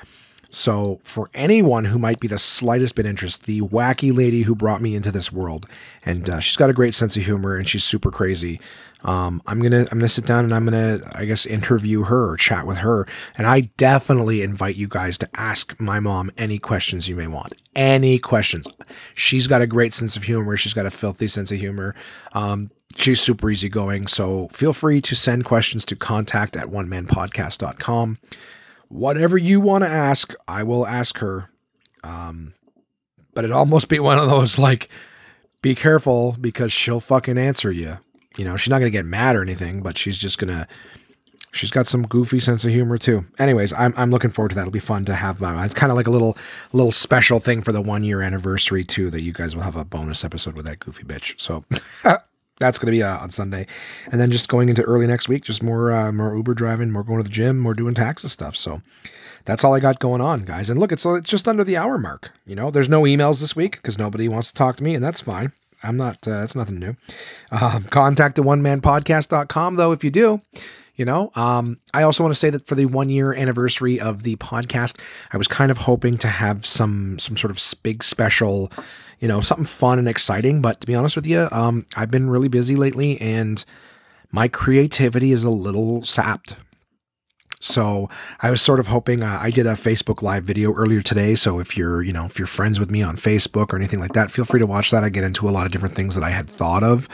So, 0.53 0.99
for 1.03 1.29
anyone 1.33 1.85
who 1.85 1.97
might 1.97 2.19
be 2.19 2.27
the 2.27 2.37
slightest 2.37 2.95
bit 2.95 3.05
interested, 3.05 3.45
the 3.45 3.61
wacky 3.61 4.15
lady 4.15 4.41
who 4.41 4.53
brought 4.53 4.81
me 4.81 4.95
into 4.95 5.09
this 5.09 5.31
world, 5.31 5.65
and 6.05 6.29
uh, 6.29 6.39
she's 6.41 6.57
got 6.57 6.69
a 6.69 6.73
great 6.73 6.93
sense 6.93 7.15
of 7.15 7.23
humor 7.23 7.55
and 7.55 7.67
she's 7.67 7.85
super 7.85 8.11
crazy. 8.11 8.59
Um, 9.05 9.41
I'm 9.47 9.61
gonna 9.61 9.87
I'm 9.91 9.97
gonna 9.97 10.09
sit 10.09 10.25
down 10.25 10.43
and 10.43 10.53
I'm 10.53 10.65
gonna 10.65 10.99
I 11.15 11.23
guess 11.23 11.45
interview 11.45 12.03
her 12.03 12.31
or 12.31 12.35
chat 12.35 12.67
with 12.67 12.79
her, 12.79 13.07
and 13.37 13.47
I 13.47 13.61
definitely 13.77 14.41
invite 14.41 14.75
you 14.75 14.89
guys 14.89 15.17
to 15.19 15.29
ask 15.35 15.79
my 15.79 16.01
mom 16.01 16.29
any 16.37 16.59
questions 16.59 17.07
you 17.07 17.15
may 17.15 17.27
want. 17.27 17.53
Any 17.73 18.19
questions. 18.19 18.67
She's 19.15 19.47
got 19.47 19.61
a 19.61 19.67
great 19.67 19.93
sense 19.93 20.17
of 20.17 20.23
humor. 20.23 20.57
She's 20.57 20.73
got 20.73 20.85
a 20.85 20.91
filthy 20.91 21.29
sense 21.29 21.53
of 21.53 21.59
humor. 21.59 21.95
Um, 22.33 22.71
she's 22.97 23.21
super 23.21 23.49
easygoing. 23.49 24.07
So 24.07 24.49
feel 24.49 24.73
free 24.73 24.99
to 24.99 25.15
send 25.15 25.45
questions 25.45 25.85
to 25.85 25.95
contact 25.95 26.57
at 26.57 26.69
one 26.69 26.87
manpodcast.com 26.87 28.17
whatever 28.91 29.37
you 29.37 29.59
want 29.59 29.83
to 29.83 29.89
ask, 29.89 30.33
I 30.47 30.63
will 30.63 30.85
ask 30.85 31.17
her. 31.19 31.49
Um, 32.03 32.53
but 33.33 33.45
it 33.45 33.51
almost 33.51 33.87
be 33.87 33.99
one 33.99 34.17
of 34.17 34.29
those 34.29 34.59
like, 34.59 34.89
be 35.61 35.75
careful 35.75 36.35
because 36.39 36.71
she'll 36.73 36.99
fucking 36.99 37.37
answer 37.37 37.71
you. 37.71 37.97
You 38.37 38.45
know, 38.45 38.57
she's 38.57 38.69
not 38.69 38.79
gonna 38.79 38.89
get 38.89 39.05
mad 39.05 39.35
or 39.35 39.41
anything, 39.41 39.81
but 39.81 39.97
she's 39.97 40.17
just 40.17 40.37
gonna. 40.37 40.67
She's 41.53 41.69
got 41.69 41.85
some 41.85 42.03
goofy 42.03 42.39
sense 42.39 42.63
of 42.63 42.71
humor 42.71 42.97
too. 42.97 43.25
Anyways, 43.37 43.73
I'm, 43.73 43.93
I'm 43.97 44.09
looking 44.09 44.31
forward 44.31 44.49
to 44.49 44.55
that. 44.55 44.61
It'll 44.61 44.71
be 44.71 44.79
fun 44.79 45.03
to 45.05 45.13
have. 45.13 45.43
Uh, 45.43 45.61
it's 45.65 45.73
kind 45.73 45.91
of 45.91 45.97
like 45.97 46.07
a 46.07 46.11
little 46.11 46.37
little 46.71 46.93
special 46.93 47.41
thing 47.41 47.61
for 47.61 47.73
the 47.73 47.81
one 47.81 48.05
year 48.05 48.21
anniversary 48.21 48.85
too. 48.85 49.09
That 49.09 49.21
you 49.21 49.33
guys 49.33 49.53
will 49.53 49.63
have 49.63 49.75
a 49.75 49.83
bonus 49.83 50.23
episode 50.23 50.55
with 50.55 50.65
that 50.65 50.79
goofy 50.79 51.03
bitch. 51.03 51.39
So 51.39 51.65
that's 52.61 52.79
going 52.79 52.91
to 52.93 52.97
be 52.97 53.03
uh, 53.03 53.17
on 53.17 53.29
Sunday, 53.29 53.67
and 54.11 54.21
then 54.21 54.31
just 54.31 54.47
going 54.47 54.69
into 54.69 54.83
early 54.83 55.07
next 55.07 55.27
week, 55.27 55.43
just 55.43 55.61
more 55.61 55.91
uh, 55.91 56.11
more 56.11 56.35
Uber 56.35 56.53
driving, 56.53 56.91
more 56.91 57.03
going 57.03 57.17
to 57.17 57.23
the 57.23 57.29
gym, 57.29 57.59
more 57.59 57.73
doing 57.73 57.93
taxes 57.93 58.31
stuff. 58.31 58.55
So 58.55 58.81
that's 59.45 59.63
all 59.63 59.73
I 59.73 59.79
got 59.79 59.99
going 59.99 60.21
on, 60.21 60.41
guys. 60.41 60.69
And 60.69 60.79
look, 60.79 60.91
it's 60.91 61.05
it's 61.05 61.29
just 61.29 61.47
under 61.47 61.63
the 61.63 61.77
hour 61.77 61.97
mark. 61.97 62.31
You 62.45 62.55
know, 62.55 62.71
there's 62.71 62.89
no 62.89 63.01
emails 63.01 63.41
this 63.41 63.55
week 63.55 63.73
because 63.73 63.99
nobody 63.99 64.27
wants 64.27 64.49
to 64.49 64.53
talk 64.53 64.77
to 64.77 64.83
me, 64.83 64.95
and 64.95 65.03
that's 65.03 65.21
fine. 65.21 65.51
I'm 65.83 65.97
not. 65.97 66.27
Uh, 66.27 66.41
that's 66.41 66.55
nothing 66.55 66.79
new. 66.79 66.95
Um, 67.51 67.85
contact 67.85 68.35
the 68.35 68.43
one 68.43 68.61
man 68.61 68.81
podcast.com 68.81 69.75
though 69.75 69.91
if 69.91 70.03
you 70.03 70.11
do. 70.11 70.41
You 70.95 71.05
know, 71.05 71.31
um, 71.35 71.79
I 71.93 72.03
also 72.03 72.23
want 72.23 72.33
to 72.33 72.39
say 72.39 72.49
that 72.49 72.67
for 72.67 72.75
the 72.75 72.85
one 72.85 73.09
year 73.09 73.33
anniversary 73.33 73.99
of 73.99 74.23
the 74.23 74.35
podcast, 74.35 74.99
I 75.31 75.37
was 75.37 75.47
kind 75.47 75.71
of 75.71 75.79
hoping 75.79 76.17
to 76.19 76.27
have 76.27 76.65
some 76.65 77.17
some 77.17 77.37
sort 77.37 77.51
of 77.51 77.81
big 77.81 78.03
special 78.03 78.71
you 79.21 79.27
know, 79.27 79.39
something 79.39 79.65
fun 79.65 79.99
and 79.99 80.07
exciting. 80.07 80.61
But 80.61 80.81
to 80.81 80.87
be 80.87 80.95
honest 80.95 81.15
with 81.15 81.27
you, 81.27 81.47
um, 81.51 81.85
I've 81.95 82.11
been 82.11 82.29
really 82.29 82.49
busy 82.49 82.75
lately 82.75 83.21
and 83.21 83.63
my 84.31 84.47
creativity 84.47 85.31
is 85.31 85.43
a 85.43 85.49
little 85.49 86.03
sapped. 86.03 86.55
So 87.59 88.09
I 88.41 88.49
was 88.49 88.59
sort 88.59 88.79
of 88.79 88.87
hoping 88.87 89.21
uh, 89.21 89.37
I 89.39 89.51
did 89.51 89.67
a 89.67 89.73
Facebook 89.73 90.23
live 90.23 90.43
video 90.43 90.73
earlier 90.73 91.01
today. 91.01 91.35
So 91.35 91.59
if 91.59 91.77
you're, 91.77 92.01
you 92.01 92.11
know, 92.11 92.25
if 92.25 92.39
you're 92.39 92.47
friends 92.47 92.79
with 92.79 92.89
me 92.89 93.03
on 93.03 93.17
Facebook 93.17 93.71
or 93.71 93.75
anything 93.75 93.99
like 93.99 94.13
that, 94.13 94.31
feel 94.31 94.45
free 94.45 94.59
to 94.59 94.65
watch 94.65 94.89
that. 94.89 95.03
I 95.03 95.09
get 95.09 95.23
into 95.23 95.47
a 95.47 95.51
lot 95.51 95.67
of 95.67 95.71
different 95.71 95.93
things 95.93 96.15
that 96.15 96.23
I 96.23 96.31
had 96.31 96.49
thought 96.49 96.83
of. 96.83 97.07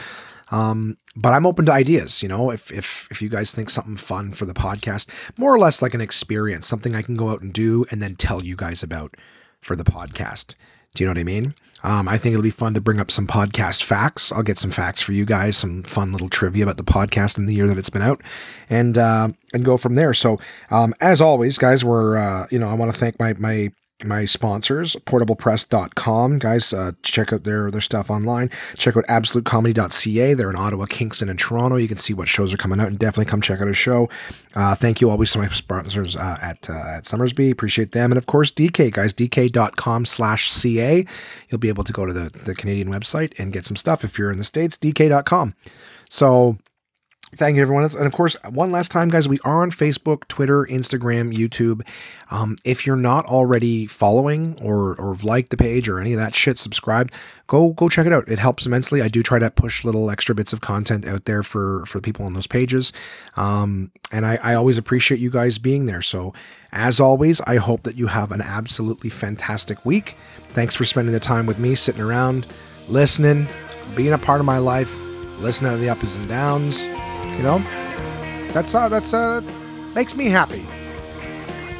Um, 0.51 0.97
but 1.15 1.33
I'm 1.33 1.45
open 1.45 1.65
to 1.65 1.73
ideas, 1.73 2.21
you 2.23 2.29
know, 2.29 2.51
if, 2.51 2.71
if, 2.71 3.07
if 3.11 3.21
you 3.21 3.29
guys 3.29 3.51
think 3.51 3.69
something 3.69 3.97
fun 3.97 4.33
for 4.33 4.45
the 4.45 4.53
podcast, 4.53 5.09
more 5.37 5.53
or 5.53 5.59
less 5.59 5.81
like 5.81 5.93
an 5.93 6.01
experience, 6.01 6.67
something 6.67 6.95
I 6.95 7.01
can 7.01 7.15
go 7.15 7.29
out 7.29 7.41
and 7.41 7.51
do 7.51 7.85
and 7.91 8.01
then 8.01 8.15
tell 8.15 8.43
you 8.43 8.55
guys 8.55 8.83
about 8.83 9.15
for 9.61 9.75
the 9.75 9.83
podcast. 9.83 10.55
Do 10.93 11.03
you 11.03 11.07
know 11.07 11.11
what 11.11 11.19
I 11.19 11.23
mean? 11.23 11.53
Um, 11.83 12.07
I 12.07 12.17
think 12.17 12.33
it'll 12.33 12.43
be 12.43 12.49
fun 12.49 12.73
to 12.73 12.81
bring 12.81 12.99
up 12.99 13.11
some 13.11 13.27
podcast 13.27 13.83
facts. 13.83 14.31
I'll 14.31 14.43
get 14.43 14.57
some 14.57 14.71
facts 14.71 15.01
for 15.01 15.13
you 15.13 15.25
guys, 15.25 15.57
some 15.57 15.83
fun 15.83 16.11
little 16.11 16.29
trivia 16.29 16.63
about 16.63 16.77
the 16.77 16.83
podcast 16.83 17.37
in 17.37 17.45
the 17.45 17.53
year 17.53 17.67
that 17.67 17.77
it's 17.77 17.89
been 17.89 18.01
out, 18.01 18.21
and 18.69 18.97
uh, 18.97 19.29
and 19.53 19.63
go 19.63 19.77
from 19.77 19.93
there. 19.93 20.13
So, 20.13 20.39
um, 20.71 20.95
as 21.01 21.21
always, 21.21 21.59
guys, 21.59 21.85
we're 21.85 22.17
uh, 22.17 22.47
you 22.49 22.57
know 22.57 22.67
I 22.67 22.73
want 22.73 22.91
to 22.91 22.97
thank 22.97 23.19
my 23.19 23.35
my 23.35 23.71
my 24.03 24.25
sponsors, 24.25 24.95
portablepress.com. 24.95 26.37
Guys, 26.37 26.71
uh, 26.71 26.91
check 27.01 27.33
out 27.33 27.43
their, 27.43 27.71
their 27.71 27.81
stuff 27.81 28.11
online. 28.11 28.49
Check 28.75 28.95
out 28.95 29.05
absolutecomedy.ca. 29.05 30.33
They're 30.35 30.49
in 30.49 30.55
Ottawa, 30.55 30.85
Kingston, 30.85 31.29
and 31.29 31.39
Toronto. 31.39 31.77
You 31.77 31.87
can 31.87 31.97
see 31.97 32.13
what 32.13 32.27
shows 32.27 32.53
are 32.53 32.57
coming 32.57 32.79
out 32.79 32.87
and 32.87 32.99
definitely 32.99 33.25
come 33.25 33.41
check 33.41 33.59
out 33.59 33.67
a 33.67 33.73
show. 33.73 34.07
Uh, 34.55 34.75
thank 34.75 35.01
you 35.01 35.09
always 35.09 35.31
to 35.31 35.39
my 35.39 35.47
sponsors 35.47 36.15
uh, 36.15 36.37
at, 36.41 36.69
uh, 36.69 36.97
at 36.97 37.05
Somersby. 37.05 37.49
Appreciate 37.51 37.91
them. 37.91 38.11
And 38.11 38.17
of 38.17 38.27
course, 38.27 38.51
DK, 38.51 38.91
guys, 38.91 39.13
dk.com 39.13 40.05
slash 40.05 40.51
CA. 40.51 41.05
You'll 41.49 41.59
be 41.59 41.69
able 41.69 41.83
to 41.83 41.93
go 41.93 42.05
to 42.05 42.13
the, 42.13 42.29
the 42.29 42.53
Canadian 42.53 42.89
website 42.89 43.37
and 43.39 43.51
get 43.51 43.65
some 43.65 43.75
stuff. 43.75 44.03
If 44.03 44.19
you're 44.19 44.31
in 44.31 44.37
the 44.37 44.43
States, 44.43 44.77
dk.com. 44.77 45.55
So, 46.09 46.57
Thank 47.35 47.57
you, 47.57 47.61
everyone. 47.61 47.83
And 47.83 48.07
of 48.07 48.13
course, 48.13 48.37
one 48.49 48.71
last 48.71 48.89
time, 48.89 49.09
guys, 49.09 49.27
we 49.27 49.37
are 49.43 49.61
on 49.61 49.69
Facebook, 49.69 50.29
Twitter, 50.29 50.65
Instagram, 50.65 51.35
YouTube. 51.35 51.85
Um, 52.31 52.55
if 52.63 52.87
you're 52.87 52.95
not 52.95 53.25
already 53.25 53.85
following 53.85 54.57
or 54.61 54.95
or 54.95 55.15
liked 55.15 55.49
the 55.49 55.57
page 55.57 55.89
or 55.89 55.99
any 55.99 56.13
of 56.13 56.19
that 56.19 56.33
shit, 56.33 56.57
subscribe. 56.57 57.11
Go 57.47 57.73
go 57.73 57.89
check 57.89 58.07
it 58.07 58.13
out. 58.13 58.29
It 58.29 58.39
helps 58.39 58.65
immensely. 58.65 59.01
I 59.01 59.09
do 59.09 59.21
try 59.21 59.39
to 59.39 59.51
push 59.51 59.83
little 59.83 60.09
extra 60.09 60.35
bits 60.35 60.53
of 60.53 60.61
content 60.61 61.05
out 61.05 61.25
there 61.25 61.43
for 61.43 61.85
for 61.85 61.97
the 61.97 62.01
people 62.01 62.25
on 62.25 62.33
those 62.33 62.47
pages. 62.47 62.93
Um, 63.35 63.91
and 64.09 64.25
I, 64.25 64.39
I 64.41 64.53
always 64.53 64.77
appreciate 64.77 65.19
you 65.19 65.29
guys 65.29 65.57
being 65.57 65.85
there. 65.85 66.01
So 66.01 66.33
as 66.71 67.01
always, 67.01 67.41
I 67.41 67.57
hope 67.57 67.83
that 67.83 67.97
you 67.97 68.07
have 68.07 68.31
an 68.31 68.41
absolutely 68.41 69.09
fantastic 69.09 69.85
week. 69.85 70.15
Thanks 70.51 70.75
for 70.75 70.85
spending 70.85 71.11
the 71.11 71.19
time 71.19 71.45
with 71.45 71.59
me, 71.59 71.75
sitting 71.75 72.01
around, 72.01 72.47
listening, 72.87 73.49
being 73.97 74.13
a 74.13 74.17
part 74.17 74.39
of 74.39 74.45
my 74.45 74.59
life, 74.59 74.97
listening 75.39 75.73
to 75.73 75.77
the 75.77 75.89
ups 75.89 76.15
and 76.15 76.29
downs 76.29 76.87
you 77.37 77.43
know, 77.43 77.59
that's 78.51 78.73
uh, 78.73 78.89
that's 78.89 79.13
uh, 79.13 79.41
makes 79.95 80.15
me 80.15 80.25
happy 80.25 80.65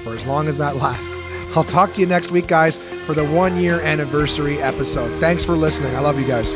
for 0.04 0.14
as 0.14 0.26
long 0.26 0.48
as 0.48 0.58
that 0.58 0.76
lasts. 0.78 1.24
I'll 1.56 1.64
talk 1.64 1.94
to 1.94 2.02
you 2.02 2.08
next 2.08 2.32
week, 2.32 2.48
guys, 2.48 2.78
for 3.06 3.14
the 3.14 3.26
one 3.26 3.58
year 3.58 3.82
anniversary 3.82 4.62
episode. 4.62 5.20
Thanks 5.20 5.44
for 5.44 5.56
listening. 5.56 5.96
I 5.96 6.00
love 6.00 6.20
you 6.20 6.28
guys. 6.28 6.56